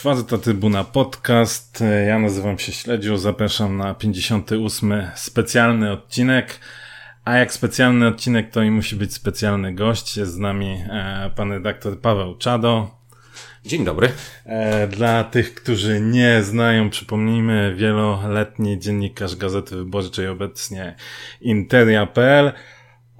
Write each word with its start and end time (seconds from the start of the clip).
Czwarta 0.00 0.38
Trybuna 0.38 0.84
Podcast. 0.84 1.84
Ja 2.06 2.18
nazywam 2.18 2.58
się 2.58 2.72
Śledziu, 2.72 3.16
zapraszam 3.16 3.76
na 3.76 3.94
58. 3.94 4.94
specjalny 5.14 5.92
odcinek. 5.92 6.60
A 7.24 7.36
jak 7.36 7.52
specjalny 7.52 8.06
odcinek, 8.06 8.50
to 8.50 8.62
i 8.62 8.70
musi 8.70 8.96
być 8.96 9.14
specjalny 9.14 9.74
gość. 9.74 10.16
Jest 10.16 10.32
z 10.32 10.38
nami 10.38 10.84
e, 10.90 11.30
pan 11.36 11.52
redaktor 11.52 12.00
Paweł 12.00 12.36
Czado. 12.36 12.90
Dzień 13.64 13.84
dobry. 13.84 14.12
E, 14.46 14.86
dla 14.86 15.24
tych, 15.24 15.54
którzy 15.54 16.00
nie 16.00 16.42
znają, 16.42 16.90
przypomnijmy, 16.90 17.74
wieloletni 17.76 18.78
dziennikarz 18.78 19.36
Gazety 19.36 19.76
Wyborczej, 19.76 20.28
obecnie 20.28 20.94
Interia.pl 21.40 22.52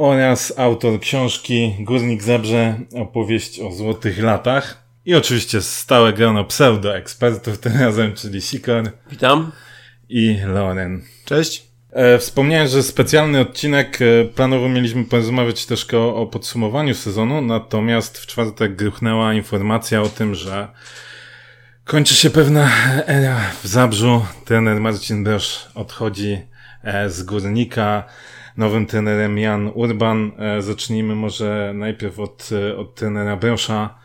oraz 0.01 0.59
autor 0.59 1.01
książki 1.01 1.77
Górnik 1.81 2.23
Zabrze, 2.23 2.75
opowieść 2.95 3.61
o 3.61 3.73
złotych 3.73 4.19
latach. 4.23 4.85
I 5.05 5.15
oczywiście 5.15 5.63
stałe 5.63 6.13
grono 6.13 6.45
pseudo-ekspertów 6.45 7.59
tym 7.59 7.73
razem, 7.81 8.15
czyli 8.15 8.41
Sikor. 8.41 8.91
Witam. 9.11 9.53
I 10.09 10.37
Loren. 10.47 11.03
Cześć. 11.25 11.67
E, 11.93 12.19
wspomniałem, 12.19 12.69
że 12.69 12.83
specjalny 12.83 13.41
odcinek 13.41 13.99
e, 14.03 14.25
planowo 14.25 14.69
mieliśmy 14.69 15.05
porozmawiać 15.05 15.67
troszkę 15.67 15.99
o, 15.99 16.17
o 16.17 16.27
podsumowaniu 16.27 16.95
sezonu, 16.95 17.43
natomiast 17.43 18.19
w 18.19 18.27
czwartek 18.27 18.77
gruchnęła 18.77 19.35
informacja 19.35 20.03
o 20.03 20.09
tym, 20.09 20.35
że 20.35 20.69
kończy 21.85 22.15
się 22.15 22.31
pewna 22.31 22.71
era 23.07 23.41
w 23.63 23.67
Zabrzu. 23.67 24.25
Trener 24.45 24.81
Marcin 24.81 25.25
Brosz 25.25 25.69
odchodzi 25.75 26.39
e, 26.85 27.11
z 27.11 27.23
Górnika. 27.23 28.05
Nowym 28.61 28.87
trenerem 28.87 29.39
Jan 29.39 29.71
Urban. 29.75 30.33
E, 30.39 30.63
zacznijmy 30.63 31.15
może 31.15 31.73
najpierw 31.75 32.19
od, 32.19 32.51
e, 32.53 32.77
od 32.77 32.95
trenera 32.95 33.37
Brosza. 33.37 33.99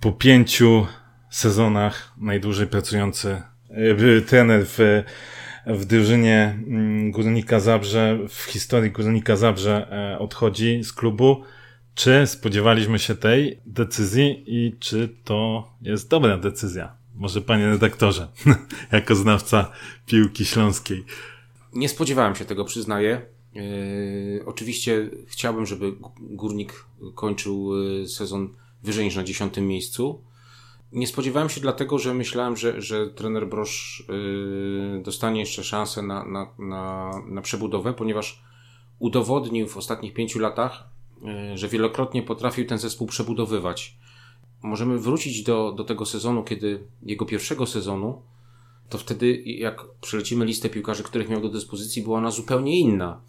Po 0.00 0.12
pięciu 0.12 0.86
sezonach 1.30 2.12
najdłużej 2.16 2.66
pracujący 2.66 3.42
e, 3.70 4.20
trener 4.20 4.66
w 4.66 4.78
w 5.66 5.84
drużynie 5.84 6.58
mm, 6.66 7.10
Górnika 7.10 7.60
Zabrze, 7.60 8.18
w 8.28 8.42
historii 8.42 8.90
Górnika 8.90 9.36
Zabrze 9.36 9.88
odchodzi 10.18 10.84
z 10.84 10.92
klubu. 10.92 11.44
Czy 11.94 12.26
spodziewaliśmy 12.26 12.98
się 12.98 13.14
tej 13.14 13.60
decyzji 13.66 14.44
i 14.46 14.76
czy 14.78 15.08
to 15.24 15.70
jest 15.82 16.10
dobra 16.10 16.38
decyzja? 16.38 16.92
Może 17.14 17.40
panie 17.40 17.66
redaktorze, 17.66 18.28
jako 18.92 19.14
znawca 19.14 19.72
piłki 20.06 20.44
śląskiej. 20.44 21.04
Nie 21.72 21.88
spodziewałem 21.88 22.34
się 22.34 22.44
tego, 22.44 22.64
przyznaję. 22.64 23.39
Yy, 23.54 24.42
oczywiście 24.46 25.10
chciałbym, 25.26 25.66
żeby 25.66 25.92
Górnik 26.20 26.84
kończył 27.14 27.72
e, 28.02 28.06
sezon 28.06 28.54
wyżej 28.82 29.04
niż 29.04 29.16
na 29.16 29.24
dziesiątym 29.24 29.66
miejscu. 29.68 30.24
Nie 30.92 31.06
spodziewałem 31.06 31.48
się 31.48 31.60
dlatego, 31.60 31.98
że 31.98 32.14
myślałem, 32.14 32.56
że, 32.56 32.82
że 32.82 33.10
trener 33.10 33.48
Brosz 33.48 34.04
yy, 34.08 35.02
dostanie 35.02 35.40
jeszcze 35.40 35.64
szansę 35.64 36.02
na, 36.02 36.24
na, 36.24 36.46
na, 36.58 37.12
na 37.28 37.42
przebudowę, 37.42 37.92
ponieważ 37.92 38.42
udowodnił 38.98 39.68
w 39.68 39.76
ostatnich 39.76 40.14
pięciu 40.14 40.38
latach, 40.38 40.88
że 41.54 41.68
wielokrotnie 41.68 42.22
potrafił 42.22 42.66
ten 42.66 42.78
zespół 42.78 43.06
przebudowywać. 43.06 43.96
Możemy 44.62 44.98
wrócić 44.98 45.42
do, 45.42 45.72
do 45.72 45.84
tego 45.84 46.06
sezonu, 46.06 46.44
kiedy 46.44 46.80
jego 47.02 47.26
pierwszego 47.26 47.66
sezonu, 47.66 48.22
to 48.90 48.98
wtedy 48.98 49.42
jak 49.46 49.84
przelecimy 50.00 50.44
listę 50.44 50.68
piłkarzy, 50.68 51.02
których 51.02 51.28
miał 51.28 51.40
do 51.40 51.48
dyspozycji, 51.48 52.02
była 52.02 52.18
ona 52.18 52.30
zupełnie 52.30 52.80
inna. 52.80 53.20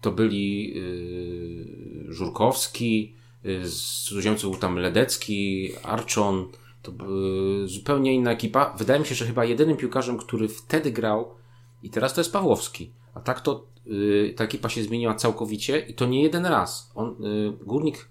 To 0.00 0.12
byli 0.12 0.74
yy, 0.74 2.12
Żurkowski, 2.12 3.14
yy, 3.44 3.68
z 3.68 4.02
cudzoziemców 4.02 4.50
był 4.50 4.60
tam 4.60 4.78
Ledecki, 4.78 5.70
Arczon, 5.82 6.48
to 6.82 6.92
była 6.92 7.66
zupełnie 7.66 8.14
inna 8.14 8.32
ekipa. 8.32 8.74
Wydaje 8.78 9.00
mi 9.00 9.06
się, 9.06 9.14
że 9.14 9.26
chyba 9.26 9.44
jedynym 9.44 9.76
piłkarzem, 9.76 10.18
który 10.18 10.48
wtedy 10.48 10.92
grał 10.92 11.34
i 11.82 11.90
teraz 11.90 12.14
to 12.14 12.20
jest 12.20 12.32
Pawłowski. 12.32 12.90
A 13.14 13.20
tak 13.20 13.40
to 13.40 13.66
yy, 13.86 14.34
ta 14.36 14.44
ekipa 14.44 14.68
się 14.68 14.82
zmieniła 14.82 15.14
całkowicie 15.14 15.78
i 15.78 15.94
to 15.94 16.06
nie 16.06 16.22
jeden 16.22 16.46
raz. 16.46 16.92
On, 16.94 17.16
yy, 17.20 17.52
Górnik 17.66 18.08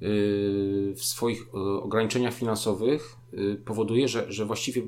yy, 0.00 0.94
w 0.96 1.04
swoich 1.04 1.42
y, 1.42 1.82
ograniczeniach 1.82 2.34
finansowych 2.34 3.16
y, 3.34 3.62
powoduje, 3.64 4.08
że, 4.08 4.32
że 4.32 4.46
właściwie 4.46 4.82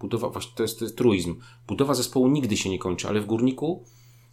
budowa, 0.00 0.30
jest, 0.60 0.78
to 0.78 0.84
jest 0.84 0.96
truizm. 0.96 1.36
Budowa 1.68 1.94
zespołu 1.94 2.28
nigdy 2.28 2.56
się 2.56 2.70
nie 2.70 2.78
kończy, 2.78 3.08
ale 3.08 3.20
w 3.20 3.26
Górniku 3.26 3.84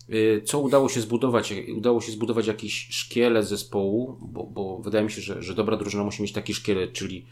y, 0.09 0.41
co 0.45 0.59
udało 0.59 0.89
się 0.89 1.01
zbudować? 1.01 1.53
Udało 1.77 2.01
się 2.01 2.11
zbudować 2.11 2.47
jakiś 2.47 2.87
szkielet 2.91 3.47
zespołu, 3.47 4.17
bo, 4.21 4.43
bo 4.43 4.77
wydaje 4.77 5.03
mi 5.03 5.11
się, 5.11 5.21
że, 5.21 5.43
że 5.43 5.53
dobra 5.53 5.77
drużyna 5.77 6.03
musi 6.03 6.21
mieć 6.21 6.31
taki 6.31 6.53
szkielet, 6.53 6.93
czyli 6.93 7.25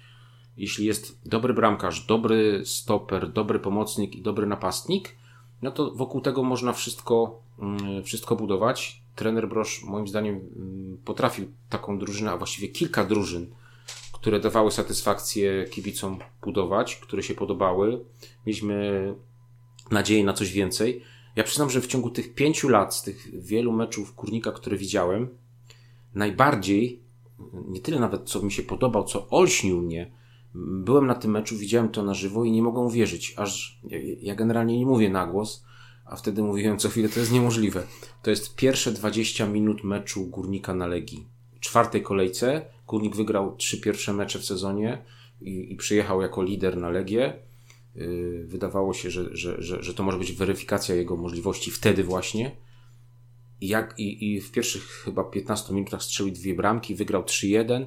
jeśli 0.58 0.86
jest 0.86 1.20
dobry 1.26 1.54
bramkarz, 1.54 2.06
dobry 2.06 2.62
stoper, 2.66 3.32
dobry 3.32 3.60
pomocnik 3.60 4.16
i 4.16 4.22
dobry 4.22 4.48
napastnik, 4.48 5.16
no 5.62 5.72
to 5.72 5.92
wokół 5.92 6.22
tego 6.22 6.44
można 6.44 6.74
wszystko, 6.74 7.42
mm, 7.60 8.04
wszystko 8.04 8.36
budować. 8.36 9.02
Trener 9.16 9.50
Brosz 9.50 9.84
moim 9.84 10.08
zdaniem 10.08 10.36
mm, 10.36 10.98
potrafił 11.06 11.52
taką 11.70 12.00
drużynę, 12.00 12.32
a 12.32 12.38
właściwie 12.38 12.68
kilka 12.68 13.06
drużyn, 13.06 13.48
które 14.22 14.40
dawały 14.40 14.72
satysfakcję 14.72 15.66
kibicom 15.72 16.20
budować, 16.42 16.96
które 16.96 17.24
się 17.24 17.34
podobały. 17.34 18.06
Mieliśmy 18.46 19.16
nadzieję 19.92 20.24
na 20.24 20.34
coś 20.34 20.52
więcej. 20.52 21.02
Ja 21.36 21.44
przyznam, 21.44 21.70
że 21.70 21.82
w 21.82 21.88
ciągu 21.88 22.10
tych 22.10 22.34
pięciu 22.34 22.70
lat, 22.70 22.96
z 22.96 23.02
tych 23.02 23.44
wielu 23.46 23.72
meczów 23.72 24.16
Kurnika, 24.16 24.52
które 24.52 24.78
widziałem, 24.78 25.30
najbardziej, 26.16 27.04
nie 27.68 27.80
tyle 27.80 28.00
nawet 28.00 28.30
co 28.30 28.42
mi 28.42 28.52
się 28.52 28.64
podobał, 28.64 29.04
co 29.04 29.30
olśnił 29.30 29.82
mnie, 29.82 30.12
byłem 30.56 31.08
na 31.08 31.16
tym 31.16 31.32
meczu, 31.32 31.58
widziałem 31.58 31.90
to 31.90 32.04
na 32.04 32.14
żywo 32.14 32.44
i 32.46 32.52
nie 32.52 32.62
mogą 32.62 32.86
uwierzyć, 32.86 33.34
aż 33.38 33.80
ja, 33.84 33.98
ja 34.22 34.36
generalnie 34.36 34.80
nie 34.80 34.86
mówię 34.86 35.10
na 35.10 35.28
głos, 35.28 35.66
a 36.06 36.16
wtedy 36.16 36.44
mówiłem 36.44 36.78
co 36.78 36.90
chwilę, 36.90 37.10
to 37.10 37.20
jest 37.20 37.32
niemożliwe. 37.32 37.84
To 38.22 38.30
jest 38.30 38.56
pierwsze 38.56 38.92
20 38.92 39.48
minut 39.48 39.84
meczu 39.84 40.26
Górnika 40.26 40.76
na 40.76 40.88
Legii. 40.88 41.28
W 41.56 41.60
czwartej 41.60 42.02
kolejce 42.02 42.66
Górnik 42.92 43.16
wygrał 43.16 43.56
trzy 43.56 43.82
pierwsze 43.82 44.14
mecze 44.14 44.40
w 44.40 44.46
sezonie 44.46 45.04
i, 45.42 45.74
i 45.74 45.76
przyjechał 45.76 46.22
jako 46.22 46.44
lider 46.44 46.78
na 46.78 46.90
Legię. 46.90 47.34
Yy, 47.96 48.46
wydawało 48.48 48.94
się, 48.94 49.12
że, 49.12 49.38
że, 49.38 49.62
że, 49.62 49.84
że 49.84 49.94
to 49.94 50.04
może 50.04 50.18
być 50.18 50.34
weryfikacja 50.34 50.96
jego 50.96 51.18
możliwości 51.18 51.72
wtedy 51.72 52.04
właśnie. 52.04 52.52
I, 53.62 53.68
jak, 53.68 54.00
i, 54.00 54.34
i 54.34 54.42
w 54.42 54.52
pierwszych 54.52 54.84
chyba 54.84 55.24
15 55.24 55.74
minutach 55.74 56.04
strzelił 56.04 56.34
dwie 56.34 56.56
bramki, 56.56 56.96
wygrał 56.96 57.22
3-1 57.22 57.86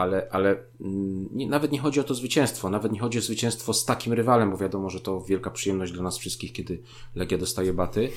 ale, 0.00 0.28
ale 0.30 0.56
mm, 0.80 1.28
nie, 1.32 1.48
nawet 1.48 1.72
nie 1.72 1.78
chodzi 1.78 2.00
o 2.00 2.04
to 2.04 2.14
zwycięstwo, 2.14 2.70
nawet 2.70 2.92
nie 2.92 3.00
chodzi 3.00 3.18
o 3.18 3.22
zwycięstwo 3.22 3.74
z 3.74 3.84
takim 3.84 4.12
rywalem, 4.12 4.50
bo 4.50 4.56
wiadomo, 4.56 4.90
że 4.90 5.00
to 5.00 5.20
wielka 5.20 5.50
przyjemność 5.50 5.92
dla 5.92 6.02
nas 6.02 6.18
wszystkich, 6.18 6.52
kiedy 6.52 6.82
Legia 7.14 7.38
dostaje 7.38 7.72
baty, 7.72 8.10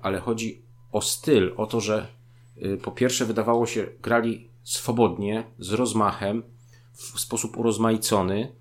ale 0.00 0.20
chodzi 0.20 0.62
o 0.92 1.00
styl, 1.00 1.54
o 1.56 1.66
to, 1.66 1.80
że 1.80 2.06
y, 2.62 2.78
po 2.82 2.92
pierwsze 2.92 3.26
wydawało 3.26 3.66
się, 3.66 3.86
grali 4.02 4.48
swobodnie, 4.68 5.44
z 5.58 5.72
rozmachem, 5.72 6.42
w 6.92 7.20
sposób 7.20 7.56
urozmaicony, 7.56 8.52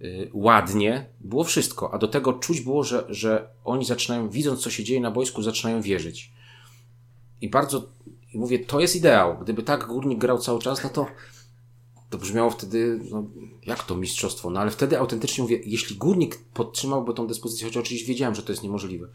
y, 0.00 0.30
ładnie, 0.32 1.06
było 1.20 1.44
wszystko, 1.44 1.94
a 1.94 1.98
do 1.98 2.08
tego 2.08 2.32
czuć 2.32 2.60
było, 2.60 2.84
że, 2.84 3.04
że 3.08 3.48
oni 3.64 3.84
zaczynają, 3.84 4.30
widząc 4.30 4.60
co 4.60 4.70
się 4.70 4.84
dzieje 4.84 5.00
na 5.00 5.10
boisku, 5.10 5.42
zaczynają 5.42 5.82
wierzyć. 5.82 6.32
I 7.40 7.50
bardzo, 7.50 7.88
i 8.34 8.38
mówię, 8.38 8.58
to 8.58 8.80
jest 8.80 8.96
ideał. 8.96 9.38
Gdyby 9.38 9.62
tak 9.62 9.86
górnik 9.86 10.18
grał 10.18 10.38
cały 10.38 10.60
czas, 10.60 10.84
no 10.84 10.90
to 10.90 11.06
to 12.10 12.18
brzmiało 12.18 12.50
wtedy, 12.50 13.00
no, 13.10 13.24
jak 13.66 13.84
to 13.84 13.96
mistrzostwo? 13.96 14.50
No 14.50 14.60
ale 14.60 14.70
wtedy 14.70 14.98
autentycznie 14.98 15.42
mówię, 15.42 15.60
jeśli 15.64 15.96
górnik 15.96 16.38
podtrzymałby 16.54 17.14
tą 17.14 17.26
dyspozycję, 17.26 17.66
choć 17.66 17.76
oczywiście 17.76 18.08
wiedziałem, 18.08 18.34
że 18.34 18.42
to 18.42 18.52
jest 18.52 18.62
niemożliwe, 18.62 19.08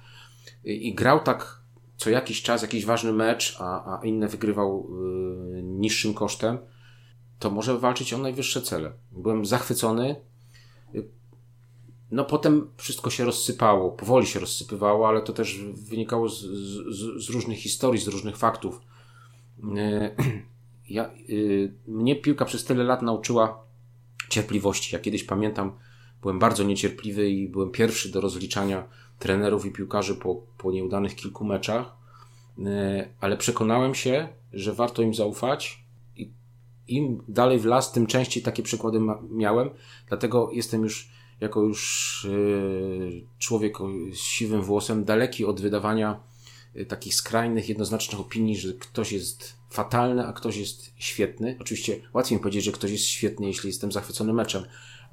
i, 0.63 0.88
i 0.88 0.95
grał 0.95 1.19
tak 1.19 1.65
co 1.97 2.09
jakiś 2.09 2.41
czas, 2.41 2.61
jakiś 2.61 2.85
ważny 2.85 3.13
mecz, 3.13 3.57
a, 3.59 4.00
a 4.00 4.06
inne 4.06 4.28
wygrywał 4.28 4.88
y, 5.57 5.63
niższym 5.63 6.14
kosztem, 6.14 6.58
to 7.40 7.52
może 7.52 7.79
walczyć 7.79 8.14
o 8.14 8.17
najwyższe 8.17 8.61
cele. 8.61 8.91
Byłem 9.11 9.46
zachwycony. 9.46 10.16
No 12.11 12.25
potem 12.25 12.67
wszystko 12.78 13.09
się 13.09 13.25
rozsypało, 13.25 13.91
powoli 13.91 14.28
się 14.28 14.40
rozsypywało, 14.40 15.08
ale 15.08 15.22
to 15.22 15.34
też 15.34 15.59
wynikało 15.73 16.29
z, 16.29 16.41
z, 16.41 17.25
z 17.25 17.29
różnych 17.29 17.58
historii, 17.58 18.02
z 18.02 18.08
różnych 18.08 18.37
faktów. 18.37 18.81
Y, 19.59 20.16
ja, 20.90 21.11
y, 21.29 21.73
mnie 21.87 22.16
piłka 22.16 22.46
przez 22.46 22.66
tyle 22.66 22.84
lat 22.84 23.02
nauczyła 23.02 23.66
cierpliwości. 24.29 24.96
Ja 24.96 25.02
kiedyś 25.02 25.23
pamiętam, 25.23 25.72
byłem 26.22 26.40
bardzo 26.40 26.64
niecierpliwy 26.64 27.29
i 27.29 27.49
byłem 27.49 27.72
pierwszy 27.72 28.11
do 28.11 28.22
rozliczania 28.22 28.87
trenerów 29.20 29.66
i 29.66 29.72
piłkarzy 29.72 30.16
po, 30.16 30.41
po 30.58 30.72
nieudanych 30.72 31.16
kilku 31.16 31.46
meczach, 31.46 31.96
y, 32.59 32.64
ale 33.20 33.38
przekonałem 33.38 33.96
się, 33.96 34.28
że 34.53 34.73
warto 34.73 35.02
im 35.02 35.14
zaufać 35.14 35.85
i 36.16 36.32
im 36.88 37.23
dalej 37.28 37.59
w 37.59 37.66
las, 37.66 37.91
tym 37.91 38.08
częściej 38.08 38.44
takie 38.44 38.64
przykłady 38.64 39.00
miałem, 39.29 39.70
dlatego 40.08 40.50
jestem 40.52 40.84
już 40.84 41.16
jako 41.40 41.62
już 41.62 42.26
y, 42.26 43.26
człowiek 43.40 43.78
z 44.14 44.17
siwym 44.17 44.62
włosem 44.62 45.03
daleki 45.03 45.46
od 45.46 45.61
wydawania 45.61 46.20
y, 46.76 46.85
takich 46.85 47.16
skrajnych, 47.16 47.70
jednoznacznych 47.70 48.22
opinii, 48.22 48.58
że 48.58 48.73
ktoś 48.73 49.11
jest 49.11 49.56
fatalny, 49.70 50.28
a 50.28 50.34
ktoś 50.34 50.58
jest 50.58 50.94
świetny. 50.96 51.58
Oczywiście 51.61 52.02
łatwiej 52.14 52.38
mi 52.38 52.41
powiedzieć, 52.41 52.64
że 52.64 52.72
ktoś 52.72 52.91
jest 52.91 53.06
świetny, 53.06 53.47
jeśli 53.47 53.70
jestem 53.70 53.91
zachwycony 53.91 54.34
meczem, 54.34 54.64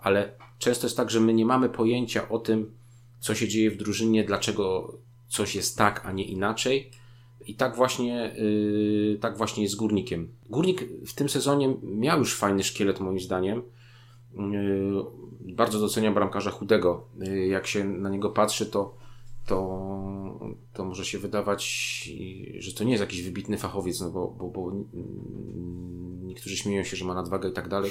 ale 0.00 0.32
często 0.58 0.86
jest 0.86 0.96
tak, 0.96 1.10
że 1.10 1.20
my 1.20 1.34
nie 1.34 1.46
mamy 1.46 1.68
pojęcia 1.68 2.28
o 2.28 2.38
tym, 2.38 2.74
co 3.22 3.34
się 3.34 3.48
dzieje 3.48 3.70
w 3.70 3.76
drużynie, 3.76 4.24
dlaczego 4.24 4.92
coś 5.28 5.54
jest 5.54 5.78
tak, 5.78 6.06
a 6.06 6.12
nie 6.12 6.24
inaczej. 6.24 6.90
I 7.46 7.54
tak 7.54 7.76
właśnie, 7.76 8.34
yy, 8.38 9.18
tak 9.20 9.36
właśnie 9.36 9.62
jest 9.62 9.76
Górnikiem. 9.76 10.28
Górnik 10.50 10.84
w 11.06 11.14
tym 11.14 11.28
sezonie 11.28 11.74
miał 11.82 12.18
już 12.18 12.34
fajny 12.34 12.62
szkielet, 12.62 13.00
moim 13.00 13.20
zdaniem. 13.20 13.62
Yy, 14.34 15.54
bardzo 15.54 15.80
doceniam 15.80 16.14
bramkarza 16.14 16.50
Chudego. 16.50 17.08
Yy, 17.18 17.46
jak 17.46 17.66
się 17.66 17.84
na 17.84 18.10
niego 18.10 18.30
patrzy, 18.30 18.66
to, 18.66 18.94
to, 19.46 20.50
to 20.72 20.84
może 20.84 21.04
się 21.04 21.18
wydawać, 21.18 21.64
że 22.58 22.72
to 22.74 22.84
nie 22.84 22.90
jest 22.90 23.00
jakiś 23.00 23.22
wybitny 23.22 23.58
fachowiec, 23.58 24.00
no 24.00 24.10
bo, 24.10 24.28
bo, 24.28 24.48
bo 24.48 24.72
niektórzy 26.22 26.56
śmieją 26.56 26.84
się, 26.84 26.96
że 26.96 27.04
ma 27.04 27.14
nadwagę 27.14 27.48
i 27.48 27.52
tak 27.52 27.68
dalej 27.68 27.90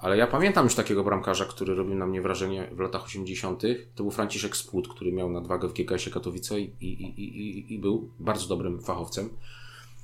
ale 0.00 0.16
ja 0.16 0.26
pamiętam 0.26 0.64
już 0.64 0.74
takiego 0.74 1.04
bramkarza, 1.04 1.44
który 1.44 1.74
robił 1.74 1.94
na 1.94 2.06
mnie 2.06 2.22
wrażenie 2.22 2.68
w 2.72 2.78
latach 2.78 3.04
80. 3.04 3.62
To 3.94 4.02
był 4.02 4.10
Franciszek 4.10 4.56
Spłód, 4.56 4.88
który 4.88 5.12
miał 5.12 5.30
nadwagę 5.30 5.68
w 5.68 5.72
GKS-ie 5.72 6.14
Katowice 6.14 6.60
i, 6.60 6.72
i, 6.80 7.20
i, 7.22 7.74
i, 7.74 7.78
był 7.78 8.10
bardzo 8.20 8.48
dobrym 8.48 8.80
fachowcem. 8.80 9.28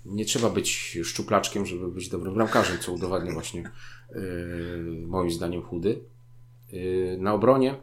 Nie 0.05 0.25
trzeba 0.25 0.51
być 0.51 0.99
szczuplaczkiem, 1.05 1.67
żeby 1.67 1.89
być 1.89 2.09
dobrym 2.09 2.35
bramkarzem, 2.35 2.79
co 2.79 2.93
udowadnia 2.93 3.33
właśnie 3.33 3.71
yy, 4.11 5.05
moim 5.07 5.31
zdaniem 5.31 5.63
chudy. 5.63 6.01
Yy, 6.73 7.17
na 7.21 7.35
obronie 7.35 7.75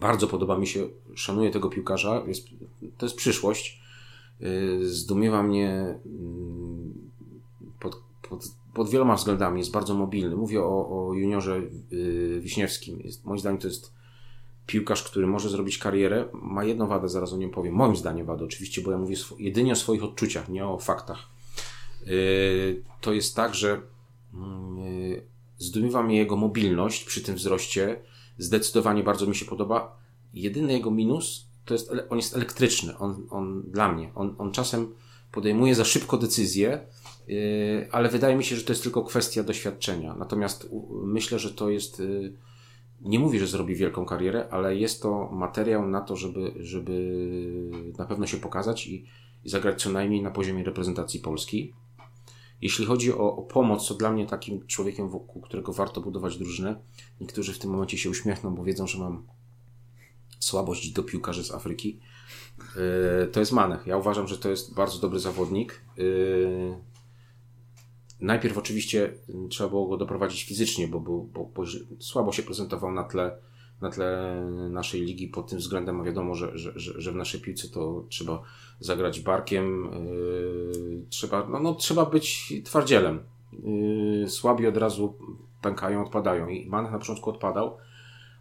bardzo 0.00 0.26
podoba 0.26 0.58
mi 0.58 0.66
się, 0.66 0.88
szanuję 1.14 1.50
tego 1.50 1.68
piłkarza, 1.68 2.22
jest, 2.26 2.48
to 2.98 3.06
jest 3.06 3.16
przyszłość. 3.16 3.82
Yy, 4.40 4.88
zdumiewa 4.88 5.42
mnie 5.42 5.98
yy, 6.04 7.70
pod, 7.80 8.02
pod 8.28 8.63
pod 8.74 8.90
wieloma 8.90 9.14
względami 9.14 9.58
jest 9.58 9.70
bardzo 9.70 9.94
mobilny. 9.94 10.36
Mówię 10.36 10.62
o, 10.62 11.08
o 11.08 11.14
juniorze 11.14 11.60
yy, 11.90 12.40
Wiśniewskim. 12.40 13.00
Jest, 13.00 13.24
moim 13.24 13.38
zdaniem 13.38 13.60
to 13.60 13.68
jest 13.68 13.92
piłkarz, 14.66 15.02
który 15.02 15.26
może 15.26 15.48
zrobić 15.48 15.78
karierę. 15.78 16.28
Ma 16.32 16.64
jedną 16.64 16.86
wadę, 16.86 17.08
zaraz 17.08 17.32
o 17.32 17.36
nim 17.36 17.50
powiem. 17.50 17.74
Moim 17.74 17.96
zdaniem 17.96 18.26
wadę 18.26 18.44
oczywiście, 18.44 18.82
bo 18.82 18.90
ja 18.90 18.98
mówię 18.98 19.16
jedynie 19.38 19.72
o 19.72 19.76
swoich 19.76 20.04
odczuciach, 20.04 20.48
nie 20.48 20.66
o 20.66 20.78
faktach. 20.78 21.18
Yy, 22.06 22.82
to 23.00 23.12
jest 23.12 23.36
tak, 23.36 23.54
że 23.54 23.80
yy, 24.34 25.26
zdumiewa 25.58 26.02
mnie 26.02 26.16
jego 26.16 26.36
mobilność 26.36 27.04
przy 27.04 27.22
tym 27.22 27.34
wzroście. 27.34 28.00
Zdecydowanie 28.38 29.02
bardzo 29.02 29.26
mi 29.26 29.36
się 29.36 29.44
podoba. 29.44 29.96
Jedyny 30.34 30.72
jego 30.72 30.90
minus 30.90 31.46
to 31.64 31.74
jest, 31.74 31.90
on 32.10 32.18
jest 32.18 32.36
elektryczny. 32.36 32.98
On, 32.98 33.26
on 33.30 33.62
dla 33.62 33.92
mnie. 33.92 34.10
On, 34.14 34.34
on 34.38 34.52
czasem 34.52 34.94
podejmuje 35.32 35.74
za 35.74 35.84
szybko 35.84 36.16
decyzje, 36.16 36.86
ale 37.90 38.08
wydaje 38.08 38.36
mi 38.36 38.44
się, 38.44 38.56
że 38.56 38.62
to 38.62 38.72
jest 38.72 38.82
tylko 38.82 39.04
kwestia 39.04 39.42
doświadczenia. 39.42 40.14
Natomiast 40.14 40.68
myślę, 41.04 41.38
że 41.38 41.50
to 41.50 41.70
jest. 41.70 41.98
Yy, 41.98 42.32
nie 43.00 43.18
mówię, 43.18 43.38
że 43.38 43.46
zrobi 43.46 43.74
wielką 43.74 44.04
karierę, 44.04 44.48
ale 44.50 44.76
jest 44.76 45.02
to 45.02 45.30
materiał 45.32 45.88
na 45.88 46.00
to, 46.00 46.16
żeby, 46.16 46.52
żeby 46.56 47.92
na 47.98 48.04
pewno 48.04 48.26
się 48.26 48.36
pokazać 48.36 48.86
i, 48.86 49.06
i 49.44 49.48
zagrać 49.48 49.82
co 49.82 49.90
najmniej 49.90 50.22
na 50.22 50.30
poziomie 50.30 50.64
reprezentacji 50.64 51.20
Polski. 51.20 51.74
Jeśli 52.62 52.86
chodzi 52.86 53.12
o, 53.12 53.36
o, 53.36 53.42
pomoc, 53.42 53.88
to 53.88 53.94
dla 53.94 54.12
mnie 54.12 54.26
takim 54.26 54.66
człowiekiem, 54.66 55.08
wokół 55.08 55.42
którego 55.42 55.72
warto 55.72 56.00
budować 56.00 56.38
drużynę, 56.38 56.76
niektórzy 57.20 57.52
w 57.52 57.58
tym 57.58 57.70
momencie 57.70 57.98
się 57.98 58.10
uśmiechną, 58.10 58.54
bo 58.54 58.64
wiedzą, 58.64 58.86
że 58.86 58.98
mam 58.98 59.26
słabość 60.38 60.92
do 60.92 61.02
piłkarzy 61.02 61.44
z 61.44 61.50
Afryki. 61.50 62.00
Yy, 62.58 63.26
to 63.26 63.40
jest 63.40 63.52
Manech. 63.52 63.86
Ja 63.86 63.96
uważam, 63.96 64.28
że 64.28 64.38
to 64.38 64.50
jest 64.50 64.74
bardzo 64.74 64.98
dobry 64.98 65.18
zawodnik. 65.18 65.80
Najpierw 68.24 68.58
oczywiście 68.58 69.12
mm, 69.28 69.48
trzeba 69.48 69.70
było 69.70 69.86
go 69.86 69.96
doprowadzić 69.96 70.44
fizycznie, 70.44 70.88
bo, 70.88 71.00
był, 71.00 71.22
bo, 71.34 71.44
bo 71.54 71.62
słabo 71.98 72.32
się 72.32 72.42
prezentował 72.42 72.92
na 72.92 73.04
tle, 73.04 73.36
na 73.80 73.90
tle 73.90 74.40
naszej 74.70 75.00
ligi 75.00 75.28
pod 75.28 75.50
tym 75.50 75.58
względem, 75.58 76.00
a 76.00 76.04
wiadomo, 76.04 76.34
że, 76.34 76.58
że, 76.58 76.72
że, 76.76 77.12
w 77.12 77.16
naszej 77.16 77.40
piłce 77.40 77.68
to 77.68 78.04
trzeba 78.08 78.42
zagrać 78.80 79.20
barkiem, 79.20 79.90
yy, 80.06 81.02
trzeba, 81.08 81.48
no, 81.48 81.60
no, 81.60 81.74
trzeba 81.74 82.06
być 82.06 82.52
twardzielem. 82.64 83.20
Yy, 84.22 84.30
słabi 84.30 84.66
od 84.66 84.76
razu 84.76 85.14
pękają, 85.62 86.04
odpadają 86.04 86.48
i 86.48 86.66
Manch 86.66 86.92
na 86.92 86.98
początku 86.98 87.30
odpadał, 87.30 87.76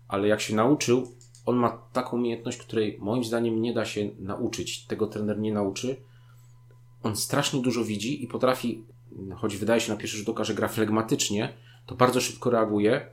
ale 0.08 0.28
jak 0.28 0.42
się 0.42 0.56
nauczył, 0.56 1.08
on 1.46 1.56
ma 1.56 1.70
taką 1.94 2.18
umiejętność, 2.18 2.58
której 2.58 2.98
moim 3.02 3.24
zdaniem 3.24 3.62
nie 3.62 3.74
da 3.74 3.86
się 3.86 4.10
nauczyć, 4.20 4.86
tego 4.86 5.08
trener 5.08 5.40
nie 5.40 5.54
nauczy. 5.54 5.96
On 7.04 7.16
strasznie 7.16 7.62
dużo 7.62 7.84
widzi 7.84 8.24
i 8.24 8.28
potrafi 8.28 8.84
choć 9.36 9.58
wydaje 9.58 9.82
się 9.82 9.92
na 9.92 9.98
pierwszy 9.98 10.18
rzut 10.18 10.30
oka, 10.30 10.44
że 10.44 10.54
gra 10.54 10.68
flegmatycznie, 10.68 11.54
to 11.86 11.96
bardzo 11.96 12.22
szybko 12.22 12.50
reaguje 12.50 13.08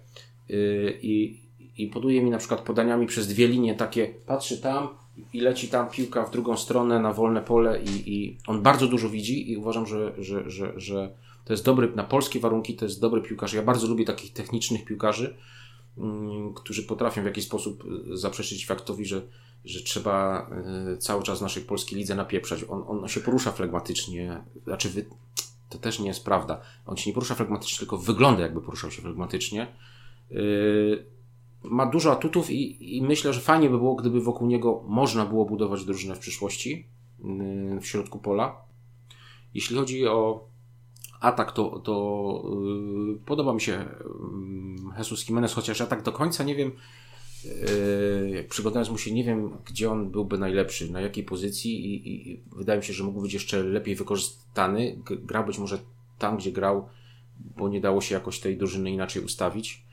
yy, 0.48 0.98
i, 1.02 1.40
i 1.76 1.86
poduje 1.86 2.22
mi 2.22 2.30
na 2.30 2.38
przykład 2.38 2.60
podaniami 2.60 3.06
przez 3.06 3.28
dwie 3.28 3.48
linie 3.48 3.74
takie, 3.74 4.14
patrzy 4.26 4.60
tam 4.60 4.88
i 5.32 5.40
leci 5.40 5.68
tam 5.68 5.90
piłka 5.90 6.24
w 6.24 6.30
drugą 6.30 6.56
stronę 6.56 7.00
na 7.00 7.12
wolne 7.12 7.42
pole 7.42 7.82
i, 7.82 8.14
i 8.14 8.38
on 8.46 8.62
bardzo 8.62 8.86
dużo 8.86 9.08
widzi 9.08 9.52
i 9.52 9.56
uważam, 9.56 9.86
że, 9.86 10.12
że, 10.18 10.50
że, 10.50 10.72
że 10.76 11.14
to 11.44 11.52
jest 11.52 11.64
dobry, 11.64 11.92
na 11.94 12.04
polskie 12.04 12.40
warunki 12.40 12.76
to 12.76 12.84
jest 12.84 13.00
dobry 13.00 13.22
piłkarz. 13.22 13.52
Ja 13.52 13.62
bardzo 13.62 13.86
lubię 13.86 14.04
takich 14.04 14.32
technicznych 14.32 14.84
piłkarzy, 14.84 15.36
mm, 15.98 16.54
którzy 16.54 16.82
potrafią 16.82 17.22
w 17.22 17.26
jakiś 17.26 17.44
sposób 17.44 17.84
zaprzeczyć 18.12 18.66
faktowi, 18.66 19.04
że, 19.04 19.22
że 19.64 19.80
trzeba 19.80 20.46
yy, 20.86 20.96
cały 20.96 21.22
czas 21.22 21.40
naszej 21.40 21.62
polskiej 21.62 21.98
lidze 21.98 22.14
napieprzać. 22.14 22.64
On, 22.68 22.84
on 22.86 23.08
się 23.08 23.20
porusza 23.20 23.52
flegmatycznie, 23.52 24.42
znaczy 24.64 24.88
wy, 24.88 25.06
to 25.70 25.78
też 25.78 26.00
nie 26.00 26.08
jest 26.08 26.24
prawda. 26.24 26.60
On 26.86 26.96
się 26.96 27.10
nie 27.10 27.14
porusza 27.14 27.34
flegmatycznie, 27.34 27.78
tylko 27.78 27.98
wygląda 27.98 28.42
jakby 28.42 28.60
poruszał 28.60 28.90
się 28.90 29.02
flegmatycznie. 29.02 29.66
Yy, 30.30 31.06
ma 31.62 31.86
dużo 31.86 32.12
atutów 32.12 32.50
i, 32.50 32.96
i, 32.96 33.02
myślę, 33.02 33.32
że 33.32 33.40
fajnie 33.40 33.70
by 33.70 33.78
było, 33.78 33.94
gdyby 33.94 34.20
wokół 34.20 34.48
niego 34.48 34.84
można 34.86 35.26
było 35.26 35.44
budować 35.44 35.84
drużynę 35.84 36.14
w 36.14 36.18
przyszłości 36.18 36.86
yy, 37.24 37.80
w 37.80 37.86
środku 37.86 38.18
pola. 38.18 38.56
Jeśli 39.54 39.76
chodzi 39.76 40.06
o 40.06 40.48
atak, 41.20 41.52
to, 41.52 41.78
to 41.78 42.42
yy, 43.06 43.18
podoba 43.26 43.52
mi 43.52 43.60
się 43.60 43.84
Jesus 44.98 45.28
Jimenez, 45.28 45.52
chociaż 45.52 45.80
ja 45.80 45.86
tak 45.86 46.02
do 46.02 46.12
końca 46.12 46.44
nie 46.44 46.54
wiem, 46.54 46.72
Yy, 47.44 48.30
jak 48.30 48.48
przygotowując 48.48 48.90
mu 48.90 48.98
się, 48.98 49.12
nie 49.12 49.24
wiem, 49.24 49.50
gdzie 49.66 49.90
on 49.90 50.10
byłby 50.10 50.38
najlepszy, 50.38 50.92
na 50.92 51.00
jakiej 51.00 51.24
pozycji 51.24 51.94
i, 51.94 52.32
i 52.32 52.42
wydaje 52.56 52.78
mi 52.78 52.84
się, 52.84 52.92
że 52.92 53.04
mógł 53.04 53.22
być 53.22 53.34
jeszcze 53.34 53.62
lepiej 53.62 53.94
wykorzystany. 53.94 54.98
Grał 55.04 55.46
być 55.46 55.58
może 55.58 55.78
tam, 56.18 56.36
gdzie 56.36 56.52
grał, 56.52 56.88
bo 57.56 57.68
nie 57.68 57.80
dało 57.80 58.00
się 58.00 58.14
jakoś 58.14 58.40
tej 58.40 58.56
drużyny 58.56 58.90
inaczej 58.90 59.24
ustawić. 59.24 59.84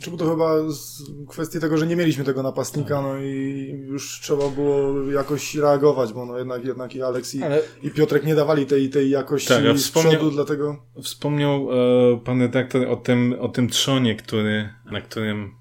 Czy 0.00 0.10
to 0.10 0.30
chyba 0.30 0.70
z 0.70 1.02
kwestii 1.28 1.60
tego, 1.60 1.78
że 1.78 1.86
nie 1.86 1.96
mieliśmy 1.96 2.24
tego 2.24 2.42
napastnika, 2.42 3.02
no 3.02 3.18
i 3.18 3.70
już 3.86 4.20
trzeba 4.20 4.48
było 4.48 5.02
jakoś 5.12 5.54
reagować, 5.54 6.12
bo 6.12 6.26
no 6.26 6.38
jednak, 6.38 6.64
jednak 6.64 6.94
i 6.94 7.02
Aleks 7.02 7.34
i, 7.34 7.42
Ale... 7.42 7.60
i 7.82 7.90
Piotrek 7.90 8.24
nie 8.24 8.34
dawali 8.34 8.66
tej, 8.66 8.90
tej 8.90 9.10
jakości 9.10 9.48
tak, 9.48 9.78
z 9.78 9.90
przodu, 9.90 10.30
dlatego... 10.30 10.76
Wspomniał 11.02 11.68
e, 11.72 12.20
pan 12.24 12.40
redaktor 12.40 12.88
o 12.88 12.96
tym, 12.96 13.36
o 13.40 13.48
tym 13.48 13.68
trzonie, 13.68 14.16
który, 14.16 14.68
na 14.90 15.00
którym 15.00 15.54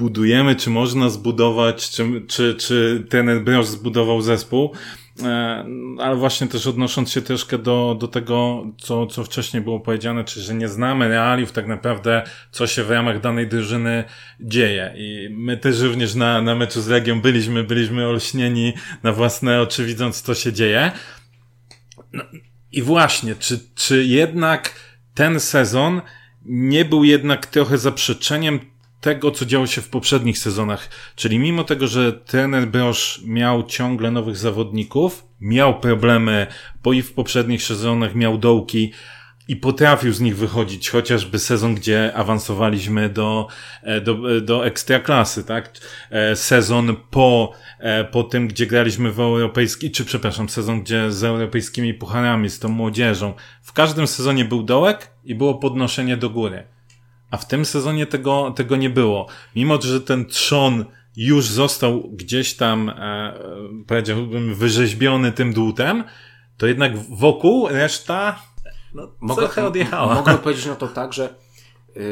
budujemy, 0.00 0.56
czy 0.56 0.70
można 0.70 1.08
zbudować, 1.08 1.90
czy, 1.90 2.22
czy, 2.28 2.54
czy 2.54 3.06
ten 3.08 3.44
Broż 3.44 3.66
zbudował 3.66 4.22
zespół. 4.22 4.72
E, 5.22 5.64
ale 5.98 6.16
właśnie 6.16 6.46
też 6.46 6.66
odnosząc 6.66 7.12
się 7.12 7.22
troszkę 7.22 7.58
do, 7.58 7.96
do 8.00 8.08
tego, 8.08 8.66
co, 8.78 9.06
co 9.06 9.24
wcześniej 9.24 9.62
było 9.62 9.80
powiedziane, 9.80 10.24
czy 10.24 10.40
że 10.40 10.54
nie 10.54 10.68
znamy 10.68 11.08
realiów 11.08 11.52
tak 11.52 11.66
naprawdę, 11.66 12.22
co 12.50 12.66
się 12.66 12.84
w 12.84 12.90
ramach 12.90 13.20
danej 13.20 13.48
drużyny 13.48 14.04
dzieje. 14.40 14.94
I 14.96 15.28
my 15.30 15.56
też 15.56 15.80
również 15.80 16.14
na, 16.14 16.42
na 16.42 16.54
meczu 16.54 16.80
z 16.80 16.88
Legią 16.88 17.20
byliśmy, 17.20 17.64
byliśmy 17.64 18.06
olśnieni 18.06 18.72
na 19.02 19.12
własne 19.12 19.60
oczy 19.60 19.84
widząc, 19.84 20.22
co 20.22 20.34
się 20.34 20.52
dzieje. 20.52 20.92
No, 22.12 22.24
I 22.72 22.82
właśnie, 22.82 23.34
czy, 23.34 23.60
czy 23.74 24.04
jednak 24.04 24.74
ten 25.14 25.40
sezon 25.40 26.00
nie 26.44 26.84
był 26.84 27.04
jednak 27.04 27.46
trochę 27.46 27.78
zaprzeczeniem 27.78 28.60
tego, 29.00 29.30
co 29.30 29.46
działo 29.46 29.66
się 29.66 29.80
w 29.80 29.88
poprzednich 29.88 30.38
sezonach. 30.38 30.88
Czyli 31.16 31.38
mimo 31.38 31.64
tego, 31.64 31.86
że 31.86 32.12
trener 32.12 32.66
Brosz 32.68 33.20
miał 33.24 33.62
ciągle 33.62 34.10
nowych 34.10 34.36
zawodników, 34.36 35.26
miał 35.40 35.80
problemy, 35.80 36.46
bo 36.82 36.92
i 36.92 37.02
w 37.02 37.12
poprzednich 37.12 37.62
sezonach 37.62 38.14
miał 38.14 38.38
dołki 38.38 38.92
i 39.50 39.56
potrafił 39.56 40.12
z 40.12 40.20
nich 40.20 40.36
wychodzić, 40.36 40.90
chociażby 40.90 41.38
sezon, 41.38 41.74
gdzie 41.74 42.12
awansowaliśmy 42.14 43.08
do, 43.08 43.48
e, 43.82 44.00
do, 44.00 44.36
e, 44.36 44.40
do 44.40 44.66
ekstraklasy, 44.66 45.44
tak? 45.44 45.72
E, 46.10 46.36
sezon 46.36 46.96
po, 47.10 47.52
po 48.10 48.22
tym, 48.22 48.48
gdzie 48.48 48.66
graliśmy 48.66 49.12
w 49.12 49.20
europejski, 49.20 49.90
czy 49.90 50.04
przepraszam, 50.04 50.48
sezon, 50.48 50.82
gdzie 50.82 51.12
z 51.12 51.24
europejskimi 51.24 51.94
pucharami, 51.94 52.50
z 52.50 52.58
tą 52.58 52.68
młodzieżą. 52.68 53.34
W 53.62 53.72
każdym 53.72 54.06
sezonie 54.06 54.44
był 54.44 54.62
dołek 54.62 55.10
i 55.24 55.34
było 55.34 55.54
podnoszenie 55.54 56.16
do 56.16 56.30
góry. 56.30 56.64
A 57.30 57.36
w 57.36 57.48
tym 57.48 57.64
sezonie 57.64 58.06
tego, 58.06 58.52
tego 58.56 58.76
nie 58.76 58.90
było. 58.90 59.26
Mimo, 59.56 59.82
że 59.82 60.00
ten 60.00 60.26
trzon 60.26 60.84
już 61.16 61.48
został 61.48 62.10
gdzieś 62.10 62.54
tam, 62.54 62.88
e, 62.88 63.34
powiedziałbym, 63.86 64.54
wyrzeźbiony 64.54 65.32
tym 65.32 65.52
dłutem, 65.52 66.04
to 66.56 66.66
jednak 66.66 66.98
wokół 66.98 67.68
reszta 67.68 68.42
no, 68.94 69.14
mogę, 69.20 69.42
trochę 69.42 69.66
odjechała. 69.66 70.14
Mogę 70.14 70.38
powiedzieć 70.44 70.66
na 70.66 70.76
to 70.76 70.88
tak, 70.88 71.12
że 71.12 71.34
yy, 71.96 72.02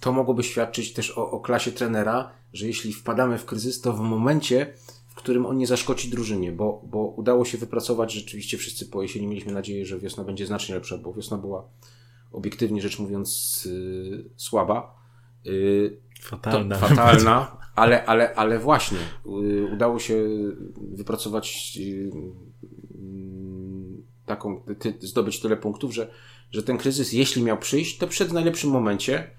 to 0.00 0.12
mogłoby 0.12 0.42
świadczyć 0.42 0.92
też 0.92 1.18
o, 1.18 1.30
o 1.30 1.40
klasie 1.40 1.72
trenera, 1.72 2.30
że 2.52 2.66
jeśli 2.66 2.92
wpadamy 2.92 3.38
w 3.38 3.44
kryzys, 3.44 3.80
to 3.80 3.92
w 3.92 4.00
momencie, 4.00 4.74
w 5.08 5.14
którym 5.14 5.46
on 5.46 5.56
nie 5.56 5.66
zaszkodzi 5.66 6.10
drużynie, 6.10 6.52
bo, 6.52 6.82
bo 6.86 6.98
udało 6.98 7.44
się 7.44 7.58
wypracować, 7.58 8.12
rzeczywiście 8.12 8.58
wszyscy 8.58 8.86
po 8.86 9.02
jesieni 9.02 9.26
mieliśmy 9.26 9.52
nadzieję, 9.52 9.86
że 9.86 9.98
wiosna 9.98 10.24
będzie 10.24 10.46
znacznie 10.46 10.74
lepsza, 10.74 10.98
bo 10.98 11.14
wiosna 11.14 11.38
była 11.38 11.68
obiektywnie 12.34 12.82
rzecz 12.82 12.98
mówiąc 12.98 13.62
yy, 13.70 14.24
słaba. 14.36 14.98
Yy, 15.44 16.00
fatalna. 16.20 16.76
fatalna, 16.76 17.56
ale, 17.74 18.04
ale, 18.04 18.34
ale 18.34 18.58
właśnie 18.58 18.98
yy, 19.26 19.68
udało 19.72 19.98
się 19.98 20.24
wypracować 20.76 21.76
yy, 21.76 22.10
taką, 24.26 24.62
ty, 24.78 24.94
zdobyć 25.00 25.40
tyle 25.40 25.56
punktów, 25.56 25.94
że, 25.94 26.10
że 26.50 26.62
ten 26.62 26.78
kryzys, 26.78 27.12
jeśli 27.12 27.42
miał 27.42 27.58
przyjść, 27.58 27.98
to 27.98 28.06
przed 28.06 28.32
najlepszym 28.32 28.70
momencie. 28.70 29.30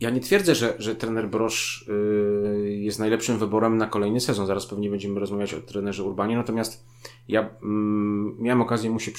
Ja 0.00 0.10
nie 0.10 0.20
twierdzę, 0.20 0.54
że, 0.54 0.74
że 0.78 0.94
trener 0.94 1.28
Brosz 1.28 1.84
yy, 1.88 2.70
jest 2.70 2.98
najlepszym 2.98 3.38
wyborem 3.38 3.76
na 3.76 3.86
kolejny 3.86 4.20
sezon. 4.20 4.46
Zaraz 4.46 4.66
pewnie 4.66 4.90
będziemy 4.90 5.20
rozmawiać 5.20 5.54
o 5.54 5.60
trenerze 5.60 6.02
Urbanie. 6.02 6.36
Natomiast 6.36 6.86
ja 7.28 7.50
mm, 7.62 8.36
miałem 8.38 8.60
okazję 8.62 8.90
mu 8.90 9.00
się 9.00 9.10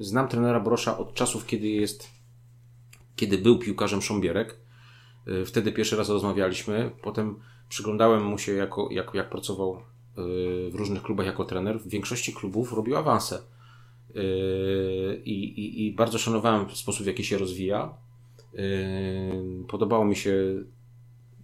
Znam 0.00 0.28
trenera 0.28 0.60
Brosza 0.60 0.98
od 0.98 1.14
czasów, 1.14 1.46
kiedy 1.46 1.68
jest, 1.68 2.08
kiedy 3.16 3.38
był 3.38 3.58
piłkarzem 3.58 4.02
Sząbierek. 4.02 4.56
Yy, 5.26 5.44
wtedy 5.44 5.72
pierwszy 5.72 5.96
raz 5.96 6.08
rozmawialiśmy. 6.08 6.90
Potem 7.02 7.36
przyglądałem 7.68 8.24
mu 8.24 8.38
się, 8.38 8.52
jako, 8.52 8.88
jak, 8.90 9.14
jak 9.14 9.30
pracował 9.30 9.74
yy, 10.16 10.70
w 10.70 10.74
różnych 10.74 11.02
klubach 11.02 11.26
jako 11.26 11.44
trener. 11.44 11.80
W 11.80 11.88
większości 11.88 12.34
klubów 12.34 12.72
robił 12.72 12.96
awanse. 12.96 13.42
Yy, 14.14 15.22
I, 15.24 15.44
i, 15.44 15.86
I 15.86 15.92
bardzo 15.92 16.18
szanowałem 16.18 16.70
sposób, 16.70 17.04
w 17.04 17.06
jaki 17.06 17.24
się 17.24 17.38
rozwija. 17.38 18.03
Yy, 18.54 19.64
podobało 19.68 20.04
mi 20.04 20.16
się, 20.16 20.34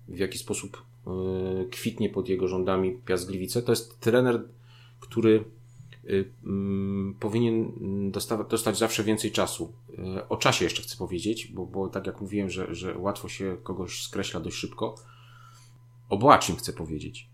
w 0.08 0.18
jaki 0.18 0.38
sposób 0.38 0.84
yy, 1.06 1.68
kwitnie 1.70 2.08
pod 2.08 2.28
jego 2.28 2.48
rządami 2.48 2.98
Piast 3.06 3.26
Gliwice. 3.26 3.62
To 3.62 3.72
jest 3.72 4.00
trener, 4.00 4.44
który 5.00 5.44
mm, 6.44 7.14
powinien 7.20 7.72
dostać 8.50 8.78
zawsze 8.78 9.04
więcej 9.04 9.32
czasu. 9.32 9.72
O 10.28 10.36
czasie 10.36 10.64
jeszcze 10.64 10.82
chcę 10.82 10.96
powiedzieć, 10.96 11.46
bo, 11.46 11.66
bo 11.66 11.88
tak 11.88 12.06
jak 12.06 12.20
mówiłem, 12.20 12.50
że, 12.50 12.74
że 12.74 12.98
łatwo 12.98 13.28
się 13.28 13.56
kogoś 13.62 14.02
skreśla 14.02 14.40
dość 14.40 14.56
szybko. 14.56 14.94
O 16.08 16.18
Boaczym 16.18 16.56
chcę 16.56 16.72
powiedzieć 16.72 17.30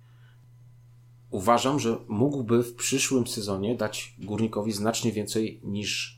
uważam, 1.31 1.81
że 1.81 1.97
mógłby 2.09 2.63
w 2.63 2.75
przyszłym 2.75 3.27
sezonie 3.27 3.75
dać 3.75 4.15
Górnikowi 4.19 4.73
znacznie 4.73 5.13
więcej 5.13 5.61
niż 5.65 6.16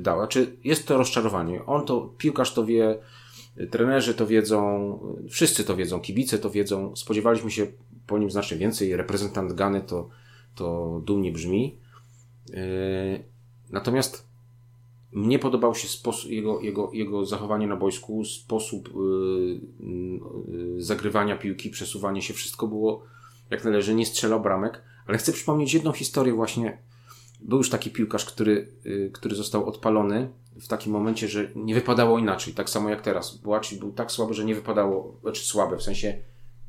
dał. 0.00 0.28
Czy 0.28 0.56
jest 0.64 0.86
to 0.86 0.98
rozczarowanie? 0.98 1.66
On 1.66 1.86
to, 1.86 2.14
piłkarz 2.18 2.54
to 2.54 2.64
wie, 2.64 2.98
trenerzy 3.70 4.14
to 4.14 4.26
wiedzą, 4.26 4.98
wszyscy 5.30 5.64
to 5.64 5.76
wiedzą, 5.76 6.00
kibice 6.00 6.38
to 6.38 6.50
wiedzą. 6.50 6.96
Spodziewaliśmy 6.96 7.50
się 7.50 7.66
po 8.06 8.18
nim 8.18 8.30
znacznie 8.30 8.56
więcej. 8.56 8.96
Reprezentant 8.96 9.52
Gany 9.52 9.80
to, 9.80 10.08
to 10.54 11.00
dumnie 11.04 11.32
brzmi. 11.32 11.78
Yy, 12.48 12.56
natomiast 13.70 14.32
mnie 15.12 15.38
podobał 15.38 15.74
się 15.74 15.88
sposób, 15.88 16.30
jego, 16.30 16.60
jego, 16.60 16.90
jego 16.92 17.26
zachowanie 17.26 17.66
na 17.66 17.76
boisku, 17.76 18.24
sposób 18.24 18.90
yy, 18.94 19.60
yy, 20.48 20.82
zagrywania 20.82 21.36
piłki, 21.36 21.70
przesuwanie 21.70 22.22
się, 22.22 22.34
wszystko 22.34 22.66
było 22.66 23.02
jak 23.52 23.64
należy, 23.64 23.94
nie 23.94 24.06
strzelał 24.06 24.40
bramek, 24.40 24.82
ale 25.06 25.18
chcę 25.18 25.32
przypomnieć 25.32 25.74
jedną 25.74 25.92
historię 25.92 26.32
właśnie. 26.32 26.78
Był 27.44 27.58
już 27.58 27.70
taki 27.70 27.90
piłkarz, 27.90 28.24
który, 28.24 28.68
yy, 28.84 29.10
który 29.12 29.34
został 29.34 29.68
odpalony 29.68 30.28
w 30.60 30.68
takim 30.68 30.92
momencie, 30.92 31.28
że 31.28 31.50
nie 31.56 31.74
wypadało 31.74 32.18
inaczej, 32.18 32.54
tak 32.54 32.70
samo 32.70 32.88
jak 32.88 33.02
teraz. 33.02 33.36
Błaci 33.36 33.76
był 33.76 33.92
tak 33.92 34.12
słaby, 34.12 34.34
że 34.34 34.44
nie 34.44 34.54
wypadało, 34.54 35.16
znaczy 35.22 35.44
słabe, 35.44 35.76
w 35.76 35.82
sensie 35.82 36.18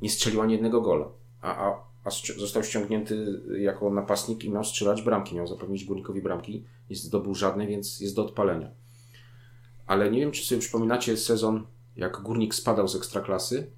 nie 0.01 0.09
strzelił 0.09 0.41
ani 0.41 0.53
jednego 0.53 0.81
gola, 0.81 1.05
a, 1.41 1.67
a, 1.67 1.83
a 2.03 2.09
został 2.37 2.63
ściągnięty 2.63 3.41
jako 3.59 3.89
napastnik 3.89 4.43
i 4.43 4.49
miał 4.49 4.63
strzelać 4.63 5.01
bramki, 5.01 5.35
miał 5.35 5.47
zapewnić 5.47 5.85
górnikowi 5.85 6.21
bramki, 6.21 6.65
nie 6.89 6.95
zdobył 6.95 7.35
żadnej, 7.35 7.67
więc 7.67 7.99
jest 7.99 8.15
do 8.15 8.25
odpalenia. 8.25 8.71
Ale 9.85 10.11
nie 10.11 10.19
wiem, 10.19 10.31
czy 10.31 10.45
sobie 10.45 10.61
przypominacie 10.61 11.17
sezon, 11.17 11.65
jak 11.95 12.21
górnik 12.21 12.55
spadał 12.55 12.87
z 12.87 12.95
ekstraklasy 12.95 13.71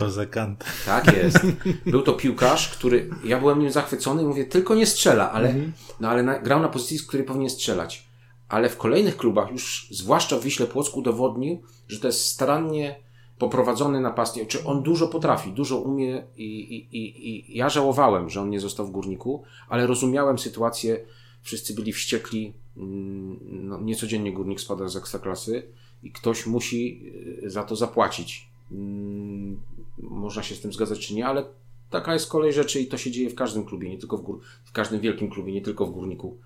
Jose 0.00 0.26
Kant. 0.26 0.64
Tak 0.86 1.16
jest. 1.16 1.38
Był 1.86 2.02
to 2.02 2.12
piłkarz, 2.12 2.68
który, 2.68 3.10
ja 3.24 3.38
byłem 3.38 3.60
nim 3.60 3.70
zachwycony 3.70 4.22
i 4.22 4.26
mówię, 4.26 4.44
tylko 4.44 4.74
nie 4.74 4.86
strzela, 4.86 5.32
ale, 5.32 5.48
mhm. 5.48 5.72
no, 6.00 6.08
ale 6.08 6.22
na, 6.22 6.38
grał 6.38 6.62
na 6.62 6.68
pozycji, 6.68 6.98
z 6.98 7.06
której 7.06 7.26
powinien 7.26 7.50
strzelać. 7.50 8.08
Ale 8.48 8.68
w 8.68 8.76
kolejnych 8.76 9.16
klubach, 9.16 9.50
już 9.50 9.88
zwłaszcza 9.90 10.38
w 10.38 10.42
Wiśle 10.42 10.66
Płocku, 10.66 10.98
udowodnił, 10.98 11.62
że 11.88 12.00
to 12.00 12.06
jest 12.06 12.26
starannie 12.26 12.96
poprowadzony 13.38 14.00
napastnik, 14.00 14.48
czy 14.48 14.64
on 14.64 14.82
dużo 14.82 15.08
potrafi, 15.08 15.52
dużo 15.52 15.78
umie 15.78 16.26
i, 16.36 16.44
i, 16.44 16.96
i, 16.96 17.52
i 17.52 17.56
ja 17.56 17.68
żałowałem, 17.68 18.30
że 18.30 18.40
on 18.40 18.50
nie 18.50 18.60
został 18.60 18.86
w 18.86 18.90
Górniku, 18.90 19.44
ale 19.68 19.86
rozumiałem 19.86 20.38
sytuację, 20.38 21.04
wszyscy 21.42 21.74
byli 21.74 21.92
wściekli, 21.92 22.52
mm, 22.76 23.38
no, 23.42 23.80
niecodziennie 23.80 24.32
Górnik 24.32 24.60
spada 24.60 24.88
z 24.88 24.96
ekstraklasy 24.96 25.62
i 26.02 26.12
ktoś 26.12 26.46
musi 26.46 27.12
y, 27.44 27.50
za 27.50 27.62
to 27.62 27.76
zapłacić. 27.76 28.51
Mm, 28.72 29.60
można 29.98 30.42
się 30.42 30.54
z 30.54 30.60
tym 30.60 30.72
zgadzać 30.72 30.98
czy 30.98 31.14
nie, 31.14 31.26
ale 31.26 31.44
taka 31.90 32.12
jest 32.12 32.28
kolej 32.28 32.52
rzeczy 32.52 32.80
i 32.80 32.86
to 32.86 32.98
się 32.98 33.10
dzieje 33.10 33.30
w 33.30 33.34
każdym 33.34 33.64
klubie, 33.64 33.88
nie 33.88 33.98
tylko 33.98 34.16
w, 34.16 34.22
gór, 34.22 34.40
w 34.64 34.72
każdym 34.72 35.00
wielkim 35.00 35.30
klubie, 35.30 35.52
nie 35.52 35.62
tylko 35.62 35.86
w 35.86 35.90
górniku. 35.90 36.38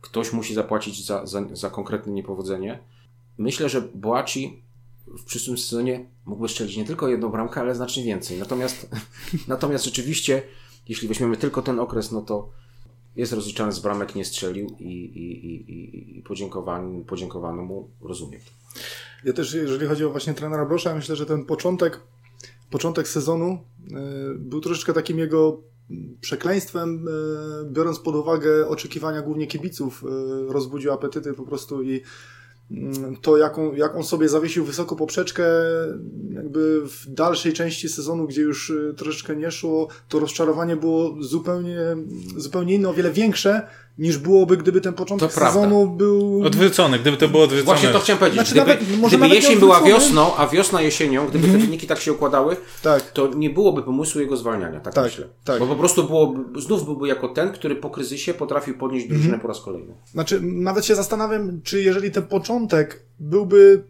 Ktoś 0.00 0.32
musi 0.32 0.54
zapłacić 0.54 1.06
za, 1.06 1.26
za, 1.26 1.42
za 1.52 1.70
konkretne 1.70 2.12
niepowodzenie. 2.12 2.78
Myślę, 3.38 3.68
że 3.68 3.82
Boaci 3.94 4.62
w 5.06 5.24
przyszłym 5.24 5.58
sezonie 5.58 6.10
mógłby 6.24 6.48
strzelić 6.48 6.76
nie 6.76 6.84
tylko 6.84 7.08
jedną 7.08 7.28
bramkę, 7.28 7.60
ale 7.60 7.74
znacznie 7.74 8.04
więcej. 8.04 8.38
Natomiast, 8.38 8.90
natomiast 9.48 9.84
rzeczywiście, 9.84 10.42
jeśli 10.88 11.08
weźmiemy 11.08 11.36
tylko 11.36 11.62
ten 11.62 11.80
okres, 11.80 12.12
no 12.12 12.20
to 12.20 12.50
jest 13.16 13.32
rozliczany 13.32 13.72
z 13.72 13.78
bramek, 13.78 14.14
nie 14.14 14.24
strzelił 14.24 14.76
i, 14.78 14.84
i, 14.84 15.46
i, 15.46 16.18
i 16.18 16.22
podziękowano, 16.22 17.00
podziękowano 17.00 17.62
mu, 17.62 17.90
rozumiem. 18.00 18.40
Ja 19.24 19.32
też, 19.32 19.54
jeżeli 19.54 19.86
chodzi 19.86 20.04
o 20.04 20.10
właśnie 20.10 20.34
trenera 20.34 20.66
Brosza, 20.66 20.94
myślę, 20.94 21.16
że 21.16 21.26
ten 21.26 21.44
początek, 21.44 22.00
początek 22.70 23.08
sezonu 23.08 23.58
y, 23.84 24.38
był 24.38 24.60
troszeczkę 24.60 24.92
takim 24.92 25.18
jego 25.18 25.62
przekleństwem, 26.20 27.08
y, 27.08 27.10
biorąc 27.70 27.98
pod 27.98 28.14
uwagę 28.14 28.68
oczekiwania 28.68 29.22
głównie 29.22 29.46
kibiców, 29.46 30.04
y, 30.04 30.52
rozbudził 30.52 30.92
apetyty 30.92 31.32
po 31.32 31.42
prostu 31.42 31.82
i 31.82 32.02
to, 33.22 33.36
jaką, 33.36 33.74
jak 33.74 33.96
on 33.96 34.04
sobie 34.04 34.28
zawiesił 34.28 34.64
wysoko 34.64 34.96
poprzeczkę, 34.96 35.44
jakby 36.30 36.80
w 36.88 37.06
dalszej 37.08 37.52
części 37.52 37.88
sezonu, 37.88 38.26
gdzie 38.26 38.42
już 38.42 38.72
troszeczkę 38.96 39.36
nie 39.36 39.50
szło, 39.50 39.88
to 40.08 40.18
rozczarowanie 40.18 40.76
było 40.76 41.22
zupełnie, 41.22 41.80
zupełnie 42.36 42.74
inne, 42.74 42.88
o 42.88 42.94
wiele 42.94 43.10
większe 43.10 43.66
niż 43.98 44.18
byłoby, 44.18 44.56
gdyby 44.56 44.80
ten 44.80 44.94
początek 44.94 45.32
to 45.32 45.40
sezonu 45.40 45.80
prawda. 45.80 45.96
był... 45.96 46.42
Odwrócony, 46.44 46.98
gdyby 46.98 47.16
to 47.16 47.28
było 47.28 47.42
odwrócone. 47.42 47.64
Właśnie 47.64 47.88
to 47.88 47.98
chciałem 47.98 48.18
powiedzieć. 48.18 48.38
Znaczy, 48.38 48.52
gdyby 48.52 48.66
nawet, 48.66 49.00
może 49.00 49.16
gdyby 49.16 49.34
jesień 49.34 49.58
była 49.58 49.80
wiosną, 49.80 50.36
a 50.36 50.46
wiosna 50.46 50.82
jesienią, 50.82 51.26
gdyby 51.26 51.38
mm 51.38 51.50
-hmm. 51.50 51.52
te 51.52 51.54
mhm. 51.54 51.66
wyniki 51.66 51.86
tak 51.86 52.00
się 52.00 52.12
układały, 52.12 52.56
tak. 52.82 53.10
to 53.10 53.28
nie 53.34 53.50
byłoby 53.50 53.82
pomysłu 53.82 54.20
jego 54.20 54.36
zwalniania, 54.36 54.80
tak, 54.80 54.94
tak 54.94 55.04
myślę. 55.04 55.26
Tak. 55.44 55.58
Bo 55.58 55.66
po 55.66 55.76
prostu 55.76 56.04
byłoby, 56.04 56.60
znów 56.60 56.84
byłby 56.84 57.08
jako 57.08 57.28
ten, 57.28 57.52
który 57.52 57.76
po 57.76 57.90
kryzysie 57.90 58.34
potrafił 58.34 58.78
podnieść 58.78 59.08
drużynę 59.08 59.28
mm 59.28 59.38
-hmm. 59.38 59.42
po 59.42 59.48
raz 59.48 59.60
kolejny. 59.60 59.94
Znaczy, 60.12 60.40
nawet 60.42 60.86
się 60.86 60.94
zastanawiam, 60.94 61.60
czy 61.62 61.82
jeżeli 61.82 62.10
ten 62.10 62.22
początek 62.22 63.06
byłby 63.18 63.84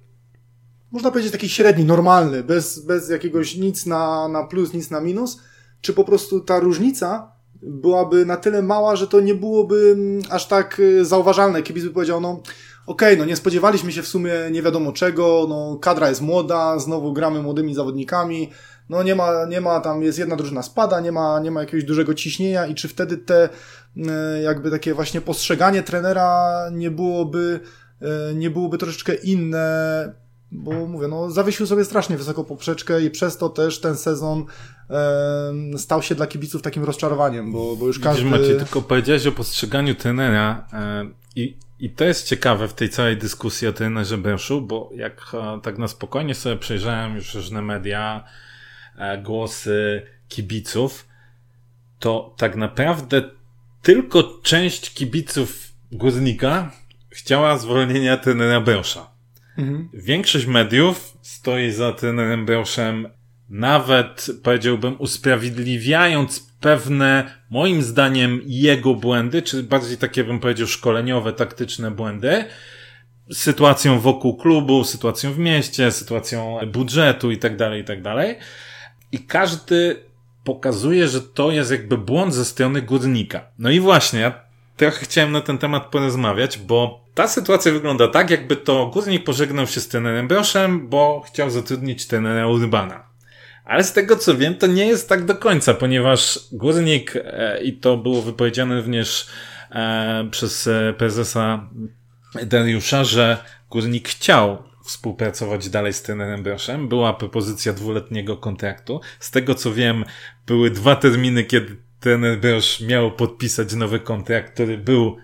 można 0.92 1.10
powiedzieć 1.10 1.32
taki 1.32 1.48
średni, 1.48 1.84
normalny, 1.84 2.42
bez, 2.44 2.78
bez 2.78 3.10
jakiegoś 3.10 3.56
nic 3.56 3.86
na, 3.86 4.28
na 4.28 4.44
plus, 4.44 4.72
nic 4.72 4.90
na 4.90 5.00
minus, 5.00 5.40
czy 5.80 5.92
po 5.92 6.04
prostu 6.04 6.40
ta 6.40 6.60
różnica 6.60 7.36
byłaby 7.66 8.26
na 8.26 8.37
tyle 8.37 8.62
mała, 8.62 8.96
że 8.96 9.06
to 9.06 9.20
nie 9.20 9.35
byłoby 9.35 9.94
mm, 9.94 10.23
aż 10.30 10.46
tak 10.46 10.80
y, 10.80 11.04
zauważalne. 11.04 11.62
Kibic 11.62 11.85
by 11.85 11.90
powiedział, 11.90 12.20
no 12.20 12.30
okej, 12.30 12.44
okay, 12.87 13.16
no 13.16 13.25
nie 13.25 13.37
spodziewaliśmy 13.37 13.92
się 13.92 14.02
w 14.02 14.08
sumie 14.08 14.32
nie 14.50 14.62
wiadomo 14.62 14.92
czego, 14.92 15.46
no 15.49 15.78
kadra 15.80 16.08
jest 16.08 16.20
młoda, 16.20 16.78
znowu 16.78 17.12
gramy 17.12 17.42
młodymi 17.42 17.75
zawodnikami, 17.75 18.50
no 18.88 19.02
nie 19.02 19.14
ma, 19.14 19.44
nie 19.49 19.61
ma 19.61 19.80
tam, 19.80 20.02
jest 20.02 20.18
jedna 20.18 20.37
drużyna 20.37 20.62
spada, 20.62 21.00
nie 21.00 21.12
ma, 21.12 21.40
nie 21.40 21.50
ma 21.50 21.61
jakiegoś 21.61 21.85
dużego 21.85 22.14
ciśnienia 22.14 22.66
i 22.66 22.75
czy 22.75 22.88
wtedy 22.88 23.18
te 23.18 23.49
y, 23.96 24.02
jakby 24.42 24.70
takie 24.70 24.94
właśnie 24.94 25.20
postrzeganie 25.20 25.82
trenera 25.82 26.62
nie 26.73 26.90
byłoby, 26.90 27.61
y, 28.02 28.35
nie 28.35 28.50
byłoby 28.50 28.78
troszeczkę 28.78 29.14
inne, 29.14 30.25
bo 30.52 30.86
mówię, 30.86 31.08
no 31.08 31.30
zawiesił 31.30 31.66
sobie 31.66 31.84
strasznie 31.84 32.16
wysoko 32.16 32.44
poprzeczkę 32.44 33.02
i 33.02 33.10
przez 33.10 33.36
to 33.38 33.48
też 33.48 33.80
ten 33.80 33.96
sezon 33.96 34.44
e, 34.90 35.78
stał 35.78 36.02
się 36.02 36.14
dla 36.14 36.26
kibiców 36.26 36.62
takim 36.62 36.84
rozczarowaniem, 36.84 37.52
bo, 37.52 37.76
bo 37.76 37.86
już 37.86 37.98
każdy... 37.98 38.24
Widzisz, 38.24 38.38
Maciej, 38.38 38.56
tylko 38.56 38.82
powiedziałeś 38.82 39.26
o 39.26 39.32
postrzeganiu 39.32 39.94
trenera 39.94 40.66
e, 40.72 41.06
i, 41.36 41.56
i 41.78 41.90
to 41.90 42.04
jest 42.04 42.26
ciekawe 42.26 42.68
w 42.68 42.74
tej 42.74 42.90
całej 42.90 43.16
dyskusji 43.16 43.68
o 43.68 43.72
trenerze 43.72 44.18
Breszu, 44.18 44.60
bo 44.62 44.90
jak 44.94 45.26
e, 45.34 45.60
tak 45.62 45.78
na 45.78 45.88
spokojnie 45.88 46.34
sobie 46.34 46.56
przejrzałem 46.56 47.16
już 47.16 47.34
różne 47.34 47.62
media, 47.62 48.24
e, 48.98 49.18
głosy 49.18 50.02
kibiców, 50.28 51.06
to 51.98 52.34
tak 52.36 52.56
naprawdę 52.56 53.22
tylko 53.82 54.40
część 54.42 54.94
kibiców 54.94 55.72
Guznika 55.92 56.72
chciała 57.10 57.58
zwolnienia 57.58 58.16
trenera 58.16 58.60
Brosza. 58.60 59.15
Mhm. 59.58 59.88
Większość 59.94 60.46
mediów 60.46 61.18
stoi 61.22 61.70
za 61.70 61.92
trenerem 61.92 62.46
Broszem, 62.46 63.08
nawet 63.48 64.26
powiedziałbym 64.42 64.96
usprawiedliwiając 64.98 66.40
pewne, 66.60 67.30
moim 67.50 67.82
zdaniem, 67.82 68.40
jego 68.46 68.94
błędy, 68.94 69.42
czy 69.42 69.62
bardziej 69.62 69.96
takie 69.96 70.25
bym 70.25 70.40
powiedział 70.40 70.66
szkoleniowe, 70.66 71.32
taktyczne 71.32 71.90
błędy, 71.90 72.44
sytuacją 73.32 74.00
wokół 74.00 74.36
klubu, 74.36 74.84
sytuacją 74.84 75.32
w 75.32 75.38
mieście, 75.38 75.92
sytuacją 75.92 76.58
budżetu 76.72 77.30
i 77.30 77.38
tak 77.38 77.56
dalej, 77.56 77.80
i 77.82 77.84
tak 77.84 78.02
dalej. 78.02 78.36
I 79.12 79.18
każdy 79.18 79.96
pokazuje, 80.44 81.08
że 81.08 81.20
to 81.20 81.50
jest 81.50 81.70
jakby 81.70 81.98
błąd 81.98 82.34
ze 82.34 82.44
strony 82.44 82.82
górnika. 82.82 83.50
No 83.58 83.70
i 83.70 83.80
właśnie, 83.80 84.20
ja 84.20 84.45
trochę 84.76 85.04
chciałem 85.04 85.33
na 85.33 85.40
ten 85.40 85.59
temat 85.59 85.87
porozmawiać, 85.87 86.59
bo 86.59 87.06
ta 87.14 87.28
sytuacja 87.28 87.73
wygląda 87.73 88.09
tak, 88.09 88.30
jakby 88.30 88.56
to 88.56 88.87
górnik 88.87 89.25
pożegnał 89.25 89.66
się 89.66 89.80
z 89.80 89.88
trenerem 89.88 90.28
Broszem, 90.28 90.88
bo 90.88 91.23
chciał 91.26 91.50
zatrudnić 91.50 92.06
trenera 92.06 92.47
Urbana. 92.47 93.06
Ale 93.64 93.85
z 93.85 93.92
tego 93.92 94.16
co 94.16 94.37
wiem, 94.37 94.54
to 94.54 94.66
nie 94.66 94.87
jest 94.87 95.09
tak 95.09 95.25
do 95.25 95.35
końca, 95.35 95.75
ponieważ 95.75 96.38
górnik, 96.52 97.16
e, 97.16 97.62
i 97.62 97.73
to 97.73 97.97
było 97.97 98.23
wypowiedziane 98.23 98.76
również 98.76 99.26
e, 99.71 100.28
przez 100.30 100.66
e, 100.66 100.95
prezesa 100.99 101.71
Dariusza, 102.47 103.04
że 103.04 103.38
górnik 103.71 104.09
chciał 104.09 104.62
współpracować 104.85 105.68
dalej 105.68 105.92
z 105.92 106.02
trenerem 106.02 106.42
Broszem. 106.42 106.88
Była 106.88 107.14
propozycja 107.14 107.73
dwuletniego 107.73 108.37
kontraktu. 108.37 109.00
Z 109.21 109.30
tego 109.30 109.54
co 109.54 109.73
wiem, 109.73 110.04
były 110.47 110.71
dwa 110.71 110.97
terminy, 110.97 111.45
kiedy 111.45 111.76
trener 112.00 112.40
Brosz 112.40 112.80
miał 112.80 113.12
podpisać 113.12 113.74
nowy 113.74 114.00
kontrakt, 114.00 114.54
który 114.54 114.78
był 114.78 115.16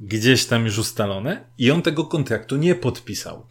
gdzieś 0.00 0.46
tam 0.46 0.64
już 0.64 0.78
ustalony 0.78 1.44
i 1.58 1.70
on 1.70 1.82
tego 1.82 2.04
kontraktu 2.04 2.56
nie 2.56 2.74
podpisał. 2.74 3.46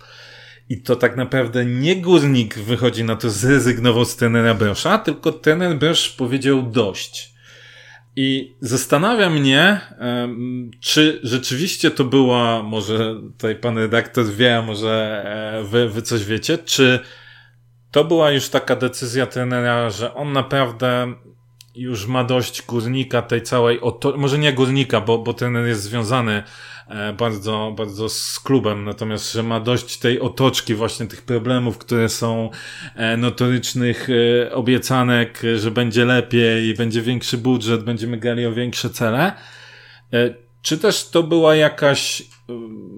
I 0.69 0.81
to 0.81 0.95
tak 0.95 1.17
naprawdę 1.17 1.65
nie 1.65 1.95
górnik 1.95 2.59
wychodzi 2.59 3.03
na 3.03 3.15
to, 3.15 3.29
zrezygnował 3.29 4.05
z 4.05 4.15
trenera 4.15 4.53
Brosza, 4.53 4.97
tylko 4.97 5.31
trener 5.31 5.77
Brosz 5.77 6.09
powiedział 6.09 6.63
dość. 6.63 7.37
I 8.19 8.55
zastanawia 8.61 9.29
mnie, 9.29 9.81
czy 10.79 11.19
rzeczywiście 11.23 11.91
to 11.91 12.03
była, 12.03 12.63
może 12.63 13.15
tutaj 13.37 13.55
pan 13.55 13.77
redaktor 13.77 14.25
wie, 14.25 14.63
może 14.65 15.23
e, 15.25 15.63
wy, 15.63 15.89
wy 15.89 16.01
coś 16.01 16.25
wiecie, 16.25 16.57
czy 16.57 16.99
to 17.91 18.03
była 18.03 18.31
już 18.31 18.49
taka 18.49 18.75
decyzja 18.75 19.25
trenera, 19.25 19.89
że 19.89 20.13
on 20.13 20.33
naprawdę 20.33 21.13
już 21.77 22.07
ma 22.07 22.23
dość 22.23 22.65
górnika 22.65 23.21
tej 23.21 23.41
całej, 23.41 23.81
oto- 23.81 24.17
może 24.17 24.37
nie 24.37 24.53
górnika, 24.53 25.01
bo, 25.01 25.17
bo 25.17 25.33
trener 25.33 25.67
jest 25.67 25.81
związany 25.81 26.43
e, 26.87 27.13
bardzo, 27.13 27.73
bardzo 27.77 28.09
z 28.09 28.39
klubem, 28.39 28.85
natomiast, 28.85 29.33
że 29.33 29.43
ma 29.43 29.59
dość 29.59 29.97
tej 29.97 30.19
otoczki 30.19 30.73
właśnie 30.75 31.05
tych 31.05 31.21
problemów, 31.21 31.77
które 31.77 32.09
są 32.09 32.49
e, 32.95 33.17
notorycznych 33.17 34.07
e, 34.09 34.51
obiecanek, 34.53 35.41
że 35.57 35.71
będzie 35.71 36.05
lepiej, 36.05 36.73
będzie 36.73 37.01
większy 37.01 37.37
budżet, 37.37 37.83
będziemy 37.83 38.17
grali 38.17 38.45
o 38.45 38.53
większe 38.53 38.89
cele. 38.89 39.33
Czy 40.61 40.77
też 40.77 41.09
to 41.09 41.23
była 41.23 41.55
jakaś, 41.55 42.23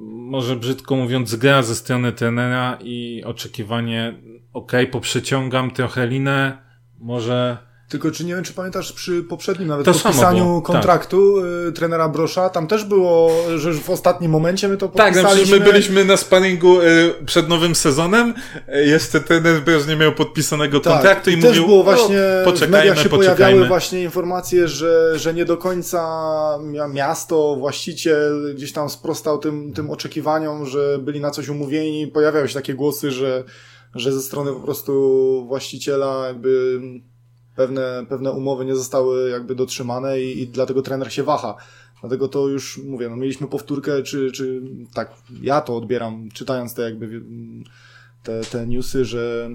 może 0.10 0.56
brzydko 0.56 0.96
mówiąc, 0.96 1.36
gra 1.36 1.64
ze 1.64 1.76
strony 1.76 2.12
trenera 2.12 2.78
i 2.82 3.24
oczekiwanie, 3.26 4.14
ok, 4.54 4.72
poprzeciągam 4.92 5.72
trochę 5.72 6.08
linę, 6.08 6.58
może 7.00 7.69
tylko 7.90 8.12
czy 8.12 8.26
nie 8.26 8.36
wiem, 8.36 8.44
czy 8.44 8.54
pamiętasz 8.54 8.94
przy 8.94 9.24
poprzednim 9.24 9.68
nawet 9.68 9.86
to 9.86 9.94
podpisaniu 9.94 10.62
tak. 10.62 10.74
kontraktu 10.74 11.36
tak. 11.36 11.76
trenera 11.76 12.10
Brosza, 12.10 12.50
tam 12.50 12.68
też 12.68 12.84
było, 12.84 13.32
że 13.58 13.70
już 13.70 13.80
w 13.80 13.90
ostatnim 13.90 14.32
momencie 14.32 14.68
my 14.68 14.78
to 14.78 14.90
podpisaliśmy. 14.90 15.24
Tak, 15.24 15.48
znaczy 15.48 15.60
my 15.60 15.72
byliśmy 15.72 16.06
na 16.06 16.18
sparingu 16.18 16.82
y, 16.82 16.86
przed 17.26 17.50
nowym 17.50 17.76
sezonem, 17.76 18.34
y, 18.76 18.86
jeszcze 18.86 19.20
trener 19.22 19.62
Brosz 19.62 19.88
nie 19.88 19.96
miał 19.96 20.12
podpisanego 20.12 20.80
tak. 20.80 20.94
kontraktu 20.94 21.30
i, 21.30 21.34
i 21.34 21.36
mówił, 21.36 21.52
też 21.52 21.62
było 21.62 21.84
właśnie, 21.84 22.20
o, 22.46 22.52
w 22.52 22.70
mediach 22.70 23.00
się 23.00 23.10
poczekajmy. 23.10 23.36
pojawiały 23.38 23.68
właśnie 23.68 24.04
informacje, 24.04 24.68
że, 24.68 25.20
że 25.20 25.34
nie 25.34 25.46
do 25.46 25.58
końca 25.58 26.00
miasto, 26.94 27.56
właściciel 27.60 28.54
gdzieś 28.56 28.74
tam 28.74 28.90
sprostał 28.90 29.38
tym, 29.38 29.74
tym 29.74 29.90
oczekiwaniom, 29.90 30.66
że 30.66 31.00
byli 31.00 31.20
na 31.20 31.32
coś 31.32 31.50
umówieni. 31.50 32.08
Pojawiały 32.08 32.48
się 32.48 32.54
takie 32.54 32.74
głosy, 32.74 33.12
że, 33.12 33.44
że 33.96 34.12
ze 34.12 34.22
strony 34.22 34.52
po 34.52 34.60
prostu 34.60 35.46
właściciela 35.48 36.28
jakby 36.28 36.80
pewne, 37.60 38.06
pewne 38.10 38.32
umowy 38.32 38.66
nie 38.66 38.76
zostały 38.76 39.30
jakby 39.30 39.56
dotrzymane 39.56 40.22
i, 40.22 40.42
i 40.42 40.48
dlatego 40.48 40.82
trener 40.82 41.14
się 41.14 41.24
waha. 41.24 41.56
Dlatego 42.02 42.28
to 42.28 42.48
już 42.48 42.78
mówię, 42.78 43.10
no 43.10 43.16
mieliśmy 43.16 43.48
powtórkę, 43.48 44.04
czy, 44.04 44.32
czy 44.32 44.62
tak, 44.94 45.14
ja 45.42 45.62
to 45.62 45.78
odbieram, 45.78 46.30
czytając 46.34 46.74
te 46.74 46.82
jakby 46.82 47.22
te, 48.24 48.42
te 48.42 48.68
newsy, 48.68 49.06
że, 49.06 49.50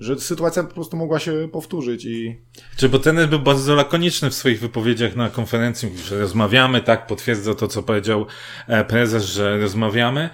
że 0.00 0.18
sytuacja 0.20 0.62
po 0.62 0.74
prostu 0.74 0.96
mogła 0.96 1.18
się 1.18 1.48
powtórzyć 1.52 2.04
i... 2.04 2.36
Czy 2.76 2.88
bo 2.88 2.98
trener 2.98 3.28
był 3.28 3.38
bardzo 3.38 3.74
lakoniczny 3.74 4.30
w 4.30 4.34
swoich 4.34 4.60
wypowiedziach 4.60 5.16
na 5.16 5.30
konferencji, 5.30 5.98
że 5.98 6.20
rozmawiamy, 6.20 6.80
tak, 6.80 7.06
potwierdza 7.06 7.54
to, 7.54 7.68
co 7.68 7.82
powiedział 7.82 8.26
e, 8.68 8.84
prezes, 8.84 9.24
że 9.24 9.58
rozmawiamy, 9.58 10.30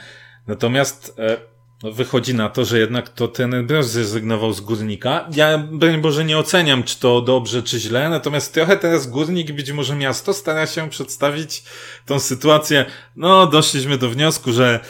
natomiast 0.46 1.14
e, 1.18 1.37
wychodzi 1.83 2.35
na 2.35 2.49
to, 2.49 2.64
że 2.64 2.79
jednak 2.79 3.09
to 3.09 3.29
ten 3.29 3.66
Brosz 3.66 3.87
zrezygnował 3.87 4.53
z 4.53 4.61
Górnika. 4.61 5.29
Ja, 5.35 5.59
broń 5.59 6.01
Boże, 6.01 6.25
nie 6.25 6.38
oceniam, 6.38 6.83
czy 6.83 7.01
to 7.01 7.21
dobrze, 7.21 7.62
czy 7.62 7.81
źle, 7.81 8.09
natomiast 8.09 8.55
trochę 8.55 8.77
teraz 8.77 9.07
Górnik, 9.07 9.53
być 9.53 9.73
może 9.73 9.97
miasto, 9.97 10.35
stara 10.35 10.66
się 10.66 10.90
przedstawić 10.90 11.62
tą 12.07 12.19
sytuację. 12.19 12.87
No, 13.16 13.47
doszliśmy 13.47 13.99
do 13.99 14.11
wniosku, 14.11 14.53
że 14.53 14.81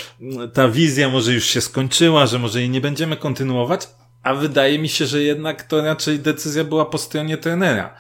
ta 0.53 0.69
wizja 0.69 1.09
może 1.09 1.33
już 1.33 1.45
się 1.45 1.61
skończyła, 1.61 2.27
że 2.27 2.39
może 2.39 2.61
jej 2.61 2.71
nie 2.71 2.81
będziemy 2.81 3.17
kontynuować, 3.17 3.89
a 4.23 4.35
wydaje 4.35 4.79
mi 4.79 4.89
się, 4.89 5.07
że 5.07 5.23
jednak 5.23 5.63
to 5.63 5.83
raczej 5.83 6.19
decyzja 6.19 6.65
była 6.65 6.85
po 6.85 6.99
stronie 6.99 7.37
trenera. 7.37 7.95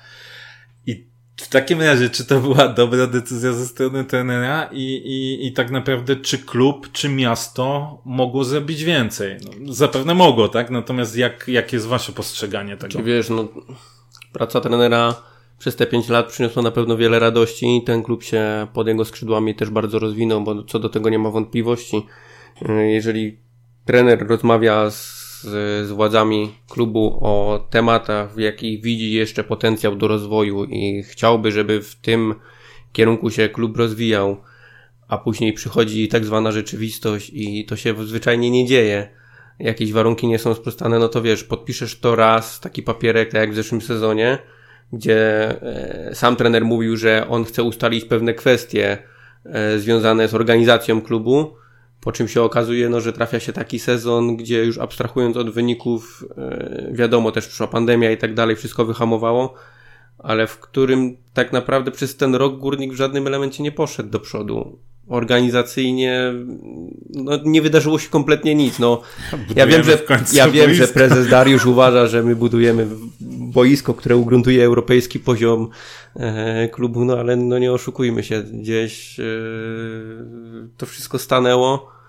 W 1.40 1.48
takim 1.48 1.80
razie, 1.82 2.10
czy 2.10 2.24
to 2.24 2.40
była 2.40 2.68
dobra 2.68 3.06
decyzja 3.06 3.52
ze 3.52 3.66
strony 3.66 4.04
trenera 4.04 4.68
i, 4.72 4.82
i, 4.84 5.46
i 5.46 5.52
tak 5.52 5.70
naprawdę 5.70 6.16
czy 6.16 6.38
klub, 6.38 6.92
czy 6.92 7.08
miasto 7.08 7.98
mogło 8.04 8.44
zrobić 8.44 8.84
więcej? 8.84 9.36
No, 9.60 9.72
zapewne 9.72 10.14
mogło, 10.14 10.48
tak? 10.48 10.70
Natomiast 10.70 11.16
jak, 11.16 11.48
jak 11.48 11.72
jest 11.72 11.86
wasze 11.86 12.12
postrzeganie 12.12 12.76
tego? 12.76 12.92
Czy 12.92 13.02
wiesz, 13.02 13.30
no, 13.30 13.48
praca 14.32 14.60
trenera 14.60 15.14
przez 15.58 15.76
te 15.76 15.86
pięć 15.86 16.08
lat 16.08 16.26
przyniosła 16.26 16.62
na 16.62 16.70
pewno 16.70 16.96
wiele 16.96 17.18
radości 17.18 17.76
i 17.76 17.84
ten 17.84 18.02
klub 18.02 18.22
się 18.22 18.66
pod 18.72 18.86
jego 18.86 19.04
skrzydłami 19.04 19.54
też 19.54 19.70
bardzo 19.70 19.98
rozwinął, 19.98 20.40
bo 20.44 20.62
co 20.62 20.78
do 20.78 20.88
tego 20.88 21.10
nie 21.10 21.18
ma 21.18 21.30
wątpliwości. 21.30 22.06
Jeżeli 22.88 23.38
trener 23.84 24.26
rozmawia 24.26 24.90
z 24.90 25.19
z, 25.42 25.90
władzami 25.90 26.52
klubu 26.68 27.18
o 27.22 27.66
tematach, 27.70 28.34
w 28.34 28.38
jakich 28.38 28.82
widzi 28.82 29.12
jeszcze 29.12 29.44
potencjał 29.44 29.96
do 29.96 30.08
rozwoju 30.08 30.64
i 30.64 31.02
chciałby, 31.02 31.52
żeby 31.52 31.82
w 31.82 31.94
tym 31.94 32.34
kierunku 32.92 33.30
się 33.30 33.48
klub 33.48 33.76
rozwijał, 33.76 34.36
a 35.08 35.18
później 35.18 35.52
przychodzi 35.52 36.08
tak 36.08 36.24
zwana 36.24 36.52
rzeczywistość 36.52 37.30
i 37.34 37.64
to 37.64 37.76
się 37.76 38.06
zwyczajnie 38.06 38.50
nie 38.50 38.66
dzieje. 38.66 39.08
Jakieś 39.58 39.92
warunki 39.92 40.26
nie 40.26 40.38
są 40.38 40.54
sprostane, 40.54 40.98
no 40.98 41.08
to 41.08 41.22
wiesz, 41.22 41.44
podpiszesz 41.44 42.00
to 42.00 42.16
raz, 42.16 42.60
taki 42.60 42.82
papierek, 42.82 43.30
tak 43.30 43.40
jak 43.40 43.52
w 43.52 43.54
zeszłym 43.54 43.80
sezonie, 43.80 44.38
gdzie 44.92 45.48
e, 45.62 46.14
sam 46.14 46.36
trener 46.36 46.64
mówił, 46.64 46.96
że 46.96 47.28
on 47.28 47.44
chce 47.44 47.62
ustalić 47.62 48.04
pewne 48.04 48.34
kwestie 48.34 48.98
e, 49.44 49.78
związane 49.78 50.28
z 50.28 50.34
organizacją 50.34 51.02
klubu, 51.02 51.54
po 52.00 52.12
czym 52.12 52.28
się 52.28 52.42
okazuje, 52.42 52.88
no, 52.88 53.00
że 53.00 53.12
trafia 53.12 53.40
się 53.40 53.52
taki 53.52 53.78
sezon, 53.78 54.36
gdzie 54.36 54.64
już 54.64 54.78
abstrahując 54.78 55.36
od 55.36 55.50
wyników, 55.50 56.24
yy, 56.36 56.92
wiadomo, 56.92 57.32
też 57.32 57.46
przyszła 57.46 57.66
pandemia 57.66 58.10
i 58.10 58.16
tak 58.16 58.34
dalej, 58.34 58.56
wszystko 58.56 58.84
wyhamowało, 58.84 59.54
ale 60.18 60.46
w 60.46 60.58
którym 60.58 61.16
tak 61.34 61.52
naprawdę 61.52 61.90
przez 61.90 62.16
ten 62.16 62.34
rok 62.34 62.58
górnik 62.58 62.92
w 62.92 62.96
żadnym 62.96 63.26
elemencie 63.26 63.62
nie 63.62 63.72
poszedł 63.72 64.10
do 64.10 64.20
przodu. 64.20 64.78
Organizacyjnie 65.08 66.32
no, 67.14 67.38
nie 67.44 67.62
wydarzyło 67.62 67.98
się 67.98 68.08
kompletnie 68.08 68.54
nic. 68.54 68.78
No, 68.78 69.02
ja 69.56 69.66
wiem, 69.66 69.84
że, 69.84 69.98
ja 70.32 70.48
wiem, 70.48 70.74
że 70.74 70.88
prezes 70.88 71.28
Dariusz 71.28 71.66
uważa, 71.66 72.06
że 72.06 72.22
my 72.22 72.36
budujemy 72.36 72.86
boisko, 73.50 73.94
które 73.94 74.16
ugruntuje 74.16 74.64
europejski 74.64 75.18
poziom 75.18 75.68
e, 76.16 76.68
klubu, 76.68 77.04
no 77.04 77.18
ale 77.18 77.36
no 77.36 77.58
nie 77.58 77.72
oszukujmy 77.72 78.22
się, 78.22 78.42
gdzieś 78.42 79.20
e, 79.20 79.24
to 80.76 80.86
wszystko 80.86 81.18
stanęło 81.18 82.00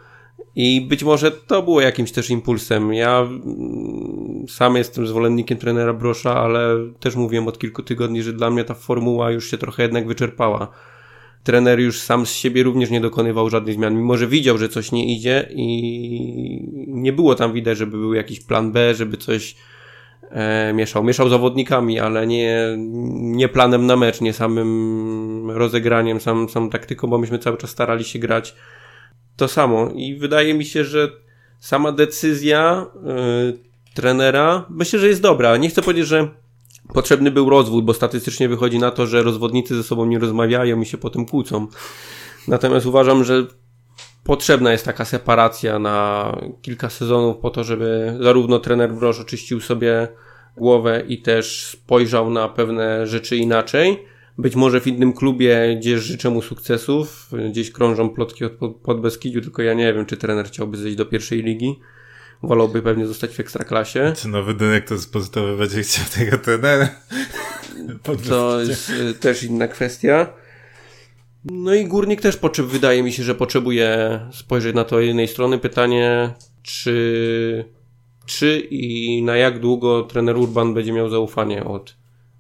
i 0.55 0.81
być 0.81 1.03
może 1.03 1.31
to 1.31 1.63
było 1.63 1.81
jakimś 1.81 2.11
też 2.11 2.29
impulsem. 2.29 2.93
Ja 2.93 3.19
mm, 3.19 4.45
sam 4.49 4.75
jestem 4.75 5.07
zwolennikiem 5.07 5.57
trenera 5.57 5.93
Brosza, 5.93 6.35
ale 6.35 6.75
też 6.99 7.15
mówiłem 7.15 7.47
od 7.47 7.59
kilku 7.59 7.83
tygodni, 7.83 8.23
że 8.23 8.33
dla 8.33 8.49
mnie 8.49 8.63
ta 8.63 8.73
formuła 8.73 9.31
już 9.31 9.51
się 9.51 9.57
trochę 9.57 9.83
jednak 9.83 10.07
wyczerpała. 10.07 10.67
Trener 11.43 11.79
już 11.79 11.99
sam 11.99 12.25
z 12.25 12.33
siebie 12.33 12.63
również 12.63 12.89
nie 12.89 13.01
dokonywał 13.01 13.49
żadnych 13.49 13.75
zmian, 13.75 13.95
mimo 13.95 14.17
że 14.17 14.27
widział, 14.27 14.57
że 14.57 14.69
coś 14.69 14.91
nie 14.91 15.15
idzie 15.15 15.49
i 15.51 16.67
nie 16.87 17.13
było 17.13 17.35
tam 17.35 17.53
widać, 17.53 17.77
żeby 17.77 17.97
był 17.97 18.13
jakiś 18.13 18.39
plan 18.39 18.71
B, 18.71 18.95
żeby 18.95 19.17
coś 19.17 19.55
e, 20.31 20.73
mieszał. 20.73 21.03
Mieszał 21.03 21.29
zawodnikami, 21.29 21.99
ale 21.99 22.27
nie, 22.27 22.75
nie 23.17 23.49
planem 23.49 23.85
na 23.85 23.95
mecz, 23.95 24.21
nie 24.21 24.33
samym 24.33 25.51
rozegraniem, 25.51 26.19
sam, 26.19 26.49
samą 26.49 26.69
taktyką, 26.69 27.07
bo 27.07 27.17
myśmy 27.17 27.39
cały 27.39 27.57
czas 27.57 27.69
starali 27.69 28.03
się 28.03 28.19
grać 28.19 28.55
to 29.35 29.47
samo. 29.47 29.91
I 29.95 30.15
wydaje 30.15 30.53
mi 30.53 30.65
się, 30.65 30.83
że 30.83 31.09
sama 31.59 31.91
decyzja 31.91 32.85
y, 33.55 33.93
trenera 33.93 34.65
myślę, 34.69 34.99
że 34.99 35.07
jest 35.07 35.21
dobra. 35.21 35.57
Nie 35.57 35.69
chcę 35.69 35.81
powiedzieć, 35.81 36.07
że 36.07 36.27
potrzebny 36.93 37.31
był 37.31 37.49
rozwód, 37.49 37.85
bo 37.85 37.93
statystycznie 37.93 38.49
wychodzi 38.49 38.79
na 38.79 38.91
to, 38.91 39.07
że 39.07 39.23
rozwodnicy 39.23 39.75
ze 39.75 39.83
sobą 39.83 40.05
nie 40.05 40.19
rozmawiają 40.19 40.81
i 40.81 40.85
się 40.85 40.97
potem 40.97 41.25
kłócą. 41.25 41.67
Natomiast 42.47 42.85
uważam, 42.85 43.23
że 43.23 43.47
potrzebna 44.23 44.71
jest 44.71 44.85
taka 44.85 45.05
separacja 45.05 45.79
na 45.79 46.37
kilka 46.61 46.89
sezonów 46.89 47.37
po 47.37 47.49
to, 47.49 47.63
żeby 47.63 48.17
zarówno 48.21 48.59
trener 48.59 48.93
Broż 48.93 49.19
oczyścił 49.19 49.61
sobie 49.61 50.07
głowę 50.57 51.03
i 51.07 51.21
też 51.21 51.67
spojrzał 51.67 52.29
na 52.29 52.49
pewne 52.49 53.07
rzeczy 53.07 53.37
inaczej. 53.37 54.05
Być 54.37 54.55
może 54.55 54.81
w 54.81 54.87
innym 54.87 55.13
klubie, 55.13 55.77
gdzie 55.79 55.99
życzę 55.99 56.29
mu 56.29 56.41
sukcesów, 56.41 57.29
gdzieś 57.49 57.71
krążą 57.71 58.09
plotki 58.09 58.45
od 58.45 58.51
pod 58.83 59.01
Beskidziu, 59.01 59.41
tylko 59.41 59.61
ja 59.61 59.73
nie 59.73 59.93
wiem, 59.93 60.05
czy 60.05 60.17
trener 60.17 60.45
chciałby 60.47 60.77
zejść 60.77 60.97
do 60.97 61.05
pierwszej 61.05 61.43
ligi. 61.43 61.79
Wolałby 62.43 62.81
pewnie 62.81 63.07
zostać 63.07 63.31
w 63.31 63.39
ekstraklasie. 63.39 64.13
Czy 64.15 64.27
nowy 64.27 64.53
dyrektor 64.53 64.97
z 64.97 65.07
pozytowy 65.07 65.57
będzie 65.57 65.81
chciał 65.81 66.05
tego 66.15 66.37
trenera? 66.37 66.89
to 68.29 68.61
jest 68.69 68.89
y, 68.89 69.13
też 69.13 69.43
inna 69.43 69.67
kwestia. 69.67 70.33
No 71.45 71.73
i 71.73 71.85
górnik 71.85 72.21
też 72.21 72.37
potrzeb, 72.37 72.65
wydaje 72.65 73.03
mi 73.03 73.11
się, 73.11 73.23
że 73.23 73.35
potrzebuje 73.35 74.19
spojrzeć 74.31 74.75
na 74.75 74.83
to 74.83 74.99
jednej 74.99 75.27
strony. 75.27 75.57
Pytanie, 75.57 76.33
czy, 76.63 77.65
czy 78.25 78.59
i 78.59 79.23
na 79.23 79.37
jak 79.37 79.59
długo 79.59 80.03
trener 80.03 80.37
Urban 80.37 80.73
będzie 80.73 80.93
miał 80.93 81.09
zaufanie 81.09 81.63
od 81.63 81.95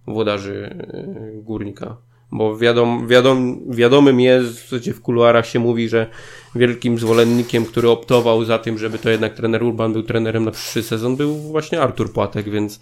włodarzy 0.07 0.75
e, 0.93 1.41
górnika. 1.41 1.97
Bo 2.31 2.57
wiadom, 2.57 3.07
wiadom, 3.07 3.59
wiadomym 3.69 4.19
jest, 4.19 4.75
gdzie 4.75 4.93
w 4.93 5.01
kuluarach 5.01 5.47
się 5.47 5.59
mówi, 5.59 5.89
że 5.89 6.07
wielkim 6.55 6.99
zwolennikiem, 6.99 7.65
który 7.65 7.89
optował 7.89 8.45
za 8.45 8.59
tym, 8.59 8.77
żeby 8.77 8.99
to 8.99 9.09
jednak 9.09 9.33
trener 9.33 9.63
Urban 9.63 9.93
był 9.93 10.03
trenerem 10.03 10.45
na 10.45 10.51
przyszły 10.51 10.83
sezon, 10.83 11.15
był 11.15 11.35
właśnie 11.35 11.81
Artur 11.81 12.13
Płatek, 12.13 12.49
więc 12.49 12.79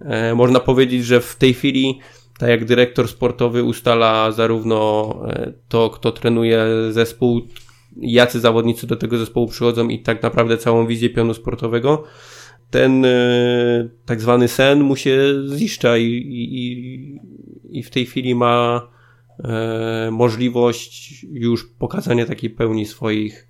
e, 0.00 0.34
można 0.34 0.60
powiedzieć, 0.60 1.04
że 1.04 1.20
w 1.20 1.36
tej 1.36 1.54
chwili 1.54 2.00
tak 2.40 2.48
jak 2.48 2.64
dyrektor 2.64 3.08
sportowy 3.08 3.64
ustala 3.64 4.32
zarówno 4.32 5.14
e, 5.28 5.52
to, 5.68 5.90
kto 5.90 6.12
trenuje 6.12 6.66
zespół, 6.90 7.40
jacy 7.96 8.40
zawodnicy 8.40 8.86
do 8.86 8.96
tego 8.96 9.18
zespołu 9.18 9.48
przychodzą 9.48 9.88
i 9.88 9.98
tak 9.98 10.22
naprawdę 10.22 10.58
całą 10.58 10.86
wizję 10.86 11.10
pionu 11.10 11.34
sportowego, 11.34 12.04
ten 12.70 13.04
e, 13.04 13.88
tak 14.04 14.20
zwany 14.20 14.48
sen 14.48 14.80
mu 14.80 14.96
się 14.96 15.18
ziszcza 15.56 15.96
i, 15.96 16.04
i, 16.04 17.78
i 17.78 17.82
w 17.82 17.90
tej 17.90 18.06
chwili 18.06 18.34
ma 18.34 18.88
e, 19.44 20.08
możliwość 20.12 21.22
już 21.32 21.66
pokazania 21.78 22.26
takiej 22.26 22.50
pełni 22.50 22.86
swoich 22.86 23.46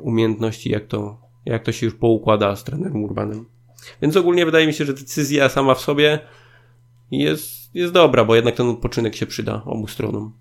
umiejętności, 0.00 0.70
jak 0.70 0.86
to, 0.86 1.20
jak 1.46 1.62
to 1.62 1.72
się 1.72 1.86
już 1.86 1.94
poukłada 1.94 2.56
z 2.56 2.64
trenerem 2.64 3.04
Urbanem. 3.04 3.44
Więc 4.02 4.16
ogólnie 4.16 4.46
wydaje 4.46 4.66
mi 4.66 4.72
się, 4.72 4.84
że 4.84 4.94
decyzja 4.94 5.48
sama 5.48 5.74
w 5.74 5.80
sobie 5.80 6.18
jest, 7.18 7.74
jest 7.74 7.92
dobra, 7.92 8.24
bo 8.24 8.34
jednak 8.34 8.54
ten 8.54 8.68
odpoczynek 8.68 9.16
się 9.16 9.26
przyda 9.26 9.62
obu 9.64 9.86
stronom. 9.86 10.32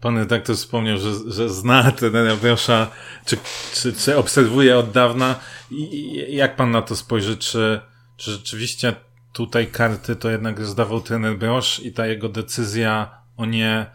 Pan 0.00 0.18
redaktor 0.18 0.56
wspomniał, 0.56 0.98
że, 0.98 1.12
że 1.26 1.48
zna 1.48 1.92
trenera 1.92 2.36
Wrosza, 2.36 2.90
czy, 3.26 3.36
czy, 3.74 3.92
czy 3.92 4.16
obserwuje 4.16 4.78
od 4.78 4.90
dawna. 4.90 5.40
I, 5.70 6.36
jak 6.36 6.56
pan 6.56 6.70
na 6.70 6.82
to 6.82 6.96
spojrzy? 6.96 7.36
Czy, 7.36 7.80
czy 8.16 8.30
rzeczywiście 8.30 8.94
tutaj 9.32 9.66
karty 9.66 10.16
to 10.16 10.30
jednak 10.30 10.64
zdawał 10.66 11.00
trener 11.00 11.38
Brosz 11.38 11.80
i 11.80 11.92
ta 11.92 12.06
jego 12.06 12.28
decyzja 12.28 13.10
o 13.36 13.44
nie, 13.44 13.86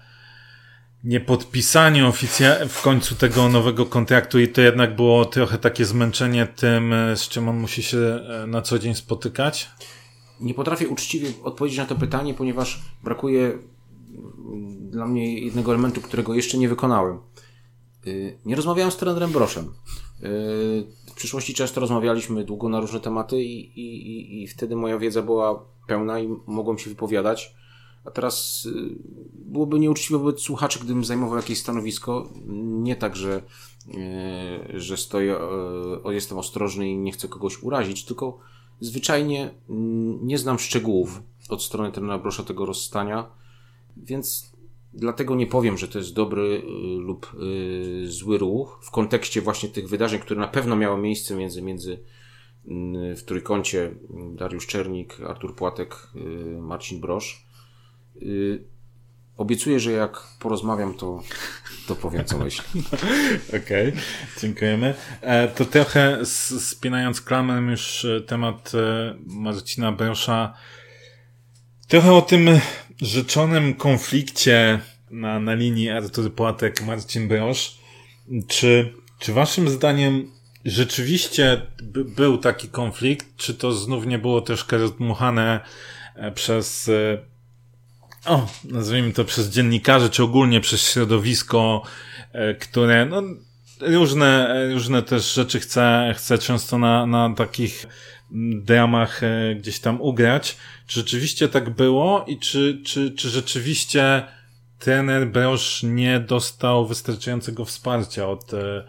nie 1.03 1.19
podpisaniu 1.19 2.07
oficjalnie 2.07 2.65
w 2.65 2.81
końcu 2.81 3.15
tego 3.15 3.49
nowego 3.49 3.85
kontraktu 3.85 4.39
i 4.39 4.47
to 4.47 4.61
jednak 4.61 4.95
było 4.95 5.25
trochę 5.25 5.57
takie 5.57 5.85
zmęczenie 5.85 6.47
tym, 6.47 6.93
z 7.15 7.29
czym 7.29 7.49
on 7.49 7.57
musi 7.57 7.83
się 7.83 7.97
e, 7.97 8.47
na 8.47 8.61
co 8.61 8.79
dzień 8.79 8.95
spotykać? 8.95 9.69
Nie 10.41 10.53
potrafię 10.53 10.87
uczciwie 10.87 11.29
odpowiedzieć 11.43 11.79
na 11.79 11.85
to 11.85 11.95
pytanie, 11.95 12.33
ponieważ 12.33 12.81
brakuje 13.03 13.57
dla 14.79 15.07
mnie 15.07 15.39
jednego 15.39 15.71
elementu, 15.71 16.01
którego 16.01 16.33
jeszcze 16.33 16.57
nie 16.57 16.69
wykonałem. 16.69 17.19
Y, 18.07 18.37
nie 18.45 18.55
rozmawiałem 18.55 18.91
z 18.91 18.97
trenerem 18.97 19.31
Broszem. 19.31 19.65
Y, 19.65 19.69
w 21.07 21.13
przyszłości 21.15 21.53
często 21.53 21.81
rozmawialiśmy 21.81 22.43
długo 22.43 22.69
na 22.69 22.79
różne 22.79 22.99
tematy 22.99 23.43
i, 23.43 23.79
i, 23.79 24.43
i 24.43 24.47
wtedy 24.47 24.75
moja 24.75 24.97
wiedza 24.97 25.21
była 25.21 25.65
pełna 25.87 26.19
i 26.19 26.35
mogłem 26.47 26.77
się 26.77 26.89
wypowiadać. 26.89 27.55
A 28.05 28.11
teraz 28.11 28.65
y, 28.65 28.71
byłoby 29.33 29.79
nieuczciwe 29.79 30.19
wobec 30.19 30.41
słuchaczy, 30.41 30.79
gdybym 30.79 31.05
zajmował 31.05 31.37
jakieś 31.37 31.59
stanowisko. 31.59 32.29
Nie 32.57 32.95
tak, 32.95 33.15
że, 33.15 33.41
że 34.73 34.97
stoję, 34.97 35.35
jestem 36.09 36.37
ostrożny 36.37 36.89
i 36.89 36.97
nie 36.97 37.11
chcę 37.11 37.27
kogoś 37.27 37.63
urazić, 37.63 38.05
tylko 38.05 38.39
zwyczajnie 38.79 39.49
mm, 39.69 40.27
nie 40.27 40.37
znam 40.37 40.59
szczegółów 40.59 41.21
od 41.49 41.63
strony 41.63 41.91
trenera 41.91 42.17
Brosza 42.17 42.43
tego 42.43 42.65
rozstania, 42.65 43.29
więc 43.97 44.51
dlatego 44.93 45.35
nie 45.35 45.47
powiem, 45.47 45.77
że 45.77 45.87
to 45.87 45.99
jest 45.99 46.13
dobry 46.13 46.41
y, 46.41 46.61
lub 46.99 47.35
y, 48.03 48.11
zły 48.11 48.37
ruch 48.37 48.79
w 48.83 48.91
kontekście 48.91 49.41
właśnie 49.41 49.69
tych 49.69 49.89
wydarzeń, 49.89 50.19
które 50.19 50.39
na 50.39 50.47
pewno 50.47 50.75
miały 50.75 51.01
miejsce 51.01 51.35
między, 51.35 51.61
między 51.61 51.99
mm, 52.67 53.15
w 53.15 53.23
trójkącie 53.23 53.95
Dariusz 54.35 54.67
Czernik, 54.67 55.21
Artur 55.21 55.55
Płatek, 55.55 56.07
y, 56.15 56.19
Marcin 56.61 57.01
Brosz. 57.01 57.47
Obiecuję, 59.37 59.79
że 59.79 59.91
jak 59.91 60.23
porozmawiam, 60.39 60.93
to, 60.93 61.23
to 61.87 61.95
powiem, 61.95 62.25
co 62.25 62.37
myślę. 62.37 62.63
Okej, 63.63 63.89
okay, 63.89 64.01
dziękujemy. 64.41 64.93
E, 65.21 65.47
to 65.47 65.65
trochę 65.65 66.25
spinając 66.59 67.21
klamę 67.21 67.71
już 67.71 68.05
e, 68.05 68.21
temat 68.21 68.71
e, 68.75 69.15
Marcina 69.25 69.91
Brosza, 69.91 70.53
trochę 71.87 72.13
o 72.13 72.21
tym 72.21 72.49
rzeczonym 73.01 73.73
konflikcie 73.73 74.79
na, 75.11 75.39
na 75.39 75.53
linii 75.53 75.89
Artur 75.89 76.35
Płatek-Marcin 76.35 77.27
Brosz. 77.27 77.77
Czy, 78.47 78.93
czy 79.19 79.33
waszym 79.33 79.69
zdaniem 79.69 80.31
rzeczywiście 80.65 81.61
by, 81.83 82.05
był 82.05 82.37
taki 82.37 82.69
konflikt, 82.69 83.25
czy 83.35 83.53
to 83.53 83.71
znów 83.71 84.05
nie 84.05 84.19
było 84.19 84.41
troszkę 84.41 84.77
rozdmuchane 84.77 85.59
przez 86.35 86.89
o, 88.27 88.47
nazwijmy 88.63 89.13
to 89.13 89.25
przez 89.25 89.49
dziennikarzy, 89.49 90.09
czy 90.09 90.23
ogólnie 90.23 90.61
przez 90.61 90.81
środowisko, 90.81 91.81
e, 92.33 92.53
które, 92.53 93.05
no, 93.05 93.23
różne, 93.81 94.55
różne 94.73 95.03
też 95.03 95.33
rzeczy 95.33 95.59
chce, 95.59 96.13
chce 96.17 96.37
często 96.37 96.77
na, 96.77 97.05
na 97.05 97.33
takich 97.35 97.85
dramach 98.61 99.23
e, 99.23 99.55
gdzieś 99.55 99.79
tam 99.79 100.01
ugrać. 100.01 100.57
Czy 100.87 100.99
rzeczywiście 100.99 101.49
tak 101.49 101.69
było 101.69 102.25
i 102.27 102.39
czy, 102.39 102.81
czy, 102.85 103.11
czy 103.11 103.29
rzeczywiście 103.29 104.23
trener 104.79 105.27
Brosz 105.27 105.83
nie 105.83 106.19
dostał 106.19 106.87
wystarczającego 106.87 107.65
wsparcia 107.65 108.27
od 108.27 108.53
e, 108.53 108.87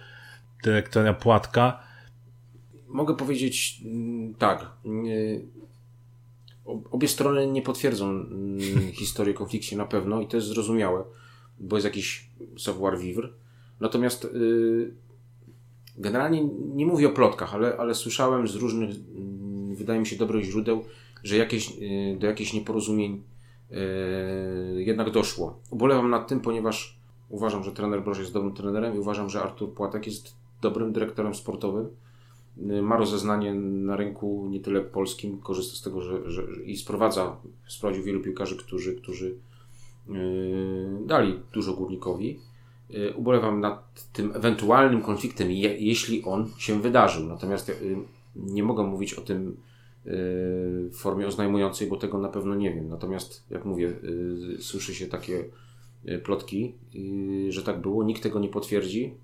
dyrektora 0.65 1.15
Płatka? 1.15 1.83
Mogę 2.89 3.17
powiedzieć 3.17 3.81
mm, 3.85 4.35
tak 4.35 4.67
obie 6.91 7.09
strony 7.09 7.47
nie 7.47 7.63
potwierdzą 7.63 8.11
mm, 8.11 8.61
historii 9.01 9.35
konflikcie 9.35 9.77
na 9.77 9.87
pewno 9.87 10.21
i 10.21 10.27
to 10.27 10.37
jest 10.37 10.49
zrozumiałe, 10.49 11.05
bo 11.61 11.77
jest 11.77 11.85
jakiś 11.85 12.31
savoir 12.59 12.99
vivre. 12.99 13.29
Natomiast 13.81 14.25
y, 14.25 14.95
generalnie 15.97 16.45
nie 16.75 16.87
mówię 16.87 17.09
o 17.09 17.13
plotkach, 17.13 17.55
ale, 17.55 17.77
ale 17.77 17.95
słyszałem 17.95 18.49
z 18.49 18.55
różnych, 18.55 18.91
y, 18.91 18.97
wydaje 19.75 20.01
mi 20.01 20.07
się, 20.07 20.17
dobrych 20.17 20.45
źródeł, 20.45 20.85
że 21.25 21.37
jakieś, 21.37 21.71
y, 21.71 22.17
do 22.21 22.27
jakichś 22.27 22.53
nieporozumień 22.53 23.23
y, 23.71 24.83
jednak 24.83 25.11
doszło. 25.11 25.61
Ubolewam 25.71 26.11
nad 26.11 26.29
tym, 26.29 26.41
ponieważ 26.41 26.99
uważam, 27.29 27.65
że 27.65 27.73
trener 27.73 28.03
Broż 28.03 28.19
jest 28.19 28.33
dobrym 28.33 28.55
trenerem 28.55 28.97
i 28.97 28.99
uważam, 28.99 29.31
że 29.31 29.43
Artur 29.43 29.75
Płatek 29.75 30.07
jest 30.07 30.35
dobrym 30.63 30.93
dyrektorem 30.93 31.35
sportowym 31.35 31.89
ma 32.83 32.97
rozeznanie 32.97 33.55
na 33.55 33.97
rynku 33.97 34.47
nie 34.51 34.61
tyle 34.61 34.81
polskim, 34.81 35.39
korzysta 35.39 35.77
z 35.77 35.83
tego, 35.83 36.01
że, 36.01 36.31
że, 36.31 36.43
i 36.65 36.77
sprowadza, 36.77 37.37
sprowadził 37.69 38.05
wielu 38.05 38.21
piłkarzy, 38.21 38.57
którzy, 38.57 38.95
którzy 38.95 39.35
yy, 40.09 41.07
dali 41.07 41.41
dużo 41.53 41.75
górnikowi. 41.75 42.41
Yy, 42.91 43.15
ubolewam 43.17 43.61
nad 43.61 44.09
tym 44.13 44.33
ewentualnym 44.35 45.03
konfliktem, 45.03 45.51
je, 45.51 45.79
jeśli 45.79 46.25
on 46.25 46.51
się 46.59 46.81
wydarzył. 46.81 47.27
Natomiast 47.27 47.69
yy, 47.69 47.97
nie 48.37 48.63
mogę 48.63 48.83
mówić 48.83 49.15
o 49.15 49.21
tym 49.21 49.57
w 50.91 50.97
formie 50.97 51.27
oznajmującej, 51.27 51.89
bo 51.89 51.97
tego 51.97 52.19
na 52.19 52.29
pewno 52.29 52.55
nie 52.55 52.75
wiem. 52.75 52.89
Natomiast, 52.89 53.47
jak 53.51 53.65
mówię, 53.65 53.93
słyszy 54.59 54.95
się 54.95 55.07
takie 55.07 55.45
plotki, 56.25 56.75
że 57.49 57.63
tak 57.63 57.81
było. 57.81 58.05
Nikt 58.05 58.23
tego 58.23 58.39
nie 58.39 58.49
potwierdzi. 58.49 59.15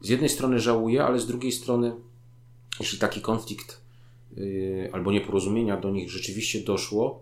Z 0.00 0.08
jednej 0.08 0.28
strony 0.28 0.58
żałuję, 0.58 1.04
ale 1.04 1.18
z 1.18 1.26
drugiej 1.26 1.52
strony 1.52 1.92
jeśli 2.80 2.98
taki 2.98 3.20
konflikt 3.20 3.80
yy, 4.36 4.90
albo 4.92 5.12
nieporozumienia 5.12 5.76
do 5.76 5.90
nich 5.90 6.10
rzeczywiście 6.10 6.60
doszło, 6.60 7.20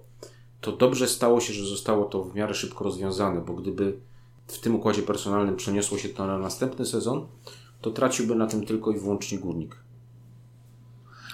to 0.61 0.73
dobrze 0.73 1.09
stało 1.09 1.41
się, 1.41 1.53
że 1.53 1.67
zostało 1.67 2.05
to 2.05 2.25
w 2.25 2.35
miarę 2.35 2.55
szybko 2.55 2.85
rozwiązane, 2.85 3.41
bo 3.41 3.55
gdyby 3.55 3.99
w 4.47 4.59
tym 4.59 4.75
układzie 4.75 5.03
personalnym 5.03 5.57
przeniosło 5.57 5.99
się 5.99 6.09
to 6.09 6.27
na 6.27 6.39
następny 6.39 6.87
sezon, 6.87 7.27
to 7.81 7.91
traciłby 7.91 8.35
na 8.35 8.47
tym 8.47 8.67
tylko 8.67 8.91
i 8.91 8.99
wyłącznie 8.99 9.39
górnik. 9.39 9.77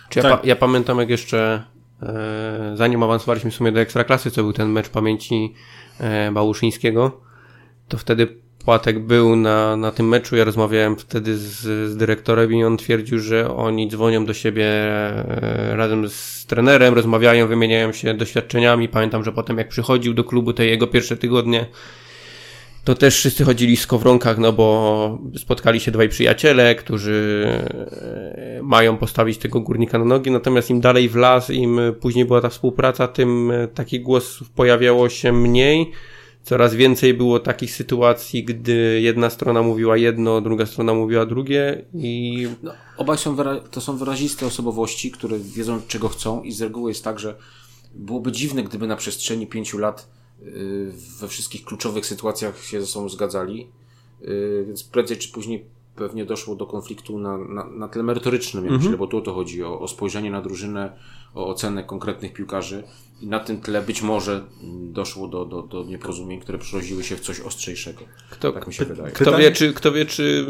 Czy 0.08 0.22
tak. 0.22 0.30
ja, 0.30 0.36
pa 0.36 0.46
ja, 0.46 0.56
pamiętam, 0.56 0.98
jak 0.98 1.10
jeszcze 1.10 1.64
e, 2.02 2.72
zanim 2.74 3.02
awansowaliśmy 3.02 3.50
w 3.50 3.54
sumie 3.54 3.72
do 3.72 3.80
ekstraklasy, 3.80 4.30
co 4.30 4.42
był 4.42 4.52
ten 4.52 4.68
mecz 4.68 4.88
pamięci 4.88 5.54
e, 5.98 6.32
Bałuszyńskiego, 6.32 7.20
to 7.88 7.98
wtedy 7.98 8.45
Płatek 8.66 8.98
był 8.98 9.36
na, 9.36 9.76
na 9.76 9.92
tym 9.92 10.08
meczu. 10.08 10.36
Ja 10.36 10.44
rozmawiałem 10.44 10.96
wtedy 10.96 11.36
z, 11.36 11.60
z 11.90 11.96
dyrektorem 11.96 12.52
i 12.52 12.64
on 12.64 12.76
twierdził, 12.76 13.18
że 13.18 13.56
oni 13.56 13.88
dzwonią 13.88 14.24
do 14.24 14.34
siebie 14.34 14.66
e, 14.66 15.76
razem 15.76 16.08
z 16.08 16.46
trenerem, 16.46 16.94
rozmawiają, 16.94 17.46
wymieniają 17.46 17.92
się 17.92 18.14
doświadczeniami. 18.14 18.88
Pamiętam, 18.88 19.24
że 19.24 19.32
potem 19.32 19.58
jak 19.58 19.68
przychodził 19.68 20.14
do 20.14 20.24
klubu 20.24 20.52
te 20.52 20.66
jego 20.66 20.86
pierwsze 20.86 21.16
tygodnie, 21.16 21.66
to 22.84 22.94
też 22.94 23.14
wszyscy 23.16 23.44
chodzili 23.44 23.76
w 23.76 23.80
skowronkach, 23.80 24.38
no 24.38 24.52
bo 24.52 25.18
spotkali 25.36 25.80
się 25.80 25.90
dwaj 25.90 26.08
przyjaciele, 26.08 26.74
którzy 26.74 27.46
e, 28.58 28.60
mają 28.62 28.96
postawić 28.96 29.38
tego 29.38 29.60
górnika 29.60 29.98
na 29.98 30.04
nogi, 30.04 30.30
natomiast 30.30 30.70
im 30.70 30.80
dalej 30.80 31.08
w 31.08 31.16
las, 31.16 31.50
im 31.50 31.80
później 32.00 32.24
była 32.24 32.40
ta 32.40 32.48
współpraca, 32.48 33.08
tym 33.08 33.52
takich 33.74 34.02
głosów 34.02 34.50
pojawiało 34.50 35.08
się 35.08 35.32
mniej. 35.32 35.92
Coraz 36.46 36.74
więcej 36.74 37.14
było 37.14 37.40
takich 37.40 37.74
sytuacji, 37.74 38.44
gdy 38.44 39.00
jedna 39.00 39.30
strona 39.30 39.62
mówiła 39.62 39.96
jedno, 39.96 40.40
druga 40.40 40.66
strona 40.66 40.94
mówiła 40.94 41.26
drugie 41.26 41.84
i... 41.94 42.46
No, 42.62 42.72
obaj 42.96 43.18
są 43.18 43.36
to 43.70 43.80
są 43.80 43.96
wyraziste 43.96 44.46
osobowości, 44.46 45.10
które 45.10 45.38
wiedzą 45.38 45.80
czego 45.88 46.08
chcą 46.08 46.42
i 46.42 46.52
z 46.52 46.62
reguły 46.62 46.90
jest 46.90 47.04
tak, 47.04 47.18
że 47.18 47.36
byłoby 47.94 48.32
dziwne, 48.32 48.62
gdyby 48.62 48.86
na 48.86 48.96
przestrzeni 48.96 49.46
pięciu 49.46 49.78
lat 49.78 50.16
Y, 50.42 50.92
we 51.20 51.28
wszystkich 51.28 51.64
kluczowych 51.64 52.06
sytuacjach 52.06 52.64
się 52.64 52.80
ze 52.80 52.86
sobą 52.86 53.08
zgadzali, 53.08 53.68
y, 54.22 54.64
więc 54.66 54.84
prędzej 54.84 55.16
czy 55.16 55.32
później 55.32 55.64
pewnie 55.96 56.24
doszło 56.24 56.54
do 56.54 56.66
konfliktu 56.66 57.18
na, 57.18 57.38
na, 57.38 57.64
na 57.64 57.88
tle 57.88 58.02
merytorycznym, 58.02 58.64
ja 58.64 58.70
myślę, 58.70 58.90
mhm. 58.90 58.98
bo 58.98 59.06
tu 59.06 59.18
o 59.18 59.20
to 59.20 59.34
chodzi, 59.34 59.64
o, 59.64 59.80
o 59.80 59.88
spojrzenie 59.88 60.30
na 60.30 60.42
drużynę, 60.42 60.92
o 61.34 61.46
ocenę 61.46 61.84
konkretnych 61.84 62.32
piłkarzy 62.32 62.82
i 63.20 63.26
na 63.26 63.40
tym 63.40 63.60
tle 63.60 63.82
być 63.82 64.02
może 64.02 64.44
doszło 64.92 65.28
do, 65.28 65.44
do, 65.44 65.62
do 65.62 65.84
nieporozumień, 65.84 66.40
które 66.40 66.58
przerodziły 66.58 67.04
się 67.04 67.16
w 67.16 67.20
coś 67.20 67.40
ostrzejszego. 67.40 68.00
Kto, 68.30 68.52
tak 68.52 68.66
mi 68.66 68.74
się 68.74 68.84
wydaje. 68.84 69.12
Kto 69.12 69.38
wie, 69.38 69.52
czy, 69.52 69.72
kto 69.72 69.92
wie, 69.92 70.06
czy 70.06 70.46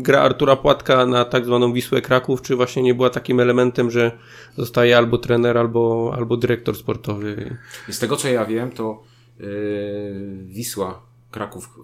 gra 0.00 0.20
Artura 0.20 0.56
Płatka 0.56 1.06
na 1.06 1.24
tak 1.24 1.44
zwaną 1.44 1.72
Wisłę 1.72 2.02
Kraków, 2.02 2.42
czy 2.42 2.56
właśnie 2.56 2.82
nie 2.82 2.94
była 2.94 3.10
takim 3.10 3.40
elementem, 3.40 3.90
że 3.90 4.12
zostaje 4.56 4.96
albo 4.96 5.18
trener, 5.18 5.58
albo, 5.58 6.12
albo 6.16 6.36
dyrektor 6.36 6.76
sportowy. 6.76 7.56
I 7.88 7.92
z 7.92 7.98
tego 7.98 8.16
co 8.16 8.28
ja 8.28 8.44
wiem, 8.44 8.70
to 8.70 9.02
yy, 9.40 9.46
Wisła 10.44 11.13
Kraków 11.34 11.78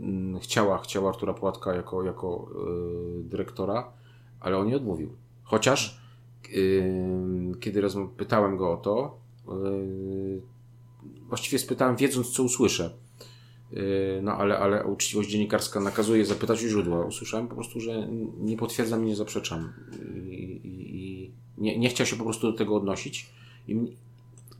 yy, 0.00 0.40
chciała, 0.40 0.78
chciała 0.78 1.08
Artura 1.08 1.34
Płatka 1.34 1.74
jako, 1.74 2.02
jako 2.02 2.50
yy, 3.16 3.24
dyrektora, 3.24 3.92
ale 4.40 4.58
on 4.58 4.66
nie 4.66 4.76
odmówił. 4.76 5.16
Chociaż 5.42 6.00
kiedy 7.60 7.82
pytałem 8.16 8.56
go 8.56 8.72
o 8.72 8.76
to, 8.76 9.18
yy, 9.48 10.42
właściwie 11.28 11.58
spytałem 11.58 11.96
wiedząc, 11.96 12.30
co 12.30 12.42
usłyszę. 12.42 12.90
Yy, 13.72 13.80
no 14.22 14.32
ale, 14.32 14.58
ale 14.58 14.84
uczciwość 14.84 15.30
dziennikarska 15.30 15.80
nakazuje 15.80 16.26
zapytać 16.26 16.64
u 16.64 16.68
źródła. 16.68 17.04
Usłyszałem 17.04 17.48
po 17.48 17.54
prostu, 17.54 17.80
że 17.80 18.08
nie 18.40 18.56
potwierdzam 18.56 19.04
i 19.04 19.06
nie 19.06 19.16
zaprzeczam. 19.16 19.72
I, 20.30 20.34
i, 20.64 20.96
i 20.96 21.30
nie, 21.58 21.78
nie 21.78 21.88
chciał 21.88 22.06
się 22.06 22.16
po 22.16 22.24
prostu 22.24 22.52
do 22.52 22.58
tego 22.58 22.76
odnosić. 22.76 23.30
I 23.68 23.76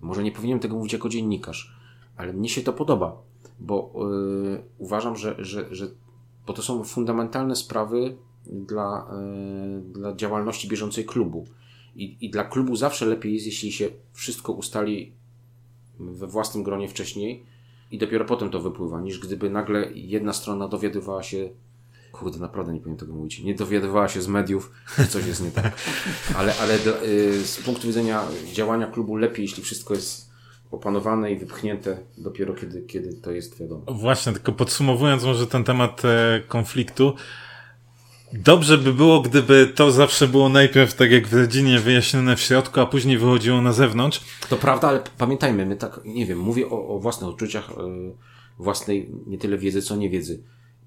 może 0.00 0.22
nie 0.22 0.32
powinienem 0.32 0.60
tego 0.60 0.76
mówić 0.76 0.92
jako 0.92 1.08
dziennikarz, 1.08 1.74
ale 2.16 2.32
mnie 2.32 2.48
się 2.48 2.62
to 2.62 2.72
podoba, 2.72 3.22
bo 3.60 3.92
yy, 3.94 4.62
uważam, 4.78 5.16
że, 5.16 5.34
że, 5.38 5.66
że 5.70 5.86
bo 6.46 6.52
to 6.52 6.62
są 6.62 6.84
fundamentalne 6.84 7.56
sprawy 7.56 8.16
dla, 8.46 9.06
yy, 9.74 9.92
dla 9.92 10.16
działalności 10.16 10.68
bieżącej 10.68 11.04
klubu. 11.04 11.46
I, 11.96 12.16
I 12.20 12.30
dla 12.30 12.44
klubu 12.44 12.76
zawsze 12.76 13.06
lepiej 13.06 13.34
jest, 13.34 13.46
jeśli 13.46 13.72
się 13.72 13.88
wszystko 14.12 14.52
ustali 14.52 15.12
we 15.98 16.26
własnym 16.26 16.64
gronie 16.64 16.88
wcześniej 16.88 17.46
i 17.90 17.98
dopiero 17.98 18.24
potem 18.24 18.50
to 18.50 18.60
wypływa, 18.60 19.00
niż 19.00 19.18
gdyby 19.18 19.50
nagle 19.50 19.92
jedna 19.94 20.32
strona 20.32 20.68
dowiadywała 20.68 21.22
się 21.22 21.50
kurde, 22.12 22.38
naprawdę 22.38 22.72
nie 22.72 22.80
powiem 22.80 22.96
tego 22.96 23.12
mówić, 23.12 23.40
nie 23.40 23.54
dowiadywała 23.54 24.08
się 24.08 24.22
z 24.22 24.28
mediów, 24.28 24.72
że 24.98 25.06
coś 25.06 25.26
jest 25.26 25.42
nie 25.44 25.50
tak. 25.50 25.76
Ale, 26.38 26.54
ale 26.56 26.74
y, 26.74 27.46
z 27.46 27.62
punktu 27.62 27.86
widzenia 27.86 28.22
działania 28.52 28.86
klubu 28.86 29.16
lepiej, 29.16 29.42
jeśli 29.42 29.62
wszystko 29.62 29.94
jest 29.94 30.33
opanowane 30.74 31.32
i 31.32 31.36
wypchnięte 31.36 31.98
dopiero 32.18 32.54
kiedy, 32.54 32.82
kiedy 32.82 33.14
to 33.14 33.32
jest 33.32 33.60
wiadomo. 33.60 33.82
Właśnie, 33.88 34.32
tylko 34.32 34.52
podsumowując 34.52 35.24
może 35.24 35.46
ten 35.46 35.64
temat 35.64 36.02
e, 36.04 36.40
konfliktu, 36.48 37.14
Dobrze 38.42 38.78
by 38.78 38.92
było, 38.92 39.20
gdyby 39.20 39.72
to 39.74 39.90
zawsze 39.90 40.28
było 40.28 40.48
najpierw 40.48 40.94
tak 40.94 41.10
jak 41.10 41.26
w 41.26 41.34
rodzinie 41.34 41.78
wyjaśnione 41.78 42.36
w 42.36 42.40
środku, 42.40 42.80
a 42.80 42.86
później 42.86 43.18
wychodziło 43.18 43.62
na 43.62 43.72
zewnątrz. 43.72 44.20
To 44.48 44.56
prawda, 44.56 44.88
ale 44.88 45.02
pamiętajmy, 45.18 45.66
my 45.66 45.76
tak, 45.76 46.00
nie 46.04 46.26
wiem, 46.26 46.38
mówię 46.38 46.70
o, 46.70 46.88
o 46.88 46.98
własnych 46.98 47.30
odczuciach, 47.30 47.68
yy, 47.68 48.12
własnej 48.58 49.10
nie 49.26 49.38
tyle 49.38 49.58
wiedzy, 49.58 49.82
co 49.82 49.96
niewiedzy. 49.96 50.42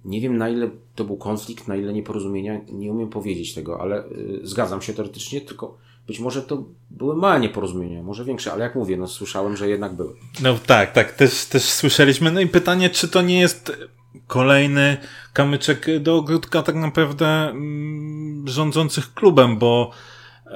Nie 0.06 0.22
wiem 0.22 0.38
na 0.38 0.50
ile 0.50 0.70
to 0.96 1.04
był 1.04 1.18
konflikt, 1.18 1.68
na 1.68 1.76
ile 1.76 1.94
nieporozumienia, 1.94 2.62
nie 2.72 2.92
umiem 2.92 3.10
powiedzieć 3.10 3.54
tego, 3.54 3.82
ale 3.82 4.04
yy, 4.12 4.40
zgadzam 4.44 4.82
się 4.82 4.94
teoretycznie, 4.94 5.42
tylko 5.42 5.78
być 6.08 6.20
może 6.20 6.42
to 6.42 6.64
były 6.90 7.16
małe 7.16 7.40
nieporozumienia, 7.40 8.04
może 8.04 8.26
większe, 8.26 8.52
ale 8.52 8.64
jak 8.64 8.76
mówię, 8.76 8.98
no 8.98 9.08
słyszałem, 9.08 9.58
że 9.58 9.70
jednak 9.70 9.96
były. 9.96 10.14
No 10.42 10.60
tak, 10.66 10.92
tak, 10.92 11.12
też, 11.12 11.46
też 11.46 11.64
słyszeliśmy. 11.64 12.32
No 12.32 12.42
i 12.42 12.48
pytanie, 12.48 12.90
czy 12.90 13.08
to 13.08 13.22
nie 13.22 13.40
jest 13.40 13.88
kolejny 14.28 14.98
kamyczek 15.34 15.88
do 16.00 16.16
ogródka 16.16 16.64
tak 16.64 16.76
naprawdę 16.76 17.28
mm, 17.50 18.48
rządzących 18.48 19.14
klubem, 19.14 19.58
bo 19.58 19.92
e, 20.46 20.52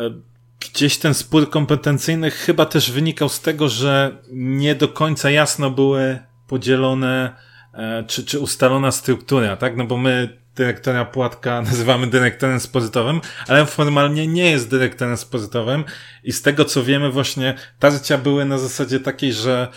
gdzieś 0.60 0.98
ten 0.98 1.14
spór 1.14 1.50
kompetencyjny 1.50 2.32
chyba 2.32 2.66
też 2.66 2.92
wynikał 2.92 3.30
z 3.30 3.42
tego, 3.42 3.70
że 3.70 4.18
nie 4.32 4.76
do 4.76 4.88
końca 4.88 5.30
jasno 5.30 5.72
były 5.72 6.20
podzielone 6.48 7.36
e, 7.74 8.04
czy, 8.08 8.26
czy 8.26 8.40
ustalona 8.40 8.92
struktura, 8.92 9.58
tak? 9.58 9.78
No 9.78 9.86
bo 9.86 9.98
my 9.98 10.41
dyrektora 10.56 11.06
Płatka 11.06 11.62
nazywamy 11.72 12.08
dyrektorem 12.08 12.60
spozytowym, 12.60 13.22
ale 13.48 13.66
formalnie 13.66 14.28
nie 14.28 14.52
jest 14.52 14.70
dyrektorem 14.70 15.18
spozytowym 15.18 15.84
i 16.24 16.32
z 16.32 16.42
tego 16.42 16.66
co 16.66 16.84
wiemy 16.84 17.12
właśnie 17.12 17.56
tarcia 17.80 18.18
były 18.18 18.46
na 18.46 18.58
zasadzie 18.58 19.00
takiej, 19.00 19.34
że 19.34 19.68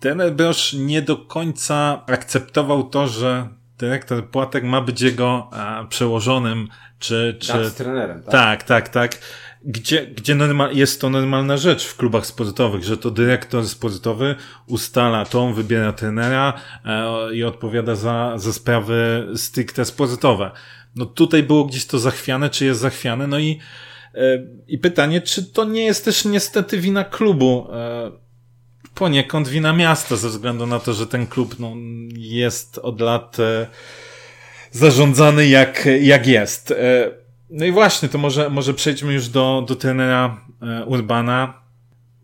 ten 0.00 0.36
Brosz 0.36 0.72
nie 0.72 1.02
do 1.02 1.16
końca 1.16 2.02
akceptował 2.06 2.82
to, 2.82 3.08
że 3.08 3.48
dyrektor 3.78 4.30
Płatek 4.30 4.64
ma 4.64 4.80
być 4.80 5.00
jego 5.00 5.48
a, 5.52 5.84
przełożonym, 5.88 6.68
czy... 6.98 7.36
czy... 7.40 7.52
Tak, 7.52 7.66
z 7.66 7.74
trenerem, 7.74 8.22
tak? 8.22 8.32
Tak, 8.32 8.62
tak, 8.62 8.88
tak. 8.88 9.18
Gdzie, 9.66 10.06
gdzie 10.06 10.34
normal, 10.34 10.76
jest 10.76 11.00
to 11.00 11.10
normalna 11.10 11.56
rzecz 11.56 11.84
w 11.84 11.96
klubach 11.96 12.26
sportowych, 12.26 12.84
że 12.84 12.96
to 12.96 13.10
dyrektor 13.10 13.68
sportowy 13.68 14.34
ustala 14.66 15.24
to, 15.24 15.52
wybiera 15.52 15.92
trenera 15.92 16.60
e, 16.84 17.34
i 17.34 17.44
odpowiada 17.44 17.94
za, 17.94 18.32
za 18.36 18.52
sprawy 18.52 19.28
stricte 19.36 19.84
sportowe. 19.84 20.50
No 20.96 21.06
tutaj 21.06 21.42
było 21.42 21.64
gdzieś 21.64 21.86
to 21.86 21.98
zachwiane, 21.98 22.50
czy 22.50 22.64
jest 22.64 22.80
zachwiane, 22.80 23.26
no 23.26 23.38
i, 23.38 23.58
e, 24.14 24.46
i 24.68 24.78
pytanie, 24.78 25.20
czy 25.20 25.44
to 25.44 25.64
nie 25.64 25.84
jest 25.84 26.04
też 26.04 26.24
niestety 26.24 26.78
wina 26.78 27.04
klubu, 27.04 27.68
e, 27.72 28.10
poniekąd 28.94 29.48
wina 29.48 29.72
miasta, 29.72 30.16
ze 30.16 30.28
względu 30.28 30.66
na 30.66 30.78
to, 30.78 30.92
że 30.92 31.06
ten 31.06 31.26
klub 31.26 31.58
no, 31.58 31.72
jest 32.16 32.78
od 32.78 33.00
lat 33.00 33.40
e, 33.40 33.66
zarządzany 34.70 35.48
jak, 35.48 35.88
jak 36.00 36.26
jest. 36.26 36.70
E, 36.70 37.23
no 37.54 37.64
i 37.64 37.72
właśnie, 37.72 38.08
to 38.08 38.18
może, 38.18 38.50
może 38.50 38.74
przejdźmy 38.74 39.12
już 39.12 39.28
do, 39.28 39.64
do 39.68 39.76
trenera 39.76 40.40
e, 40.62 40.84
Urbana. 40.84 41.63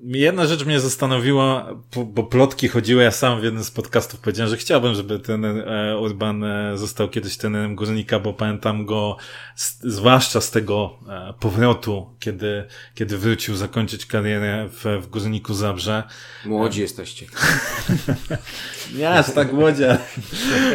Jedna 0.03 0.47
rzecz 0.47 0.65
mnie 0.65 0.81
zastanowiła, 0.81 1.69
bo 2.07 2.23
plotki 2.23 2.69
chodziły, 2.69 3.03
ja 3.03 3.11
sam 3.11 3.41
w 3.41 3.45
jednym 3.45 3.65
z 3.65 3.71
podcastów 3.71 4.21
powiedziałem, 4.21 4.51
że 4.51 4.57
chciałbym, 4.57 4.95
żeby 4.95 5.19
ten 5.19 5.45
e, 5.45 5.99
Urban 5.99 6.45
e, 6.45 6.79
został 6.79 7.09
kiedyś 7.09 7.37
trenerem 7.37 7.77
Górnika, 7.77 8.19
bo 8.19 8.33
pamiętam 8.33 8.87
go 8.87 9.17
zwłaszcza 9.81 10.41
z 10.41 10.51
tego 10.51 10.99
e, 11.09 11.35
powrotu, 11.41 12.07
kiedy, 12.19 12.65
kiedy 12.95 13.19
wrócił 13.19 13.57
zakończyć 13.57 14.07
karierę 14.07 14.69
w, 14.69 15.03
w 15.03 15.07
Górniku 15.07 15.55
Zabrze. 15.55 16.03
Młodzi 16.45 16.81
jesteście. 16.81 17.27
Aż 19.15 19.33
tak 19.33 19.53
młodzi, 19.53 19.85
ale, 19.85 19.99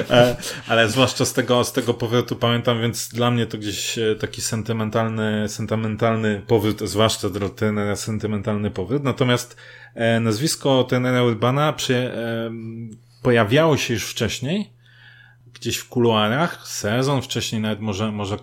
ale 0.67 0.89
zwłaszcza 0.89 1.25
z 1.25 1.33
tego, 1.33 1.63
z 1.63 1.73
tego 1.73 1.93
powrotu 1.93 2.35
pamiętam, 2.35 2.81
więc 2.81 3.09
dla 3.09 3.31
mnie 3.31 3.45
to 3.45 3.57
gdzieś 3.57 3.99
taki 4.19 4.41
sentymentalny, 4.41 5.49
sentymentalny 5.49 6.41
powrót, 6.47 6.81
zwłaszcza 6.81 7.29
dla 7.29 7.49
trenera 7.49 7.95
sentymentalny 7.95 8.71
powrót. 8.71 9.03
Natomiast 9.15 9.57
e, 9.93 10.19
nazwisko 10.19 10.83
trenera 10.83 11.23
Urbana 11.23 11.73
przy, 11.73 11.95
e, 11.95 12.51
pojawiało 13.21 13.77
się 13.77 13.93
już 13.93 14.03
wcześniej, 14.03 14.69
gdzieś 15.53 15.77
w 15.77 15.89
kuluarach, 15.89 16.67
sezon 16.67 17.21
wcześniej, 17.21 17.61
nawet 17.61 17.79
może, 17.79 18.11
może 18.11 18.37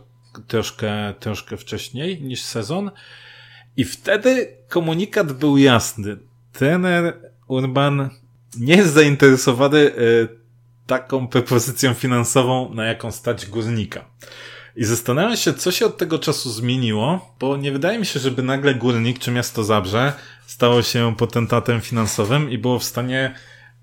troszkę, 0.48 1.14
troszkę 1.20 1.56
wcześniej 1.56 2.22
niż 2.22 2.42
sezon. 2.42 2.90
I 3.76 3.84
wtedy 3.84 4.56
komunikat 4.68 5.32
był 5.32 5.58
jasny. 5.58 6.16
Trener 6.52 7.32
Urban 7.48 8.10
nie 8.56 8.76
jest 8.76 8.92
zainteresowany 8.92 9.78
y, 9.78 10.28
taką 10.86 11.28
propozycją 11.28 11.94
finansową, 11.94 12.74
na 12.74 12.84
jaką 12.84 13.10
stać 13.10 13.46
górnika. 13.46 14.04
I 14.76 14.84
zastanawiam 14.84 15.36
się, 15.36 15.54
co 15.54 15.72
się 15.72 15.86
od 15.86 15.96
tego 15.96 16.18
czasu 16.18 16.50
zmieniło, 16.50 17.34
bo 17.40 17.56
nie 17.56 17.72
wydaje 17.72 17.98
mi 17.98 18.06
się, 18.06 18.20
żeby 18.20 18.42
nagle 18.42 18.74
Górnik 18.74 19.18
czy 19.18 19.30
Miasto 19.30 19.64
Zabrze 19.64 20.12
stało 20.46 20.82
się 20.82 21.14
potentatem 21.16 21.80
finansowym 21.80 22.50
i 22.50 22.58
było 22.58 22.78
w 22.78 22.84
stanie 22.84 23.34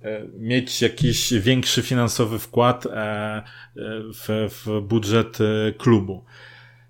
e, 0.02 0.22
mieć 0.38 0.82
jakiś 0.82 1.34
większy 1.34 1.82
finansowy 1.82 2.39
wkład 2.39 2.86
e, 2.86 2.89
e, 2.89 3.43
w, 4.13 4.50
w 4.50 4.82
budżet 4.82 5.38
klubu. 5.78 6.26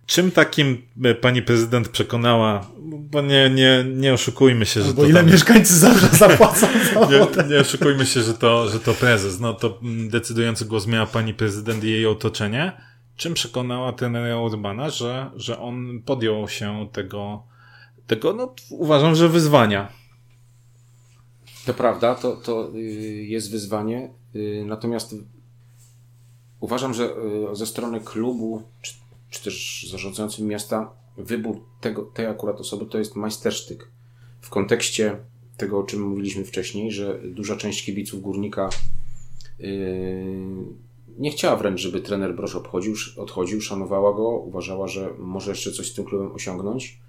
Czym 0.05 0.31
takim 0.31 0.81
pani 1.21 1.41
prezydent 1.41 1.89
przekonała, 1.89 2.67
bo 2.81 3.21
nie, 3.21 3.49
nie, 3.49 3.85
nie 3.95 4.13
oszukujmy 4.13 4.65
się, 4.65 4.81
że 4.81 4.93
Bo 4.93 5.05
ile 5.05 5.19
tam, 5.19 5.31
mieszkańcy 5.31 5.79
zawsze 5.79 6.07
zapłacą 6.07 6.67
za 6.93 7.05
nie, 7.11 7.49
nie 7.49 7.59
oszukujmy 7.59 8.05
się, 8.05 8.21
że 8.21 8.33
to, 8.33 8.69
że 8.69 8.79
to 8.79 8.93
prezes. 8.93 9.39
No 9.39 9.53
to 9.53 9.79
decydujący 10.09 10.65
głos 10.65 10.87
miała 10.87 11.05
pani 11.05 11.33
prezydent 11.33 11.83
i 11.83 11.91
jej 11.91 12.05
otoczenie 12.05 12.71
czym 13.19 13.33
przekonała 13.33 13.93
trenera 13.93 14.37
Urbana, 14.37 14.89
że, 14.89 15.31
że 15.35 15.59
on 15.59 16.01
podjął 16.05 16.47
się 16.47 16.89
tego, 16.91 17.43
tego 18.09 18.33
no, 18.33 18.55
uważam, 18.69 19.15
że 19.15 19.29
wyzwania. 19.29 19.91
To 21.65 21.73
prawda, 21.73 22.15
to, 22.15 22.35
to 22.35 22.71
y, 22.75 22.79
jest 23.23 23.51
wyzwanie, 23.51 24.13
y, 24.35 24.63
natomiast 24.67 25.15
uważam, 26.59 26.93
że 26.93 27.15
y, 27.51 27.55
ze 27.55 27.65
strony 27.65 27.99
klubu, 27.99 28.63
czy, 28.81 28.93
czy 29.29 29.43
też 29.43 29.87
zarządzającym 29.91 30.47
miasta, 30.47 30.91
wybór 31.17 31.61
tego, 31.81 32.01
tej 32.03 32.25
akurat 32.25 32.59
osoby 32.59 32.85
to 32.85 32.97
jest 32.97 33.15
majstersztyk. 33.15 33.91
W 34.41 34.49
kontekście 34.49 35.17
tego, 35.57 35.79
o 35.79 35.83
czym 35.83 36.01
mówiliśmy 36.01 36.43
wcześniej, 36.43 36.91
że 36.91 37.19
duża 37.23 37.55
część 37.55 37.85
kibiców 37.85 38.21
górnika 38.21 38.69
nie 41.17 41.31
chciała 41.31 41.55
wręcz, 41.55 41.79
żeby 41.79 42.01
trener 42.01 42.35
Brosz 42.35 42.55
obchodził, 42.55 42.93
odchodził, 43.17 43.61
szanowała 43.61 44.13
go, 44.13 44.29
uważała, 44.29 44.87
że 44.87 45.13
może 45.17 45.51
jeszcze 45.51 45.71
coś 45.71 45.91
z 45.91 45.93
tym 45.93 46.05
klubem 46.05 46.31
osiągnąć. 46.31 46.99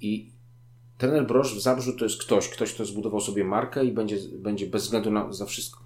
I 0.00 0.30
trener 0.98 1.26
Brosz 1.26 1.54
w 1.54 1.60
Zabrzu 1.60 1.92
to 1.92 2.04
jest 2.04 2.20
ktoś, 2.20 2.48
ktoś, 2.48 2.72
kto 2.72 2.84
zbudował 2.84 3.20
sobie 3.20 3.44
markę 3.44 3.84
i 3.84 3.92
będzie, 3.92 4.16
będzie 4.38 4.66
bez 4.66 4.82
względu 4.82 5.10
na 5.10 5.32
za 5.32 5.46
wszystko, 5.46 5.84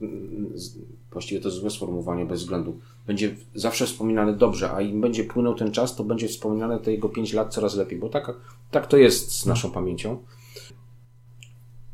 właściwie 1.13 1.41
to 1.41 1.49
jest 1.49 1.61
złe 1.61 1.71
sformułowanie, 1.71 2.27
bez 2.27 2.41
względu, 2.41 2.79
będzie 3.07 3.37
zawsze 3.55 3.87
wspominany 3.87 4.37
dobrze, 4.37 4.73
a 4.73 4.81
im 4.81 5.01
będzie 5.01 5.25
płynął 5.25 5.55
ten 5.55 5.73
czas, 5.73 5.97
to 5.97 6.05
będzie 6.05 6.29
wspominane 6.29 6.81
te 6.81 6.93
jego 6.93 7.09
5 7.09 7.33
lat 7.33 7.55
coraz 7.55 7.75
lepiej, 7.75 7.99
bo 7.99 8.09
tak, 8.09 8.33
tak 8.71 8.87
to 8.87 8.97
jest 8.97 9.33
z 9.33 9.47
naszą 9.47 9.71
pamięcią. 9.71 10.19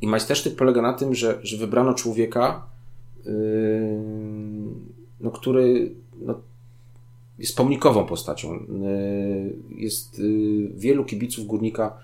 I 0.00 0.06
majstersztyk 0.06 0.56
polega 0.56 0.82
na 0.82 0.92
tym, 0.92 1.14
że, 1.14 1.38
że 1.42 1.56
wybrano 1.56 1.94
człowieka, 1.94 2.66
no, 5.20 5.30
który 5.30 5.94
no, 6.20 6.40
jest 7.38 7.56
pomnikową 7.56 8.06
postacią. 8.06 8.54
Yy, 8.54 9.56
jest 9.76 10.18
yy, 10.18 10.68
wielu 10.74 11.04
kibiców 11.04 11.46
górnika, 11.46 11.98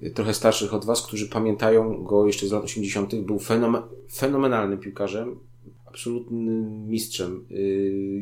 yy, 0.00 0.10
trochę 0.10 0.34
starszych 0.34 0.74
od 0.74 0.84
Was, 0.84 1.02
którzy 1.02 1.28
pamiętają 1.28 2.04
go 2.04 2.26
jeszcze 2.26 2.46
z 2.46 2.52
lat 2.52 2.64
80. 2.64 3.14
Był 3.14 3.38
fenomen, 3.38 3.82
fenomenalnym 4.14 4.78
piłkarzem, 4.78 5.38
absolutnym 5.86 6.88
mistrzem. 6.88 7.46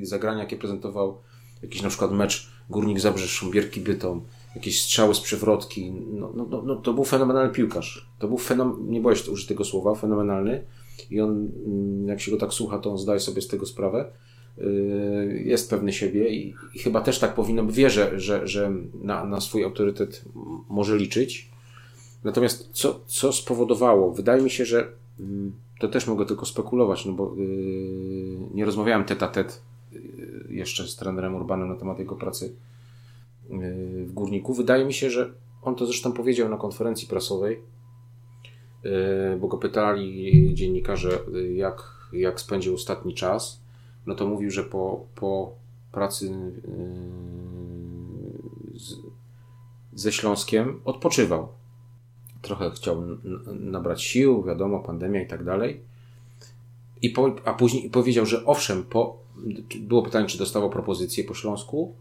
Zagrania, 0.03 0.41
jakie 0.41 0.57
prezentował 0.57 1.19
jakiś 1.63 1.83
na 1.83 1.89
przykład 1.89 2.13
mecz 2.13 2.51
Górnik 2.71 3.01
Zabrze 3.01 3.29
Szumbierki 3.29 3.81
Bytom, 3.81 4.23
jakieś 4.55 4.83
strzały 4.83 5.15
z 5.15 5.21
przewrotki. 5.21 5.93
No, 5.93 6.33
no, 6.37 6.47
no, 6.51 6.63
no, 6.63 6.77
to 6.77 6.93
był 6.93 7.05
fenomenalny 7.05 7.53
piłkarz. 7.53 8.09
To 8.19 8.29
był 8.29 8.39
fenomen, 8.39 8.91
nie 8.91 9.01
boję 9.01 9.17
się 9.17 9.31
użyć 9.31 9.47
tego 9.47 9.65
słowa, 9.65 9.95
fenomenalny. 9.95 10.65
I 11.11 11.21
on, 11.21 11.51
mm, 11.67 12.09
jak 12.09 12.21
się 12.21 12.31
go 12.31 12.37
tak 12.37 12.53
słucha, 12.53 12.79
to 12.79 12.91
on 12.91 12.99
zdaje 12.99 13.21
sobie 13.21 13.43
z 13.43 13.49
tego 13.49 13.67
sprawę. 13.67 14.13
Y, 14.61 15.43
jest 15.45 15.71
pewny 15.71 15.93
siebie 15.93 16.29
i, 16.29 16.55
i 16.75 16.79
chyba 16.79 17.01
też 17.01 17.19
tak 17.19 17.35
powinno 17.35 17.65
być. 17.65 17.77
Wie, 17.77 17.91
że, 17.91 18.21
że, 18.21 18.49
że 18.49 18.73
na, 19.03 19.25
na 19.25 19.41
swój 19.41 19.65
autorytet 19.65 20.25
może 20.69 20.97
liczyć. 20.97 21.51
Natomiast 22.25 22.69
co, 22.73 23.01
co 23.07 23.33
spowodowało? 23.33 24.13
Wydaje 24.13 24.43
mi 24.43 24.51
się, 24.51 24.65
że 24.65 24.89
mm, 25.21 25.53
to 25.81 25.89
też 25.89 26.07
mogę 26.07 26.27
tylko 26.27 26.47
spekulować, 26.47 27.07
no 27.07 27.13
bo 27.13 27.35
yy, 27.37 28.39
nie 28.55 28.65
rozmawiałem 28.65 29.05
tet 29.05 29.23
a 29.23 29.29
tet 29.29 29.63
jeszcze 30.49 30.89
z 30.89 30.97
trenerem 30.97 31.35
Urbanem 31.35 31.69
na 31.69 31.75
temat 31.75 31.99
jego 31.99 32.17
pracy 32.17 32.55
yy, 33.51 34.07
w 34.07 34.13
Górniku. 34.13 34.55
Wydaje 34.55 34.85
mi 34.85 34.95
się, 34.95 35.11
że 35.11 35.33
on 35.63 35.75
to 35.75 35.87
zresztą 35.87 36.13
powiedział 36.13 36.49
na 36.49 36.57
konferencji 36.57 37.09
prasowej, 37.09 37.59
yy, 38.85 38.91
bo 39.41 39.49
go 39.49 39.59
pytali 39.59 40.55
dziennikarze, 40.55 41.19
yy, 41.33 41.55
jak, 41.55 41.83
jak 42.13 42.41
spędził 42.41 42.75
ostatni 42.75 43.15
czas 43.15 43.68
no 44.09 44.15
to 44.15 44.27
mówił, 44.27 44.51
że 44.51 44.65
po, 44.65 45.07
po 45.15 45.53
pracy 45.93 46.27
yy, 46.27 46.33
z, 48.79 48.97
ze 49.95 50.13
Śląskiem 50.13 50.81
odpoczywał. 50.85 51.49
Trochę 52.43 52.71
chciał 52.71 53.03
nabrać 53.61 54.03
sił, 54.03 54.43
wiadomo, 54.43 54.81
pandemia 54.81 55.23
i 55.23 55.27
tak 55.27 55.45
dalej. 55.45 55.81
I 57.03 57.11
po, 57.11 57.35
a 57.45 57.53
później 57.55 57.91
powiedział, 57.91 58.27
że 58.27 58.47
owszem, 58.47 58.85
po, 58.85 59.19
było 59.81 60.03
pytanie, 60.03 60.27
czy 60.27 60.39
dostawał 60.39 60.71
propozycje 60.71 61.25
po 61.25 61.35
Śląsku. 61.35 61.95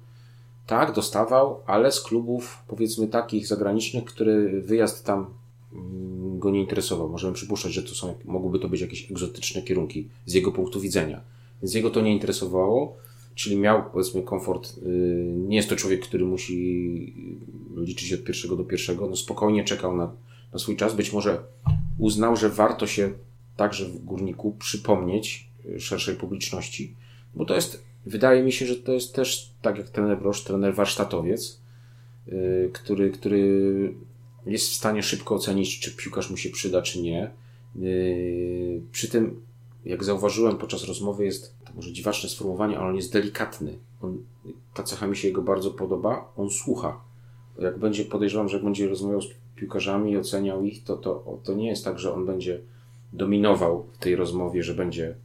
Tak, 0.67 0.93
dostawał, 0.93 1.59
ale 1.65 1.91
z 1.91 2.01
klubów, 2.01 2.57
powiedzmy, 2.67 3.07
takich 3.07 3.47
zagranicznych, 3.47 4.05
który 4.05 4.61
wyjazd 4.61 5.05
tam 5.05 5.25
mm, 5.73 6.39
go 6.39 6.49
nie 6.49 6.61
interesował. 6.61 7.09
Możemy 7.09 7.33
przypuszczać, 7.33 7.73
że 7.73 7.83
to 7.83 7.95
są, 7.95 8.15
mogłyby 8.25 8.59
to 8.59 8.69
być 8.69 8.81
jakieś 8.81 9.11
egzotyczne 9.11 9.61
kierunki 9.61 10.09
z 10.25 10.33
jego 10.33 10.51
punktu 10.51 10.79
widzenia. 10.79 11.21
Więc 11.61 11.73
jego 11.73 11.89
to 11.89 12.01
nie 12.01 12.13
interesowało, 12.13 12.97
czyli 13.35 13.57
miał 13.57 13.91
powiedzmy 13.91 14.21
komfort. 14.21 14.77
Y, 14.77 15.33
nie 15.35 15.55
jest 15.55 15.69
to 15.69 15.75
człowiek, 15.75 16.01
który 16.01 16.25
musi 16.25 17.37
liczyć 17.75 18.13
od 18.13 18.23
pierwszego 18.23 18.55
do 18.55 18.63
pierwszego. 18.63 19.07
No 19.07 19.15
spokojnie 19.15 19.63
czekał 19.63 19.97
na, 19.97 20.11
na 20.53 20.59
swój 20.59 20.75
czas. 20.75 20.95
Być 20.95 21.13
może 21.13 21.43
uznał, 21.97 22.35
że 22.35 22.49
warto 22.49 22.87
się 22.87 23.11
także 23.55 23.85
w 23.85 24.05
górniku 24.05 24.55
przypomnieć 24.59 25.49
y, 25.65 25.79
szerszej 25.79 26.15
publiczności, 26.15 26.95
bo 27.35 27.45
to 27.45 27.55
jest, 27.55 27.83
wydaje 28.05 28.43
mi 28.43 28.51
się, 28.51 28.65
że 28.65 28.75
to 28.75 28.93
jest 28.93 29.15
też, 29.15 29.51
tak 29.61 29.77
jak 29.77 29.89
trener 29.89 30.19
Brosz, 30.19 30.43
trener 30.43 30.75
warsztatowiec, 30.75 31.61
y, 32.27 32.69
który, 32.73 33.11
który 33.11 33.93
jest 34.45 34.69
w 34.69 34.73
stanie 34.73 35.03
szybko 35.03 35.35
ocenić, 35.35 35.79
czy 35.79 35.95
piłkarz 35.95 36.29
mu 36.29 36.37
się 36.37 36.49
przyda, 36.49 36.81
czy 36.81 37.01
nie. 37.01 37.31
Przy 38.91 39.09
tym 39.09 39.41
jak 39.87 40.03
zauważyłem 40.03 40.57
podczas 40.57 40.83
rozmowy, 40.83 41.25
jest 41.25 41.55
to 41.65 41.73
może 41.75 41.93
dziwaczne 41.93 42.29
sformułowanie, 42.29 42.79
ale 42.79 42.89
on 42.89 42.95
jest 42.95 43.13
delikatny. 43.13 43.77
On, 44.01 44.17
ta 44.73 44.83
cecha 44.83 45.07
mi 45.07 45.17
się 45.17 45.27
jego 45.27 45.41
bardzo 45.41 45.71
podoba. 45.71 46.31
On 46.37 46.49
słucha. 46.49 47.01
Jak 47.59 47.79
będzie, 47.79 48.05
podejrzewam, 48.05 48.49
że 48.49 48.57
jak 48.57 48.63
będzie 48.63 48.89
rozmawiał 48.89 49.21
z 49.21 49.27
piłkarzami 49.55 50.11
i 50.11 50.17
oceniał 50.17 50.63
ich, 50.63 50.83
to, 50.83 50.97
to, 50.97 51.39
to 51.43 51.53
nie 51.53 51.67
jest 51.67 51.85
tak, 51.85 51.99
że 51.99 52.13
on 52.13 52.25
będzie 52.25 52.59
dominował 53.13 53.85
w 53.93 53.97
tej 53.97 54.15
rozmowie, 54.15 54.63
że 54.63 54.73
będzie 54.73 55.15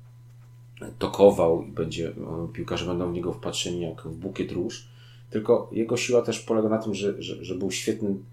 tokował 0.98 1.62
i 1.62 1.72
będzie, 1.72 2.12
piłkarze 2.52 2.86
będą 2.86 3.10
w 3.10 3.14
niego 3.14 3.32
wpatrzeni 3.32 3.80
jak 3.80 4.02
w 4.02 4.16
bukiet 4.16 4.52
róż, 4.52 4.88
tylko 5.30 5.68
jego 5.72 5.96
siła 5.96 6.22
też 6.22 6.40
polega 6.40 6.68
na 6.68 6.78
tym, 6.78 6.94
że, 6.94 7.22
że, 7.22 7.44
że 7.44 7.54
był 7.54 7.70
świetnym 7.70 8.24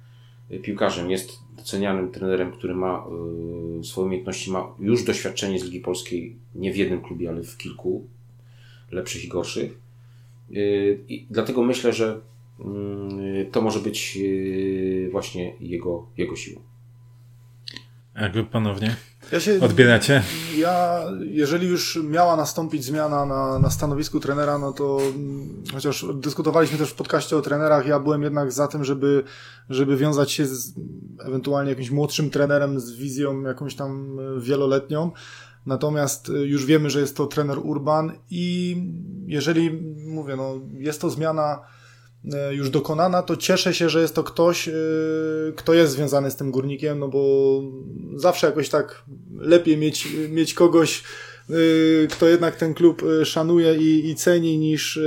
piłkarzem, 0.58 1.12
jest 1.12 1.40
docenianym 1.58 2.12
trenerem, 2.12 2.52
który 2.52 2.76
ma 2.76 3.06
y, 3.80 3.84
swoje 3.84 4.08
umiejętności, 4.08 4.52
ma 4.52 4.76
już 4.80 5.04
doświadczenie 5.04 5.60
z 5.60 5.64
Ligi 5.64 5.80
Polskiej, 5.80 6.36
nie 6.56 6.74
w 6.74 6.78
jednym 6.78 7.02
klubie, 7.02 7.30
ale 7.30 7.44
w 7.44 7.58
kilku, 7.58 8.08
lepszych 8.92 9.26
i 9.26 9.28
gorszych. 9.28 9.80
Y, 10.52 11.00
I 11.10 11.26
dlatego 11.30 11.64
myślę, 11.64 11.94
że 11.94 12.20
y, 12.60 13.50
to 13.52 13.62
może 13.62 13.80
być 13.80 14.20
właśnie 15.12 15.54
jego, 15.60 16.06
jego 16.18 16.36
siłą. 16.36 16.62
Jak 18.22 18.34
wy 18.34 18.44
ponownie 18.44 18.96
ja 19.32 19.40
się, 19.40 19.60
odbieracie? 19.62 20.24
Ja, 20.58 21.02
jeżeli 21.22 21.68
już 21.68 22.00
miała 22.04 22.36
nastąpić 22.36 22.84
zmiana 22.84 23.26
na, 23.26 23.60
na 23.60 23.70
stanowisku 23.70 24.20
trenera, 24.20 24.58
no 24.58 24.74
to 24.74 25.00
mm, 25.16 25.64
chociaż 25.74 26.06
dyskutowaliśmy 26.16 26.78
też 26.78 26.90
w 26.90 26.96
podcaście 26.96 27.38
o 27.38 27.42
trenerach, 27.42 27.88
ja 27.88 28.00
byłem 28.00 28.24
jednak 28.24 28.52
za 28.52 28.68
tym, 28.68 28.84
żeby, 28.84 29.24
żeby 29.70 29.98
wiązać 29.98 30.32
się 30.32 30.46
z 30.46 30.74
ewentualnie 31.26 31.70
jakimś 31.70 31.92
młodszym 31.92 32.30
trenerem 32.30 32.80
z 32.80 32.92
wizją 32.92 33.42
jakąś 33.42 33.76
tam 33.76 34.20
wieloletnią. 34.40 35.12
Natomiast 35.66 36.32
już 36.44 36.66
wiemy, 36.66 36.90
że 36.90 37.00
jest 37.00 37.18
to 37.18 37.28
trener 37.28 37.58
Urban 37.58 38.12
i 38.30 38.78
jeżeli, 39.26 39.72
mówię, 40.08 40.36
no, 40.36 40.54
jest 40.74 41.02
to 41.02 41.10
zmiana 41.10 41.60
E, 41.60 41.79
już 42.52 42.70
dokonana, 42.70 43.24
to 43.24 43.38
cieszę 43.38 43.74
się, 43.74 43.90
że 43.90 44.02
jest 44.02 44.16
to 44.16 44.24
ktoś, 44.24 44.68
e, 44.68 44.74
kto 45.56 45.74
jest 45.74 45.94
związany 45.94 46.32
z 46.32 46.36
tym 46.36 46.52
górnikiem, 46.52 47.00
no 47.00 47.08
bo 47.08 47.62
zawsze 48.16 48.48
jakoś 48.48 48.70
tak 48.70 49.04
lepiej 49.38 49.78
mieć, 49.78 50.08
mieć 50.30 50.54
kogoś 50.54 51.04
y, 51.50 52.08
kto 52.12 52.28
jednak 52.28 52.56
ten 52.56 52.74
klub 52.74 53.02
szanuje 53.24 53.76
i, 53.76 54.10
i 54.10 54.16
ceni 54.16 54.58
niż... 54.58 55.00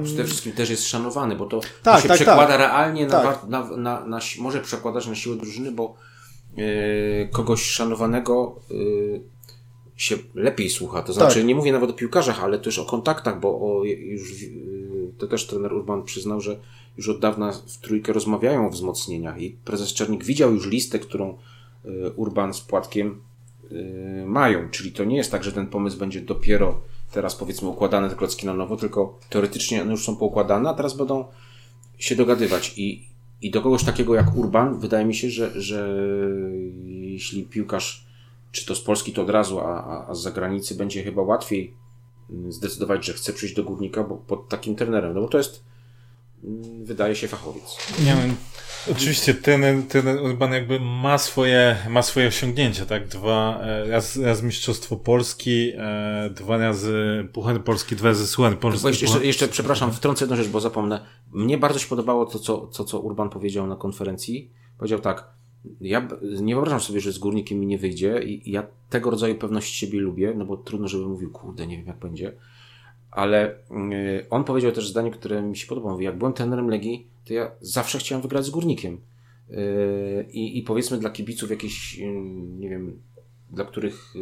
A 0.00 0.02
przede 0.02 0.24
wszystkim 0.24 0.52
też 0.52 0.70
jest 0.70 0.88
szanowany, 0.88 1.36
bo 1.36 1.46
to, 1.46 1.60
tak, 1.82 1.96
to 1.96 2.02
się 2.02 2.08
tak, 2.08 2.16
przekłada 2.16 2.46
tak. 2.46 2.58
realnie 2.58 3.06
na, 3.06 3.22
Tak. 3.22 3.48
na, 3.48 3.76
na, 3.76 4.06
na, 4.06 4.20
może 4.38 4.60
przekładać 4.60 5.06
na 5.06 5.14
siłę 5.14 5.36
drużyny, 5.36 5.72
bo 5.72 5.94
e, 6.56 7.28
kogoś 7.28 7.62
szanowanego 7.62 8.60
e, 8.70 8.74
się 9.96 10.16
lepiej 10.34 10.70
słucha. 10.70 11.02
To 11.02 11.12
znaczy, 11.12 11.34
Tak. 11.34 11.44
nie 11.44 11.54
mówię 11.54 11.72
nawet 11.72 11.90
o 11.90 11.92
piłkarzach, 11.92 12.44
ale 12.44 12.58
też 12.58 12.78
o 12.78 12.84
kontaktach, 12.84 13.40
bo 13.40 13.48
o, 13.48 13.84
już 13.84 14.32
e, 14.32 14.34
to 15.20 15.26
też 15.26 15.46
trener 15.46 15.72
Urban 15.72 16.02
przyznał, 16.02 16.40
że 16.40 16.56
już 16.96 17.08
od 17.08 17.18
dawna 17.20 17.52
w 17.52 17.78
trójkę 17.78 18.12
rozmawiają 18.12 18.66
o 18.66 18.70
wzmocnieniach 18.70 19.40
i 19.42 19.56
prezes 19.64 19.92
Czernik 19.94 20.24
widział 20.24 20.54
już 20.54 20.66
listę, 20.66 20.98
którą 20.98 21.38
e, 21.84 22.10
Urban 22.10 22.54
z 22.54 22.60
Płatkiem 22.60 23.20
e, 23.70 24.26
mają. 24.26 24.70
Czyli 24.70 24.92
to 24.92 25.04
nie 25.04 25.16
jest 25.16 25.30
tak, 25.30 25.44
że 25.44 25.52
ten 25.52 25.66
pomysł 25.66 25.98
będzie 25.98 26.20
dopiero 26.20 26.80
teraz 27.12 27.36
powiedzmy 27.36 27.68
układane 27.68 28.10
te 28.10 28.16
klocki 28.16 28.46
na 28.46 28.54
nowo, 28.54 28.76
tylko 28.76 29.18
teoretycznie 29.30 29.82
one 29.82 29.90
już 29.90 30.04
są 30.04 30.16
poukładane, 30.16 30.70
a 30.70 30.74
teraz 30.74 30.96
będą 30.96 31.24
się 31.98 32.16
dogadywać 32.16 32.74
i, 32.76 33.06
i 33.42 33.50
do 33.50 33.62
kogoś 33.62 33.84
takiego 33.84 34.14
jak 34.14 34.36
Urban 34.36 34.80
wydaje 34.80 35.04
mi 35.04 35.14
się, 35.14 35.30
że, 35.30 35.60
że 35.60 35.88
jeśli 36.84 37.44
piłkarz 37.44 38.10
czy 38.52 38.66
to 38.66 38.74
z 38.74 38.80
Polski 38.80 39.12
to 39.12 39.22
od 39.22 39.30
razu, 39.30 39.60
a, 39.60 40.06
a- 40.08 40.14
z 40.14 40.22
zagranicy 40.22 40.74
będzie 40.74 41.02
chyba 41.02 41.22
łatwiej 41.22 41.74
zdecydować, 42.48 43.06
że 43.06 43.12
chce 43.12 43.32
przyjść 43.32 43.54
do 43.54 43.64
Górnika 43.64 44.04
bo 44.04 44.16
pod 44.16 44.48
takim 44.48 44.76
trenerem, 44.76 45.14
no 45.14 45.20
bo 45.20 45.28
to 45.28 45.38
jest 45.38 45.64
mm, 46.44 46.84
wydaje 46.84 47.16
się 47.16 47.28
fachowiec. 47.28 47.76
Nie 47.98 48.14
wiem. 48.14 48.36
Oczywiście 48.92 49.34
ten, 49.34 49.82
ten 49.86 50.08
Urban 50.08 50.52
jakby 50.52 50.80
ma 50.80 51.18
swoje, 51.18 51.76
ma 51.88 52.02
swoje 52.02 52.28
osiągnięcia, 52.28 52.86
tak? 52.86 53.08
Dwa, 53.08 53.60
e, 53.62 53.88
raz, 53.88 54.16
raz 54.16 54.42
Mistrzostwo 54.42 54.96
Polski, 54.96 55.72
e, 55.76 56.30
dwa 56.30 56.56
razy 56.56 57.28
Puchar 57.32 57.64
Polski, 57.64 57.96
dwa 57.96 58.08
razy 58.08 58.26
Suchar 58.26 58.58
Polski. 58.58 58.88
jeszcze, 58.88 59.06
Puchar- 59.06 59.22
jeszcze, 59.22 59.48
przepraszam, 59.48 59.92
wtrącę 59.92 60.24
jedną 60.24 60.36
rzecz, 60.36 60.48
bo 60.48 60.60
zapomnę. 60.60 61.06
Mnie 61.32 61.58
bardzo 61.58 61.78
się 61.78 61.88
podobało 61.88 62.26
to, 62.26 62.38
co, 62.38 62.66
co, 62.66 62.84
co 62.84 63.00
Urban 63.00 63.30
powiedział 63.30 63.66
na 63.66 63.76
konferencji. 63.76 64.50
Powiedział 64.78 64.98
tak, 64.98 65.39
ja 65.80 66.08
nie 66.40 66.54
wyobrażam 66.54 66.80
sobie, 66.80 67.00
że 67.00 67.12
z 67.12 67.18
Górnikiem 67.18 67.60
mi 67.60 67.66
nie 67.66 67.78
wyjdzie 67.78 68.22
i 68.22 68.50
ja 68.50 68.66
tego 68.90 69.10
rodzaju 69.10 69.34
pewność 69.34 69.74
siebie 69.74 70.00
lubię, 70.00 70.34
no 70.36 70.44
bo 70.44 70.56
trudno, 70.56 70.88
żeby 70.88 71.06
mówił, 71.06 71.30
kurde, 71.30 71.66
nie 71.66 71.76
wiem 71.76 71.86
jak 71.86 71.98
będzie. 71.98 72.32
Ale 73.10 73.54
yy, 73.70 74.26
on 74.30 74.44
powiedział 74.44 74.72
też 74.72 74.88
zdanie, 74.88 75.10
które 75.10 75.42
mi 75.42 75.56
się 75.56 75.66
podoba. 75.66 75.92
Mówi, 75.92 76.04
jak 76.04 76.18
byłem 76.18 76.32
trenerem 76.32 76.68
Legii, 76.68 77.06
to 77.24 77.34
ja 77.34 77.50
zawsze 77.60 77.98
chciałem 77.98 78.22
wygrać 78.22 78.44
z 78.44 78.50
Górnikiem. 78.50 79.00
Yy, 79.48 79.56
I, 80.32 80.58
I 80.58 80.62
powiedzmy 80.62 80.98
dla 80.98 81.10
kibiców 81.10 81.50
jakieś, 81.50 81.98
yy, 81.98 82.12
nie 82.58 82.68
wiem, 82.68 83.02
dla 83.50 83.64
których 83.64 84.14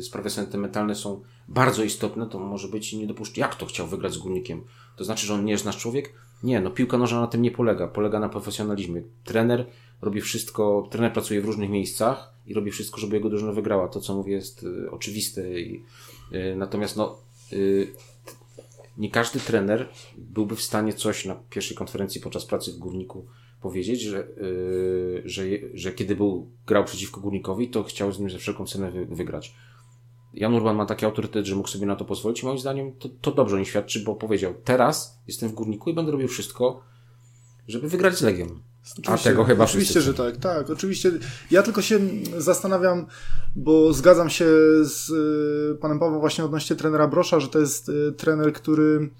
sprawy 0.00 0.30
sentymentalne 0.30 0.94
są 0.94 1.20
bardzo 1.48 1.84
istotne, 1.84 2.26
to 2.26 2.38
może 2.38 2.68
być 2.68 2.92
niedopuszczalne. 2.92 3.40
Jak 3.40 3.54
to 3.54 3.66
chciał 3.66 3.86
wygrać 3.86 4.12
z 4.12 4.18
Górnikiem? 4.18 4.62
To 4.96 5.04
znaczy, 5.04 5.26
że 5.26 5.34
on 5.34 5.44
nie 5.44 5.52
jest 5.52 5.64
nasz 5.64 5.76
człowiek? 5.76 6.14
Nie, 6.42 6.60
no 6.60 6.70
piłka 6.70 6.98
nożna 6.98 7.20
na 7.20 7.26
tym 7.26 7.42
nie 7.42 7.50
polega. 7.50 7.88
Polega 7.88 8.20
na 8.20 8.28
profesjonalizmie. 8.28 9.02
Trener 9.24 9.66
robi 10.02 10.20
wszystko, 10.20 10.88
trener 10.90 11.12
pracuje 11.12 11.40
w 11.40 11.44
różnych 11.44 11.70
miejscach 11.70 12.34
i 12.46 12.54
robi 12.54 12.70
wszystko, 12.70 13.00
żeby 13.00 13.16
jego 13.16 13.30
drużyna 13.30 13.52
wygrała. 13.52 13.88
To, 13.88 14.00
co 14.00 14.14
mówię, 14.14 14.32
jest 14.32 14.62
y, 14.62 14.90
oczywiste. 14.90 15.60
I, 15.60 15.82
y, 16.32 16.56
natomiast 16.56 16.96
no, 16.96 17.18
y, 17.52 17.92
nie 18.98 19.10
każdy 19.10 19.40
trener 19.40 19.88
byłby 20.18 20.56
w 20.56 20.62
stanie 20.62 20.92
coś 20.92 21.24
na 21.24 21.34
pierwszej 21.50 21.76
konferencji 21.76 22.20
podczas 22.20 22.46
pracy 22.46 22.72
w 22.72 22.78
Górniku 22.78 23.26
powiedzieć, 23.60 24.00
że, 24.00 24.28
że, 25.24 25.42
że 25.74 25.92
kiedy 25.92 26.16
był, 26.16 26.50
grał 26.66 26.84
przeciwko 26.84 27.20
Górnikowi, 27.20 27.68
to 27.68 27.82
chciał 27.82 28.12
z 28.12 28.18
nim 28.18 28.30
za 28.30 28.38
wszelką 28.38 28.66
cenę 28.66 28.90
wy, 28.90 29.06
wygrać. 29.06 29.54
Jan 30.34 30.54
Urban 30.54 30.76
ma 30.76 30.86
taki 30.86 31.04
autorytet, 31.04 31.46
że 31.46 31.56
mógł 31.56 31.68
sobie 31.68 31.86
na 31.86 31.96
to 31.96 32.04
pozwolić. 32.04 32.42
Moim 32.42 32.58
zdaniem 32.58 32.92
to, 32.92 33.08
to 33.08 33.32
dobrze 33.32 33.56
o 33.56 33.64
świadczy, 33.64 34.00
bo 34.00 34.14
powiedział: 34.14 34.54
Teraz 34.64 35.22
jestem 35.26 35.48
w 35.48 35.52
górniku 35.52 35.90
i 35.90 35.94
będę 35.94 36.12
robił 36.12 36.28
wszystko, 36.28 36.80
żeby 37.68 37.88
wygrać 37.88 38.18
z 38.18 38.22
Legią. 38.98 39.10
A 39.10 39.14
Oczywiście, 39.14 39.30
tego 39.30 39.44
chyba 39.44 39.64
Oczywiście, 39.64 40.00
wszyscy 40.00 40.10
że 40.10 40.14
tak, 40.14 40.36
tak, 40.36 40.70
oczywiście. 40.70 41.10
Ja 41.50 41.62
tylko 41.62 41.82
się 41.82 41.98
zastanawiam, 42.38 43.06
bo 43.56 43.92
zgadzam 43.92 44.30
się 44.30 44.44
z 44.82 45.10
y, 45.10 45.78
panem 45.80 45.98
Pawłem 45.98 46.20
właśnie 46.20 46.44
odnośnie 46.44 46.76
trenera 46.76 47.08
Brosza, 47.08 47.40
że 47.40 47.48
to 47.48 47.58
jest 47.58 47.88
y, 47.88 48.12
trener, 48.12 48.52
który 48.52 49.10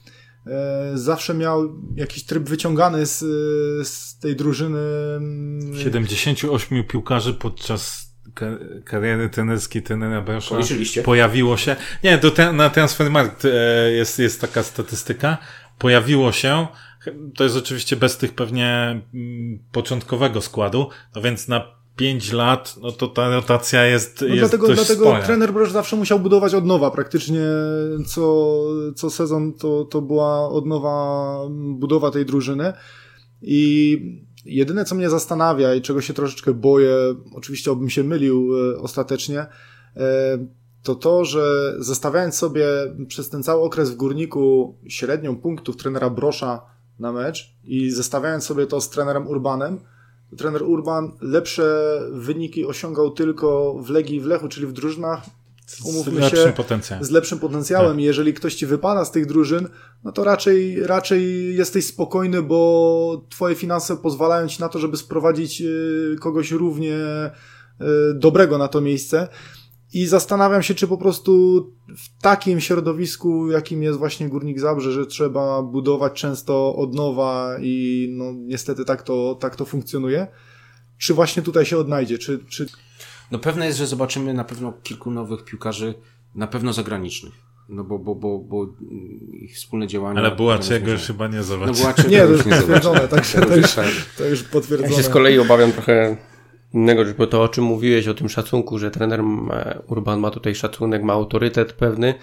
e, 0.47 0.91
zawsze 0.95 1.35
miał 1.35 1.69
jakiś 1.97 2.25
tryb 2.25 2.49
wyciągany 2.49 3.07
z, 3.07 3.23
y, 3.23 3.85
z 3.85 4.19
tej 4.19 4.37
drużyny. 4.37 4.79
mm, 5.17 5.75
78 5.79 6.85
piłkarzy 6.85 7.35
podczas 7.35 8.11
ka- 8.35 8.59
kariery 8.85 9.29
trenerskiej 9.31 9.83
trenera 9.83 10.23
Brosza 10.23 10.57
pojawiło 11.05 11.57
się. 11.57 11.77
Nie, 12.05 12.19
do 12.19 12.31
te, 12.31 12.53
na 12.53 12.71
Transfermarkt 12.71 13.45
e, 13.45 13.93
jest, 13.93 14.19
jest 14.19 14.41
taka 14.41 14.63
statystyka. 14.63 15.39
Pojawiło 15.79 16.33
się. 16.33 16.67
To 17.37 17.45
jest 17.45 17.57
oczywiście 17.57 17.97
bez 17.97 18.17
tych 18.17 18.35
pewnie 18.35 19.01
mm, 19.15 19.59
początkowego 19.73 20.41
składu. 20.41 20.89
No 21.17 21.23
więc 21.23 21.49
na 21.49 21.81
5 21.97 22.33
lat, 22.33 22.77
no 22.83 22.93
to 22.93 23.09
ta 23.09 23.29
rotacja 23.29 23.85
jest, 23.85 24.21
No 24.21 24.27
jest 24.27 24.39
dlatego, 24.39 24.67
dość 24.67 24.79
dlatego 24.79 25.05
spora. 25.05 25.23
trener 25.23 25.53
Brosz 25.53 25.73
zawsze 25.73 25.97
musiał 25.97 26.21
budować 26.21 26.55
od 26.55 26.67
nowa. 26.67 26.91
Praktycznie 26.91 27.41
co, 28.07 28.57
co 28.97 29.11
sezon 29.11 29.53
to, 29.53 29.85
to 29.85 30.03
była 30.03 30.49
od 30.49 30.67
nowa 30.67 31.37
budowa 31.75 32.11
tej 32.11 32.27
drużyny. 32.27 32.73
I 33.43 33.99
jedyne, 34.45 34.85
co 34.85 34.95
mnie 34.95 35.11
zastanawia 35.11 35.75
i 35.75 35.83
czego 35.83 36.01
się 36.01 36.15
troszeczkę 36.15 36.55
boję, 36.55 36.95
oczywiście 37.35 37.71
obym 37.73 37.91
się 37.91 38.05
mylił 38.05 38.51
e, 38.57 38.79
ostatecznie, 38.79 39.47
e, 39.97 40.47
to 40.83 40.95
to, 40.95 41.25
że 41.25 41.75
zestawiając 41.79 42.35
sobie 42.35 42.67
przez 43.09 43.31
ten 43.31 43.43
cały 43.43 43.63
okres 43.63 43.91
w 43.91 43.97
górniku 43.97 44.75
średnią 44.89 45.37
punktów 45.37 45.77
trenera 45.77 46.11
Brosza 46.11 46.70
na 47.01 47.13
mecz 47.13 47.55
i 47.65 47.91
zestawiając 47.91 48.45
sobie 48.45 48.67
to 48.67 48.81
z 48.81 48.91
trenerem 48.91 49.29
Urbanem, 49.29 49.81
trener 50.37 50.63
Urban 50.63 51.13
lepsze 51.21 51.99
wyniki 52.13 52.67
osiągał 52.67 53.11
tylko 53.11 53.75
w 53.75 53.91
Legii 53.91 54.17
i 54.17 54.21
w 54.21 54.27
Lechu, 54.27 54.49
czyli 54.49 54.67
w 54.67 54.73
drużynach 54.73 55.23
z 55.67 55.81
umówmy 55.81 56.21
lepszym 56.21 56.47
się, 56.49 56.53
potencjałem. 56.53 57.05
z 57.05 57.11
lepszym 57.11 57.39
potencjałem. 57.39 57.93
Tak. 57.93 58.01
Jeżeli 58.01 58.35
ktoś 58.35 58.55
ci 58.55 58.67
wypada 58.67 59.05
z 59.05 59.11
tych 59.11 59.27
drużyn, 59.27 59.69
no 60.05 60.13
to 60.13 60.25
raczej, 60.25 60.87
raczej 60.87 61.55
jesteś 61.57 61.87
spokojny, 61.87 62.43
bo 62.43 63.27
twoje 63.29 63.55
finanse 63.55 63.97
pozwalają 63.97 64.49
ci 64.49 64.61
na 64.61 64.69
to, 64.69 64.79
żeby 64.79 64.97
sprowadzić 64.97 65.61
y, 65.63 66.17
kogoś 66.21 66.51
równie 66.51 66.97
y, 67.81 67.85
dobrego 68.15 68.59
na 68.59 68.69
to 68.69 68.81
miejsce. 68.81 69.29
I 69.93 70.07
zastanawiam 70.07 70.63
się, 70.63 70.75
czy 70.75 70.89
po 70.89 70.99
prostu 70.99 71.61
w 71.97 72.23
takim 72.23 72.61
środowisku, 72.61 73.51
jakim 73.51 73.83
jest 73.83 73.99
właśnie 73.99 74.29
Górnik 74.29 74.61
Zabrze, 74.61 74.93
że 74.93 75.07
trzeba 75.07 75.63
budować 75.63 76.13
często 76.13 76.77
od 76.77 76.95
nowa 76.95 77.57
i 77.61 78.07
no 78.17 78.25
niestety 78.37 78.85
tak 78.85 79.03
to, 79.03 79.35
tak 79.41 79.57
to 79.57 79.65
funkcjonuje, 79.65 80.27
czy 80.99 81.15
właśnie 81.15 81.43
tutaj 81.43 81.67
się 81.67 81.79
odnajdzie, 81.79 82.19
czy, 82.19 82.39
czy 82.49 82.67
No 83.31 83.39
pewne 83.39 83.67
jest, 83.67 83.79
że 83.79 83.87
zobaczymy 83.87 84.35
na 84.35 84.45
pewno 84.45 84.73
kilku 84.83 85.11
nowych 85.11 85.45
piłkarzy, 85.45 85.95
na 86.35 86.47
pewno 86.47 86.73
zagranicznych. 86.73 87.33
No 87.69 87.85
bo, 87.85 87.99
bo, 87.99 88.15
bo, 88.15 88.39
bo 88.39 88.67
ich 89.33 89.57
wspólne 89.57 89.87
działania... 89.87 90.21
Ale 90.21 90.37
Bułaczego 90.37 90.75
Będą 90.87 90.93
już 90.93 91.03
chyba 91.03 91.29
nie 91.29 91.37
No 91.37 91.43
zobaczy. 91.43 91.81
Bułaczego 91.81 92.09
nie, 92.09 92.19
to 92.19 92.29
już 92.29 92.47
nie 92.47 92.53
potwierdzone, 92.57 93.09
także 93.09 93.41
To 93.41 93.47
to 93.47 93.57
już 93.57 93.75
tak. 93.75 93.87
to 94.19 94.27
już 94.27 94.43
Ja 94.43 94.49
potwierdzone. 94.53 94.93
się 94.97 95.03
z 95.03 95.09
kolei 95.09 95.39
obawiam 95.39 95.73
trochę 95.73 96.17
innego, 96.75 97.05
bo 97.19 97.27
to 97.27 97.43
o 97.43 97.49
czym 97.49 97.65
mówiłeś, 97.65 98.09
o 98.09 98.15
tym 98.15 98.29
szacunku, 98.29 98.79
że 98.79 98.91
trener 98.91 99.23
ma, 99.23 99.65
Urban 99.87 100.21
ma 100.21 100.31
tutaj 100.31 100.55
szacunek, 100.55 101.03
ma 101.03 101.13
autorytet 101.13 101.73
pewny. 101.73 102.15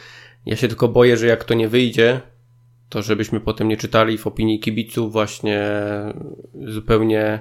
Ja 0.45 0.56
się 0.56 0.68
tylko 0.68 0.88
boję, 0.88 1.18
że 1.18 1.28
jak 1.28 1.43
to 1.43 1.54
nie 1.54 1.68
wyjdzie, 1.70 2.22
to 2.89 3.02
żebyśmy 3.02 3.39
potem 3.39 3.68
nie 3.68 3.78
czytali 3.78 4.18
w 4.18 4.28
opinii 4.28 4.60
kibiców 4.60 5.12
właśnie 5.12 5.70
zupełnie 6.68 7.39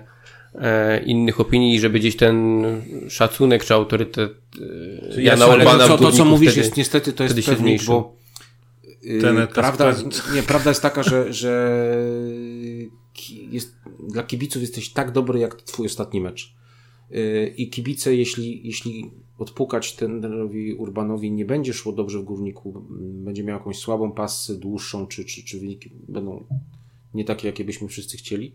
e, 0.55 1.03
innych 1.03 1.41
opinii 1.41 1.75
i 1.75 1.81
żeby 1.81 1.99
gdzieś 1.99 2.17
ten 2.17 2.65
szacunek 3.09 3.65
czy 3.65 3.75
autorytet 3.75 4.33
e, 5.17 5.23
ja 5.23 5.33
Jana 5.33 5.47
Urbana 5.47 5.89
to, 5.89 5.97
w 5.97 6.01
to, 6.01 6.11
to 6.11 6.13
co 6.13 6.25
mówisz, 6.25 6.51
wtedy- 6.51 6.65
jest 6.65 6.77
niestety 6.77 7.13
to 7.13 7.25
jest 7.25 7.47
pewnik, 7.47 7.85
bo 7.85 8.17
yy, 9.03 9.21
Ten 9.21 9.47
prawda, 9.47 9.95
nie, 10.35 10.43
prawda 10.43 10.71
jest 10.71 10.83
taka, 10.83 11.03
że, 11.03 11.33
że 11.33 11.81
jest, 13.51 13.75
dla 14.09 14.23
kibiców 14.23 14.63
jesteś 14.63 14.89
tak 14.93 15.13
dobry 15.13 15.39
jak 15.39 15.55
twój 15.55 15.87
ostatni 15.87 16.21
mecz. 16.21 16.57
Yy, 17.11 17.55
I 17.57 17.71
kibice, 17.71 18.15
jeśli, 18.17 18.67
jeśli 18.67 19.11
odpukać 19.39 19.97
trenerowi 19.97 20.75
Urbanowi 20.75 21.33
nie 21.33 21.45
będzie 21.45 21.75
szło 21.75 21.93
dobrze 21.93 22.19
w 22.19 22.25
górniku, 22.25 22.85
będzie 22.99 23.45
miał 23.45 23.59
jakąś 23.59 23.79
słabą 23.79 24.13
pasę, 24.13 24.55
dłuższą, 24.55 25.07
czy, 25.07 25.25
czy, 25.25 25.45
czy 25.45 25.61
wyniki 25.61 25.91
będą 26.09 26.45
nie 27.15 27.25
takie, 27.25 27.49
jakie 27.49 27.65
byśmy 27.65 27.89
wszyscy 27.89 28.17
chcieli, 28.17 28.55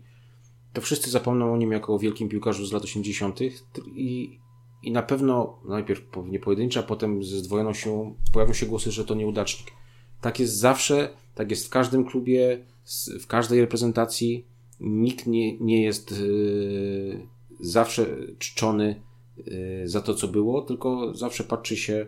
to 0.72 0.80
wszyscy 0.80 1.10
zapomną 1.10 1.52
o 1.52 1.56
nim 1.56 1.72
jako 1.72 1.94
o 1.94 1.98
wielkim 1.98 2.28
piłkarzu 2.28 2.66
z 2.66 2.72
lat 2.72 2.84
80. 2.84 3.40
i, 3.86 4.38
i 4.82 4.92
na 4.92 5.02
pewno 5.02 5.58
najpierw 5.68 6.02
pewnie 6.02 6.38
pojedyncze, 6.38 6.80
a 6.80 6.82
potem 6.82 7.24
ze 7.24 7.38
zdwojoną 7.38 7.74
siłą 7.74 8.14
pojawią 8.32 8.52
się 8.52 8.66
głosy, 8.66 8.90
że 8.90 9.04
to 9.04 9.14
nieudacznik. 9.14 9.70
Tak 10.20 10.40
jest 10.40 10.56
zawsze, 10.56 11.08
tak 11.34 11.50
jest 11.50 11.66
w 11.66 11.70
każdym 11.70 12.04
klubie, 12.04 12.66
w 13.20 13.26
każdej 13.26 13.60
reprezentacji. 13.60 14.46
Nikt 14.80 15.26
nie, 15.26 15.58
nie 15.58 15.82
jest 15.82 16.10
yy, 16.10 17.26
zawsze 17.62 18.06
czczony 18.38 19.02
yy, 19.36 19.88
za 19.88 20.00
to, 20.00 20.14
co 20.14 20.28
było, 20.28 20.62
tylko 20.62 21.14
zawsze 21.14 21.44
patrzy 21.44 21.76
się 21.76 22.06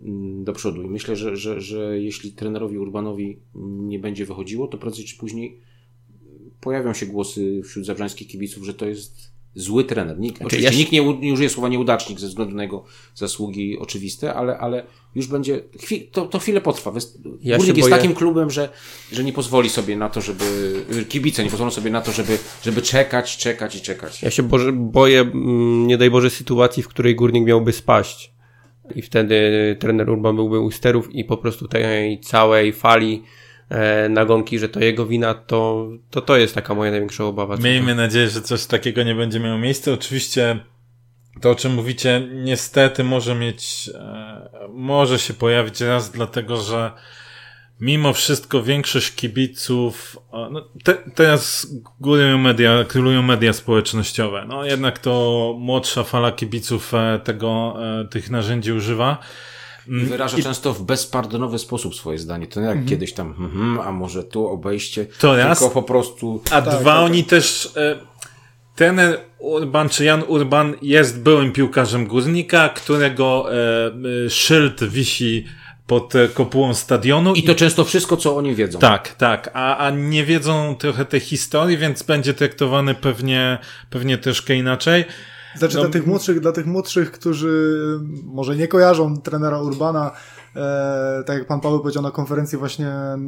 mm, 0.00 0.44
do 0.44 0.52
przodu. 0.52 0.82
I 0.82 0.90
myślę, 0.90 1.16
że, 1.16 1.36
że, 1.36 1.60
że 1.60 2.00
jeśli 2.00 2.32
trenerowi 2.32 2.78
Urbanowi 2.78 3.38
nie 3.64 3.98
będzie 3.98 4.26
wychodziło, 4.26 4.66
to 4.66 4.78
prędzej 4.78 5.04
czy 5.04 5.16
później 5.16 5.60
pojawią 6.60 6.94
się 6.94 7.06
głosy 7.06 7.62
wśród 7.64 7.86
zabrzańskich 7.86 8.28
kibiców, 8.28 8.64
że 8.64 8.74
to 8.74 8.86
jest 8.86 9.37
zły 9.58 9.84
trener. 9.84 10.18
Nikt, 10.18 10.38
znaczy, 10.38 10.46
oczywiście 10.46 10.66
ja 10.66 10.72
się... 10.72 10.78
nikt 10.78 10.92
nie, 10.92 11.26
nie 11.26 11.32
użyje 11.32 11.48
słowa 11.48 11.68
nieudacznik 11.68 12.20
ze 12.20 12.28
względu 12.28 12.56
na 12.56 12.62
jego 12.62 12.84
zasługi 13.14 13.78
oczywiste, 13.78 14.34
ale, 14.34 14.58
ale 14.58 14.86
już 15.14 15.26
będzie, 15.26 15.60
chwil, 15.80 16.10
to, 16.12 16.26
to 16.26 16.38
chwilę 16.38 16.60
potrwa. 16.60 16.92
Ja 17.40 17.56
Górnik 17.56 17.76
jest 17.76 17.88
boję... 17.88 18.02
takim 18.02 18.14
klubem, 18.14 18.50
że, 18.50 18.68
że 19.12 19.24
nie 19.24 19.32
pozwoli 19.32 19.68
sobie 19.68 19.96
na 19.96 20.08
to, 20.08 20.20
żeby, 20.20 20.44
kibice 21.08 21.44
nie 21.44 21.50
pozwolą 21.50 21.70
sobie 21.70 21.90
na 21.90 22.00
to, 22.00 22.12
żeby, 22.12 22.38
żeby 22.62 22.82
czekać, 22.82 23.36
czekać 23.36 23.76
i 23.76 23.80
czekać. 23.80 24.22
Ja 24.22 24.30
się 24.30 24.42
boże, 24.42 24.72
boję, 24.72 25.20
mm, 25.20 25.86
nie 25.86 25.98
daj 25.98 26.10
Boże, 26.10 26.30
sytuacji, 26.30 26.82
w 26.82 26.88
której 26.88 27.14
Górnik 27.14 27.44
miałby 27.44 27.72
spaść. 27.72 28.32
I 28.94 29.02
wtedy 29.02 29.36
trener 29.80 30.10
Urban 30.10 30.36
byłby 30.36 30.60
u 30.60 30.70
sterów 30.70 31.14
i 31.14 31.24
po 31.24 31.36
prostu 31.36 31.68
tej 31.68 32.20
całej 32.20 32.72
fali 32.72 33.22
nagonki, 34.08 34.58
że 34.58 34.68
to 34.68 34.80
jego 34.80 35.06
wina, 35.06 35.34
to, 35.34 35.88
to 36.10 36.20
to 36.20 36.36
jest 36.36 36.54
taka 36.54 36.74
moja 36.74 36.90
największa 36.90 37.24
obawa. 37.24 37.56
Miejmy 37.56 37.94
nadzieję, 37.94 38.28
że 38.28 38.42
coś 38.42 38.66
takiego 38.66 39.02
nie 39.02 39.14
będzie 39.14 39.40
miało 39.40 39.58
miejsca. 39.58 39.92
Oczywiście 39.92 40.58
to, 41.40 41.50
o 41.50 41.54
czym 41.54 41.74
mówicie, 41.74 42.28
niestety 42.34 43.04
może 43.04 43.34
mieć, 43.34 43.90
e, 43.94 44.48
może 44.68 45.18
się 45.18 45.34
pojawić 45.34 45.80
raz, 45.80 46.10
dlatego 46.10 46.56
że 46.56 46.92
mimo 47.80 48.12
wszystko 48.12 48.62
większość 48.62 49.14
kibiców, 49.14 50.16
no, 50.50 50.68
te, 50.84 50.94
teraz 50.94 51.66
górują 52.00 52.38
media, 52.38 52.84
królują 52.88 53.22
media 53.22 53.52
społecznościowe. 53.52 54.44
No 54.48 54.64
jednak 54.64 54.98
to 54.98 55.54
młodsza 55.58 56.04
fala 56.04 56.32
kibiców 56.32 56.94
e, 56.94 57.20
tego, 57.24 57.76
e, 58.00 58.04
tych 58.04 58.30
narzędzi 58.30 58.72
używa. 58.72 59.18
I 59.88 59.90
mm, 59.90 60.06
wyraża 60.06 60.38
I... 60.38 60.42
często 60.42 60.74
w 60.74 60.82
bezpardonowy 60.82 61.58
sposób 61.58 61.94
swoje 61.94 62.18
zdanie. 62.18 62.46
To 62.46 62.60
jak 62.60 62.70
mhm. 62.70 62.88
kiedyś 62.88 63.12
tam, 63.12 63.34
mm, 63.38 63.80
a 63.80 63.92
może 63.92 64.24
tu 64.24 64.48
obejście, 64.48 65.06
to 65.20 65.36
raz, 65.36 65.58
tylko 65.58 65.74
po 65.74 65.82
prostu... 65.82 66.42
A 66.46 66.62
tak, 66.62 66.80
dwa, 66.80 66.94
tak, 66.94 67.04
oni 67.04 67.22
tak. 67.22 67.30
też... 67.30 67.72
E, 67.76 67.98
ten 68.76 69.00
Urban, 69.38 69.88
czy 69.88 70.04
Jan 70.04 70.22
Urban 70.26 70.74
jest 70.82 71.20
byłym 71.20 71.52
piłkarzem 71.52 72.06
Górnika, 72.06 72.68
którego 72.68 73.52
e, 73.52 73.86
e 74.26 74.30
szyld 74.30 74.84
wisi 74.84 75.44
pod 75.86 76.12
kopułą 76.34 76.74
stadionu. 76.74 77.34
I 77.34 77.42
to 77.42 77.52
i... 77.52 77.54
często 77.54 77.84
wszystko, 77.84 78.16
co 78.16 78.36
oni 78.36 78.54
wiedzą. 78.54 78.78
Tak, 78.78 79.14
tak. 79.14 79.50
A, 79.54 79.76
a 79.76 79.90
nie 79.90 80.24
wiedzą 80.24 80.76
trochę 80.78 81.04
tej 81.04 81.20
historii, 81.20 81.78
więc 81.78 82.02
będzie 82.02 82.34
traktowany 82.34 82.94
pewnie, 82.94 83.58
pewnie 83.90 84.18
troszkę 84.18 84.54
inaczej. 84.54 85.04
Znaczy 85.56 85.76
no, 85.76 85.82
dla 85.82 85.90
tych 85.90 86.06
młodszych, 86.06 86.40
dla 86.40 86.52
tych 86.52 86.66
młodszych, 86.66 87.12
którzy 87.12 87.78
może 88.24 88.56
nie 88.56 88.68
kojarzą 88.68 89.16
trenera 89.16 89.60
Urbana, 89.60 90.10
E, 90.58 91.24
tak 91.26 91.38
jak 91.38 91.46
pan 91.46 91.60
Paweł 91.60 91.80
powiedział 91.80 92.02
na 92.02 92.10
konferencji 92.10 92.58
właśnie 92.58 92.86
e, 92.86 93.18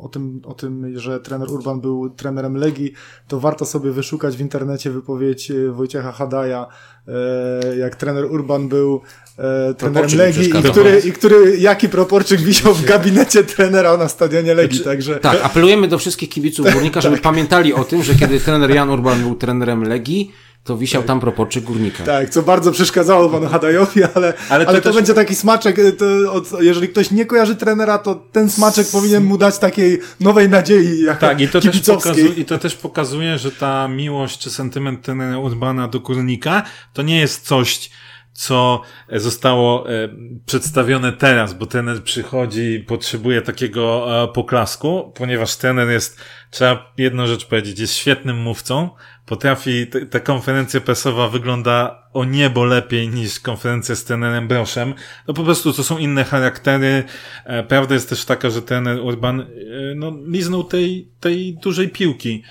o, 0.00 0.08
tym, 0.08 0.40
o 0.44 0.54
tym, 0.54 0.98
że 0.98 1.20
trener 1.20 1.50
Urban 1.50 1.80
był 1.80 2.10
trenerem 2.10 2.56
Legii, 2.56 2.92
to 3.28 3.40
warto 3.40 3.64
sobie 3.64 3.90
wyszukać 3.90 4.36
w 4.36 4.40
internecie 4.40 4.90
wypowiedź 4.90 5.52
Wojciecha 5.70 6.12
Hadaja, 6.12 6.66
e, 7.08 7.76
jak 7.76 7.96
trener 7.96 8.24
Urban 8.24 8.68
był 8.68 9.00
e, 9.38 9.74
trenerem 9.74 10.10
Legii 10.16 10.50
i 10.58 10.62
który, 10.62 11.00
i 11.00 11.12
który 11.12 11.58
jaki 11.58 11.88
proporczyk 11.88 12.40
wisiał 12.40 12.74
w 12.74 12.84
gabinecie 12.84 13.44
trenera 13.44 13.96
na 13.96 14.08
stadionie 14.08 14.54
Legii, 14.54 14.78
znaczy, 14.78 14.90
także... 14.90 15.16
Tak, 15.16 15.38
apelujemy 15.42 15.88
do 15.88 15.98
wszystkich 15.98 16.28
kibiców 16.28 16.72
Górnika, 16.72 17.00
żeby 17.00 17.16
tak. 17.16 17.22
pamiętali 17.22 17.74
o 17.74 17.84
tym, 17.84 18.02
że 18.02 18.14
kiedy 18.14 18.40
trener 18.40 18.70
Jan 18.70 18.90
Urban 18.90 19.22
był 19.22 19.34
trenerem 19.34 19.82
Legii, 19.82 20.32
to 20.64 20.76
wisiał 20.76 21.02
tam 21.02 21.20
proporczyk 21.20 21.64
górnika. 21.64 22.04
Tak, 22.04 22.30
co 22.30 22.42
bardzo 22.42 22.72
przeszkadzało 22.72 23.28
panu 23.28 23.48
Hadajowi, 23.48 24.02
ale, 24.14 24.34
ale 24.48 24.64
to, 24.64 24.70
ale 24.70 24.80
to 24.80 24.88
też... 24.88 24.96
będzie 24.96 25.14
taki 25.14 25.34
smaczek, 25.34 25.78
e, 25.78 25.92
to, 25.92 26.32
od, 26.32 26.62
jeżeli 26.62 26.88
ktoś 26.88 27.10
nie 27.10 27.26
kojarzy 27.26 27.56
trenera, 27.56 27.98
to 27.98 28.14
ten 28.14 28.50
smaczek 28.50 28.86
S... 28.86 28.92
powinien 28.92 29.24
mu 29.24 29.38
dać 29.38 29.58
takiej 29.58 30.00
nowej 30.20 30.48
nadziei, 30.48 31.00
jak 31.04 31.18
Tak, 31.18 31.40
i 31.40 31.48
to, 31.48 31.60
też 31.60 31.80
pokazuje, 31.80 32.28
i 32.28 32.44
to 32.44 32.58
też 32.58 32.74
pokazuje, 32.74 33.38
że 33.38 33.52
ta 33.52 33.88
miłość 33.88 34.38
czy 34.38 34.50
sentyment 34.50 35.02
trenera 35.02 35.38
Urbana 35.38 35.88
do 35.88 36.00
górnika 36.00 36.62
to 36.92 37.02
nie 37.02 37.20
jest 37.20 37.46
coś, 37.46 37.90
co 38.32 38.82
zostało 39.12 39.90
e, 39.90 40.08
przedstawione 40.46 41.12
teraz, 41.12 41.54
bo 41.54 41.66
trener 41.66 42.02
przychodzi 42.02 42.74
i 42.74 42.80
potrzebuje 42.80 43.42
takiego 43.42 44.06
e, 44.22 44.28
poklasku, 44.28 45.12
ponieważ 45.16 45.56
trener 45.56 45.88
jest, 45.88 46.20
trzeba 46.50 46.92
jedną 46.98 47.26
rzecz 47.26 47.46
powiedzieć, 47.46 47.78
jest 47.78 47.94
świetnym 47.94 48.36
mówcą, 48.36 48.90
potrafi, 49.26 49.86
ta 50.10 50.20
konferencja 50.20 50.80
prasowa 50.80 51.28
wygląda 51.28 52.02
o 52.12 52.24
niebo 52.24 52.64
lepiej 52.64 53.08
niż 53.08 53.40
konferencja 53.40 53.94
z 53.94 54.04
trenerem 54.04 54.48
Broszem. 54.48 54.94
No 55.28 55.34
po 55.34 55.44
prostu 55.44 55.72
to 55.72 55.84
są 55.84 55.98
inne 55.98 56.24
charaktery. 56.24 57.04
E, 57.44 57.62
prawda 57.62 57.94
jest 57.94 58.08
też 58.08 58.24
taka, 58.24 58.50
że 58.50 58.62
trener 58.62 59.00
Urban, 59.00 59.46
no, 59.94 60.12
liznął 60.26 60.64
tej, 60.64 61.08
tej 61.20 61.54
dużej 61.54 61.88
piłki 61.88 62.42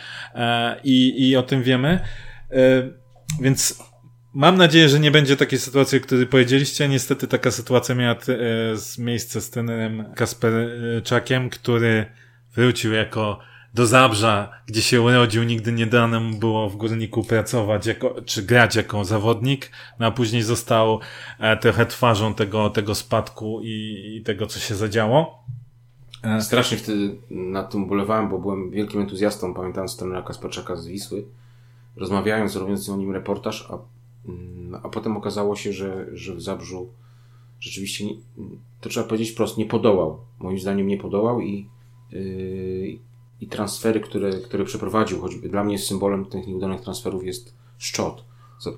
i, 0.83 1.29
i 1.29 1.35
o 1.35 1.43
tym 1.43 1.63
wiemy. 1.63 1.99
Więc 3.41 3.89
Mam 4.33 4.57
nadzieję, 4.57 4.89
że 4.89 4.99
nie 4.99 5.11
będzie 5.11 5.37
takiej 5.37 5.59
sytuacji, 5.59 5.97
o 5.97 6.01
której 6.01 6.27
powiedzieliście. 6.27 6.87
Niestety 6.87 7.27
taka 7.27 7.51
sytuacja 7.51 7.95
miała 7.95 8.13
e, 8.13 8.17
miejsce 8.97 9.41
z 9.41 9.49
trenerem 9.49 10.13
Kasperczakiem, 10.15 11.49
który 11.49 12.05
wrócił 12.55 12.93
jako 12.93 13.39
do 13.73 13.87
Zabrza, 13.87 14.51
gdzie 14.67 14.81
się 14.81 15.01
urodził, 15.01 15.43
nigdy 15.43 15.71
nie 15.71 15.85
dane 15.85 16.19
mu 16.19 16.37
było 16.37 16.69
w 16.69 16.75
Górniku 16.75 17.23
pracować 17.23 17.85
jako, 17.85 18.15
czy 18.25 18.43
grać 18.43 18.75
jako 18.75 19.05
zawodnik, 19.05 19.71
no 19.99 20.05
a 20.05 20.11
później 20.11 20.41
został 20.41 20.99
e, 21.39 21.57
trochę 21.57 21.85
twarzą 21.85 22.33
tego, 22.33 22.69
tego 22.69 22.95
spadku 22.95 23.61
i, 23.63 24.03
i 24.17 24.23
tego, 24.23 24.47
co 24.47 24.59
się 24.59 24.75
zadziało. 24.75 25.43
E, 26.23 26.41
Strasznie 26.41 26.77
wtedy 26.77 27.15
nad 27.29 27.71
tym 27.71 27.87
bolewałem, 27.87 28.29
bo 28.29 28.39
byłem 28.39 28.71
wielkim 28.71 29.01
entuzjastą, 29.01 29.53
pamiętając 29.53 29.97
trenera 29.97 30.21
Kasperczaka 30.21 30.75
z 30.75 30.87
Wisły, 30.87 31.25
rozmawiając, 31.95 32.55
robiąc 32.55 32.89
o 32.89 32.97
nim 32.97 33.11
reportaż, 33.11 33.67
a 33.71 33.77
Mm, 34.25 34.75
a 34.83 34.89
potem 34.89 35.17
okazało 35.17 35.55
się, 35.55 35.73
że, 35.73 36.07
że 36.13 36.35
w 36.35 36.41
Zabrzu 36.41 36.89
rzeczywiście, 37.59 38.05
nie, 38.05 38.15
to 38.81 38.89
trzeba 38.89 39.07
powiedzieć 39.07 39.31
prosto, 39.31 39.59
nie 39.59 39.65
podołał. 39.65 40.19
Moim 40.39 40.59
zdaniem 40.59 40.87
nie 40.87 40.97
podołał 40.97 41.41
i, 41.41 41.67
yy, 42.11 42.99
i 43.41 43.47
transfery, 43.47 43.99
które, 43.99 44.31
które 44.31 44.65
przeprowadził, 44.65 45.21
choćby 45.21 45.49
dla 45.49 45.63
mnie 45.63 45.79
symbolem 45.79 46.25
tych 46.25 46.47
nieudanych 46.47 46.81
transferów 46.81 47.25
jest 47.25 47.53
Szczot, 47.77 48.23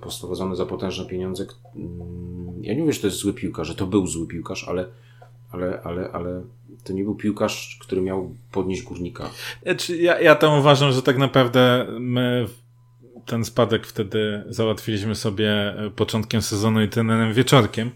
sprowadzony 0.09 0.55
za 0.55 0.65
potężne 0.65 1.05
pieniądze. 1.05 1.45
Mm, 1.75 2.63
ja 2.63 2.73
nie 2.73 2.79
mówię, 2.79 2.93
że 2.93 3.01
to 3.01 3.07
jest 3.07 3.19
zły 3.19 3.33
piłkarz, 3.33 3.67
że 3.67 3.75
to 3.75 3.87
był 3.87 4.07
zły 4.07 4.27
piłkarz, 4.27 4.67
ale, 4.67 4.87
ale, 5.51 5.81
ale, 5.83 6.11
ale 6.11 6.41
to 6.83 6.93
nie 6.93 7.03
był 7.03 7.15
piłkarz, 7.15 7.77
który 7.81 8.01
miał 8.01 8.35
podnieść 8.51 8.83
górnika. 8.83 9.29
Znaczy, 9.63 9.97
ja, 9.97 10.19
ja 10.19 10.35
tam 10.35 10.59
uważam, 10.59 10.91
że 10.91 11.01
tak 11.01 11.17
naprawdę 11.17 11.87
my 11.99 12.47
ten 13.25 13.45
spadek 13.45 13.87
wtedy 13.87 14.43
załatwiliśmy 14.49 15.15
sobie 15.15 15.49
e, 15.51 15.89
początkiem 15.95 16.41
sezonu 16.41 16.81
i 16.81 16.89
trenerem 16.89 17.33
wieczorkiem, 17.33 17.87
e, 17.87 17.91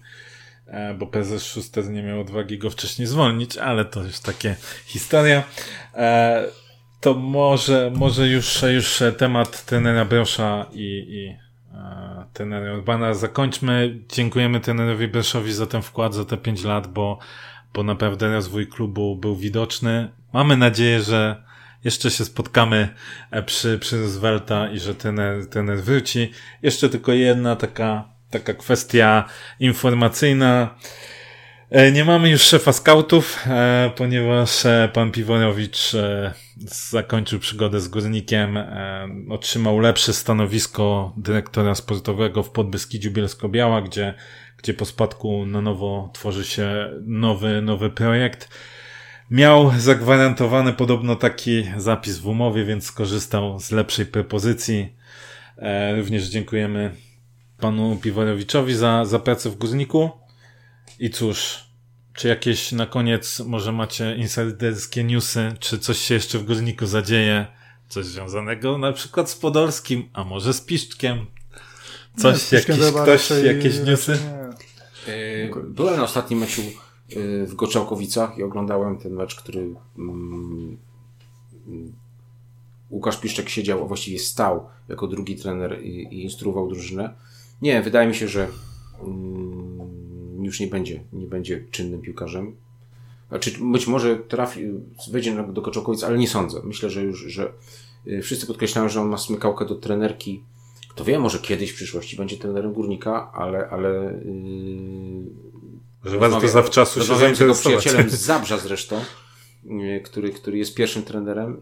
bo 1.00 1.08
prezes 1.08 1.44
Schuster 1.44 1.90
nie 1.90 2.04
miał 2.04 2.22
odwagi 2.22 2.58
go 2.58 2.70
wcześniej 2.70 3.08
zwolnić, 3.08 3.58
ale 3.58 3.86
to 3.86 4.04
już 4.04 4.20
takie 4.20 4.56
historia. 4.86 5.44
E, 5.94 6.44
to 7.02 7.14
może, 7.14 7.92
może 7.96 8.28
już, 8.28 8.64
już 8.74 9.04
temat 9.18 9.66
trenera 9.66 10.06
Brosza 10.06 10.66
i, 10.74 11.06
i 11.10 11.46
trenera 12.34 12.74
Urbana 12.74 13.14
zakończmy. 13.14 14.00
Dziękujemy 14.10 14.60
trenerowi 14.60 15.08
Broszowi 15.08 15.54
za 15.54 15.66
ten 15.66 15.82
wkład, 15.82 16.14
za 16.14 16.26
te 16.26 16.38
5 16.38 16.64
lat, 16.64 16.88
bo, 16.88 17.20
bo 17.74 17.84
naprawdę 17.84 18.32
rozwój 18.32 18.68
klubu 18.68 19.16
był 19.16 19.36
widoczny. 19.36 20.10
Mamy 20.34 20.58
nadzieję, 20.58 21.02
że 21.02 21.44
jeszcze 21.84 22.12
się 22.12 22.26
spotkamy 22.26 22.90
e, 23.32 23.44
przy, 23.44 23.80
przy 23.80 24.00
Roosevelta 24.00 24.70
i 24.70 24.80
że 24.80 24.96
ten, 24.96 25.20
ten 25.52 25.76
wróci. 25.76 26.32
Jeszcze 26.62 26.90
tylko 26.90 27.14
jedna 27.14 27.56
taka, 27.56 28.10
taka 28.40 28.54
kwestia 28.54 29.26
informacyjna. 29.60 30.76
E, 31.70 31.92
nie 31.92 32.06
mamy 32.06 32.30
już 32.30 32.42
szefa 32.42 32.74
skautów, 32.74 33.40
e, 33.48 33.92
ponieważ 33.96 34.64
pan 34.94 35.12
Piworowicz 35.12 35.92
zakończył 36.90 37.40
przygodę 37.40 37.80
z 37.80 37.88
Górnikiem, 37.88 38.58
otrzymał 39.30 39.80
lepsze 39.80 40.14
stanowisko 40.14 41.14
dyrektora 41.18 41.76
sportowego 41.76 42.44
w 42.44 42.50
Podbeskidziu 42.50 43.12
Bielsko-Biała, 43.12 43.82
gdzie, 43.82 44.14
gdzie 44.58 44.74
po 44.74 44.86
spadku 44.86 45.46
na 45.46 45.62
nowo 45.62 46.10
tworzy 46.14 46.46
się 46.46 46.92
nowy, 47.06 47.62
nowy 47.62 47.90
projekt. 47.90 48.50
Miał 49.32 49.72
zagwarantowany 49.78 50.74
podobno 50.74 51.16
taki 51.16 51.64
zapis 51.78 52.18
w 52.18 52.28
umowie, 52.28 52.66
więc 52.66 52.86
skorzystał 52.86 53.60
z 53.60 53.72
lepszej 53.72 54.06
propozycji. 54.06 54.94
E, 55.58 55.96
również 55.96 56.24
dziękujemy 56.24 56.92
panu 57.58 57.98
Piworowiczowi 58.02 58.76
za, 58.76 59.06
za 59.06 59.20
pracę 59.20 59.50
w 59.50 59.56
Górniku. 59.56 60.10
I 61.00 61.10
cóż, 61.10 61.66
czy 62.14 62.28
jakieś 62.28 62.72
na 62.72 62.86
koniec 62.86 63.40
może 63.40 63.72
macie 63.72 64.16
insiderskie 64.16 65.04
newsy, 65.04 65.52
czy 65.60 65.80
coś 65.80 65.98
się 65.98 66.14
jeszcze 66.14 66.40
w 66.40 66.46
Górniku 66.46 66.86
zadzieje? 66.86 67.46
Coś 67.90 68.06
związanego 68.06 68.78
na 68.78 68.94
przykład 68.94 69.30
z 69.30 69.36
Podolskim, 69.36 70.10
a 70.14 70.24
może 70.24 70.54
z 70.54 70.62
Piszczkiem? 70.62 71.26
Coś, 72.18 72.52
no, 72.52 72.58
jakiś, 72.58 72.86
ktoś, 73.02 73.30
jakieś 73.44 73.80
newsy? 73.80 74.20
Nie. 75.08 75.52
Byłem 75.64 75.98
na 75.98 76.04
ostatnim 76.04 76.40
meczu 76.40 76.62
w 77.48 77.56
Goczałkowicach 77.56 78.38
i 78.38 78.44
oglądałem 78.44 78.98
ten 78.98 79.14
mecz, 79.14 79.36
który 79.36 79.70
mm, 79.98 80.78
Łukasz 82.90 83.18
Piszczek 83.18 83.50
siedział, 83.50 83.84
a 83.84 83.88
właściwie 83.88 84.20
stał 84.20 84.68
jako 84.90 85.08
drugi 85.08 85.36
trener 85.36 85.84
i, 85.84 85.88
i 85.88 86.24
instruował 86.24 86.68
drużynę. 86.68 87.14
Nie, 87.62 87.82
wydaje 87.82 88.08
mi 88.08 88.16
się, 88.16 88.28
że 88.28 88.48
mm, 89.04 90.46
już 90.46 90.60
nie 90.60 90.68
będzie, 90.68 91.04
nie 91.14 91.28
będzie 91.28 91.64
czynnym 91.72 92.02
piłkarzem. 92.02 92.56
Znaczy, 93.30 93.52
być 93.72 93.88
może 93.88 94.16
trafi, 94.16 94.66
wejdzie 95.12 95.44
do 95.44 95.62
Koczokowic, 95.62 96.04
ale 96.04 96.18
nie 96.18 96.28
sądzę. 96.28 96.62
Myślę, 96.64 96.90
że 96.90 97.04
już, 97.04 97.20
że 97.20 97.52
y, 98.08 98.22
wszyscy 98.22 98.48
podkreślają, 98.48 98.90
że 98.90 99.02
on 99.02 99.10
ma 99.10 99.18
smykałkę 99.18 99.66
do 99.66 99.76
trenerki. 99.76 100.44
Kto 100.90 101.04
wie, 101.04 101.20
może 101.20 101.40
kiedyś 101.40 101.72
w 101.72 101.76
przyszłości 101.76 102.18
będzie 102.18 102.38
trenerem 102.38 102.74
górnika, 102.74 103.32
ale, 103.34 103.70
ale 103.70 103.90
yy, 106.04 106.12
że 106.12 106.20
warto 106.20 106.48
zawczasu 106.48 107.04
się 107.04 107.16
zainteresować. 107.16 107.60
przyjacielem 107.60 108.10
z 108.10 108.22
Zabrza 108.26 108.58
zresztą, 108.58 109.02
yy, 109.64 110.00
który, 110.00 110.30
który 110.30 110.58
jest 110.58 110.76
pierwszym 110.76 111.04
trenerem, 111.04 111.62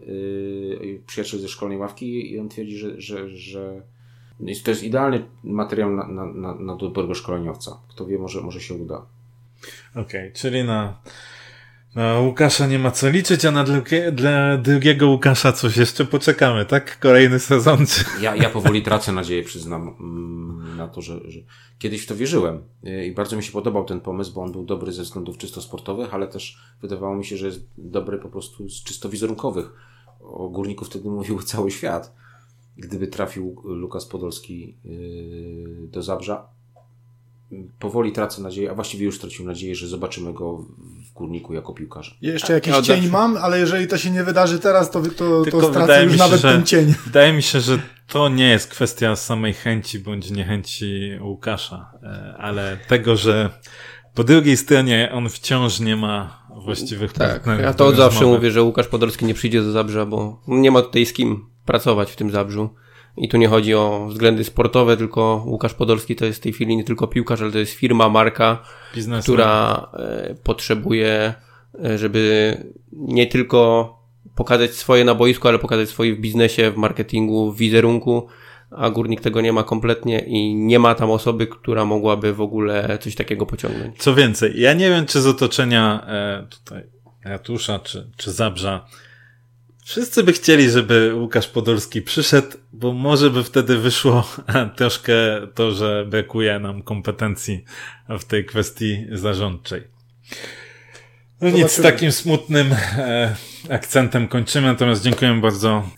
przyjaciel 1.06 1.40
ze 1.40 1.48
szkolnej 1.48 1.78
ławki 1.78 2.32
i 2.32 2.38
on 2.38 2.48
twierdzi, 2.48 2.78
że, 2.78 3.00
że, 3.00 3.28
że 3.28 3.82
to 4.64 4.70
jest 4.70 4.82
idealny 4.82 5.24
materiał 5.44 5.90
na, 5.90 6.08
na, 6.08 6.24
na, 6.26 6.54
na 6.54 6.76
dobrego 6.76 7.14
szkoleniowca. 7.14 7.78
Kto 7.88 8.06
wie, 8.06 8.18
może, 8.18 8.40
może 8.40 8.60
się 8.60 8.74
uda. 8.74 9.06
Okej, 9.90 10.02
okay, 10.02 10.32
czyli 10.32 10.64
na 10.64 10.98
na 11.94 12.20
Łukasza 12.20 12.66
nie 12.66 12.78
ma 12.78 12.90
co 12.90 13.10
liczyć, 13.10 13.44
a 13.44 13.50
na 13.50 13.64
drugie, 13.64 14.12
dla 14.12 14.56
drugiego 14.56 15.08
Łukasza 15.08 15.52
coś 15.52 15.76
jeszcze 15.76 16.04
poczekamy, 16.04 16.66
tak? 16.66 16.98
Kolejny 16.98 17.38
sezon. 17.38 17.86
Ja, 18.20 18.36
ja 18.36 18.50
powoli 18.50 18.82
tracę 18.82 19.12
nadzieję, 19.12 19.42
przyznam, 19.42 19.96
mm, 20.00 20.76
na 20.76 20.88
to, 20.88 21.02
że, 21.02 21.20
że 21.30 21.40
kiedyś 21.78 22.02
w 22.02 22.06
to 22.06 22.16
wierzyłem. 22.16 22.62
I 23.06 23.12
bardzo 23.12 23.36
mi 23.36 23.42
się 23.42 23.52
podobał 23.52 23.84
ten 23.84 24.00
pomysł, 24.00 24.34
bo 24.34 24.42
on 24.42 24.52
był 24.52 24.64
dobry 24.64 24.92
ze 24.92 25.02
względów 25.02 25.38
czysto 25.38 25.60
sportowych, 25.60 26.14
ale 26.14 26.26
też 26.26 26.58
wydawało 26.82 27.16
mi 27.16 27.24
się, 27.24 27.36
że 27.36 27.46
jest 27.46 27.66
dobry 27.78 28.18
po 28.18 28.28
prostu 28.28 28.68
z 28.68 28.82
czysto 28.82 29.08
wizerunkowych. 29.08 29.72
O 30.20 30.48
górniku 30.48 30.84
wtedy 30.84 31.08
mówił 31.08 31.42
cały 31.42 31.70
świat. 31.70 32.14
Gdyby 32.76 33.06
trafił 33.06 33.62
Lukas 33.64 34.06
Podolski 34.06 34.76
yy, 34.84 35.88
do 35.88 36.02
Zabrza, 36.02 36.48
powoli 37.78 38.12
tracę 38.12 38.42
nadzieję, 38.42 38.70
a 38.70 38.74
właściwie 38.74 39.04
już 39.04 39.16
stracił 39.16 39.46
nadzieję, 39.46 39.74
że 39.74 39.88
zobaczymy 39.88 40.32
go 40.32 40.56
w 41.10 41.12
górniku 41.14 41.54
jako 41.54 41.72
piłkarza. 41.72 42.14
Jeszcze 42.22 42.52
jakiś 42.52 42.72
ja 42.72 42.82
cień 42.82 43.08
mam, 43.08 43.36
ale 43.36 43.58
jeżeli 43.58 43.86
to 43.86 43.98
się 43.98 44.10
nie 44.10 44.24
wydarzy 44.24 44.58
teraz, 44.58 44.90
to, 44.90 45.02
to, 45.02 45.44
to 45.50 45.70
stracę 45.70 46.04
już 46.04 46.12
się, 46.12 46.18
nawet 46.18 46.42
ten 46.42 46.66
cień. 46.66 46.94
Wydaje 47.06 47.32
mi 47.32 47.42
się, 47.42 47.60
że 47.60 47.78
to 48.08 48.28
nie 48.28 48.48
jest 48.48 48.68
kwestia 48.68 49.16
samej 49.16 49.54
chęci 49.54 49.98
bądź 49.98 50.30
niechęci 50.30 51.10
Łukasza, 51.20 51.90
e, 52.02 52.34
ale 52.38 52.78
tego, 52.88 53.16
że 53.16 53.50
po 54.14 54.24
drugiej 54.24 54.56
stronie 54.56 55.10
on 55.14 55.28
wciąż 55.28 55.80
nie 55.80 55.96
ma 55.96 56.46
właściwych 56.64 57.12
tak, 57.12 57.30
partnerów. 57.30 57.62
Ja 57.62 57.74
to 57.74 57.86
od 57.86 57.96
zawsze 57.96 58.26
mówię, 58.26 58.50
że 58.50 58.62
Łukasz 58.62 58.88
Podolski 58.88 59.24
nie 59.24 59.34
przyjdzie 59.34 59.62
do 59.62 59.72
Zabrza, 59.72 60.06
bo 60.06 60.42
nie 60.48 60.70
ma 60.70 60.82
tutaj 60.82 61.06
z 61.06 61.12
kim 61.12 61.53
pracować 61.64 62.10
w 62.12 62.16
tym 62.16 62.30
Zabrzu. 62.30 62.70
I 63.16 63.28
tu 63.28 63.36
nie 63.36 63.48
chodzi 63.48 63.74
o 63.74 64.06
względy 64.10 64.44
sportowe, 64.44 64.96
tylko 64.96 65.44
Łukasz 65.46 65.74
Podolski 65.74 66.16
to 66.16 66.24
jest 66.24 66.38
w 66.38 66.42
tej 66.42 66.52
chwili 66.52 66.76
nie 66.76 66.84
tylko 66.84 67.06
piłkarz, 67.06 67.40
ale 67.40 67.52
to 67.52 67.58
jest 67.58 67.72
firma, 67.72 68.08
marka, 68.08 68.62
która 69.22 69.86
e, 69.92 70.34
potrzebuje, 70.42 71.34
e, 71.84 71.98
żeby 71.98 72.56
nie 72.92 73.26
tylko 73.26 73.88
pokazać 74.34 74.74
swoje 74.74 75.04
na 75.04 75.14
boisku, 75.14 75.48
ale 75.48 75.58
pokazać 75.58 75.88
swoje 75.88 76.14
w 76.14 76.20
biznesie, 76.20 76.70
w 76.70 76.76
marketingu, 76.76 77.52
w 77.52 77.58
wizerunku, 77.58 78.26
a 78.70 78.90
Górnik 78.90 79.20
tego 79.20 79.40
nie 79.40 79.52
ma 79.52 79.62
kompletnie 79.62 80.18
i 80.18 80.54
nie 80.54 80.78
ma 80.78 80.94
tam 80.94 81.10
osoby, 81.10 81.46
która 81.46 81.84
mogłaby 81.84 82.32
w 82.32 82.40
ogóle 82.40 82.98
coś 83.00 83.14
takiego 83.14 83.46
pociągnąć. 83.46 83.98
Co 83.98 84.14
więcej, 84.14 84.60
ja 84.60 84.72
nie 84.72 84.88
wiem, 84.90 85.06
czy 85.06 85.20
z 85.20 85.26
otoczenia 85.26 86.06
e, 86.06 86.46
tutaj 86.50 86.82
Ratusza, 87.24 87.78
czy, 87.78 88.10
czy 88.16 88.32
Zabrza 88.32 88.86
Wszyscy 89.84 90.22
by 90.22 90.32
chcieli, 90.32 90.70
żeby 90.70 91.14
Łukasz 91.14 91.46
Podolski 91.46 92.02
przyszedł, 92.02 92.48
bo 92.72 92.92
może 92.92 93.30
by 93.30 93.44
wtedy 93.44 93.78
wyszło 93.78 94.28
troszkę 94.76 95.14
to, 95.54 95.72
że 95.72 96.06
brakuje 96.06 96.58
nam 96.58 96.82
kompetencji 96.82 97.64
w 98.08 98.24
tej 98.24 98.44
kwestii 98.44 99.06
zarządczej. 99.12 99.82
No 101.40 101.50
nic, 101.50 101.72
z 101.72 101.82
takim 101.82 102.12
smutnym 102.12 102.72
e, 102.72 103.34
akcentem 103.70 104.28
kończymy, 104.28 104.66
natomiast 104.66 105.02
dziękuję 105.02 105.40
bardzo 105.42 105.90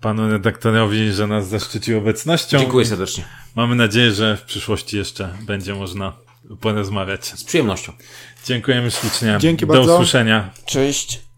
panu 0.00 0.30
redaktorowi, 0.30 1.12
że 1.12 1.26
nas 1.26 1.48
zaszczycił 1.48 1.98
obecnością. 1.98 2.58
Dziękuję 2.58 2.86
serdecznie. 2.86 3.24
Mamy 3.56 3.74
nadzieję, 3.74 4.12
że 4.12 4.36
w 4.36 4.42
przyszłości 4.42 4.96
jeszcze 4.96 5.34
będzie 5.46 5.74
można 5.74 6.12
porozmawiać. 6.60 7.26
Z 7.26 7.44
przyjemnością. 7.44 7.92
Dziękujemy 8.44 8.90
ślicznie. 8.90 9.36
Dzięki 9.40 9.66
Do 9.66 9.72
bardzo. 9.72 9.94
usłyszenia. 9.94 10.50
Cześć. 10.66 11.31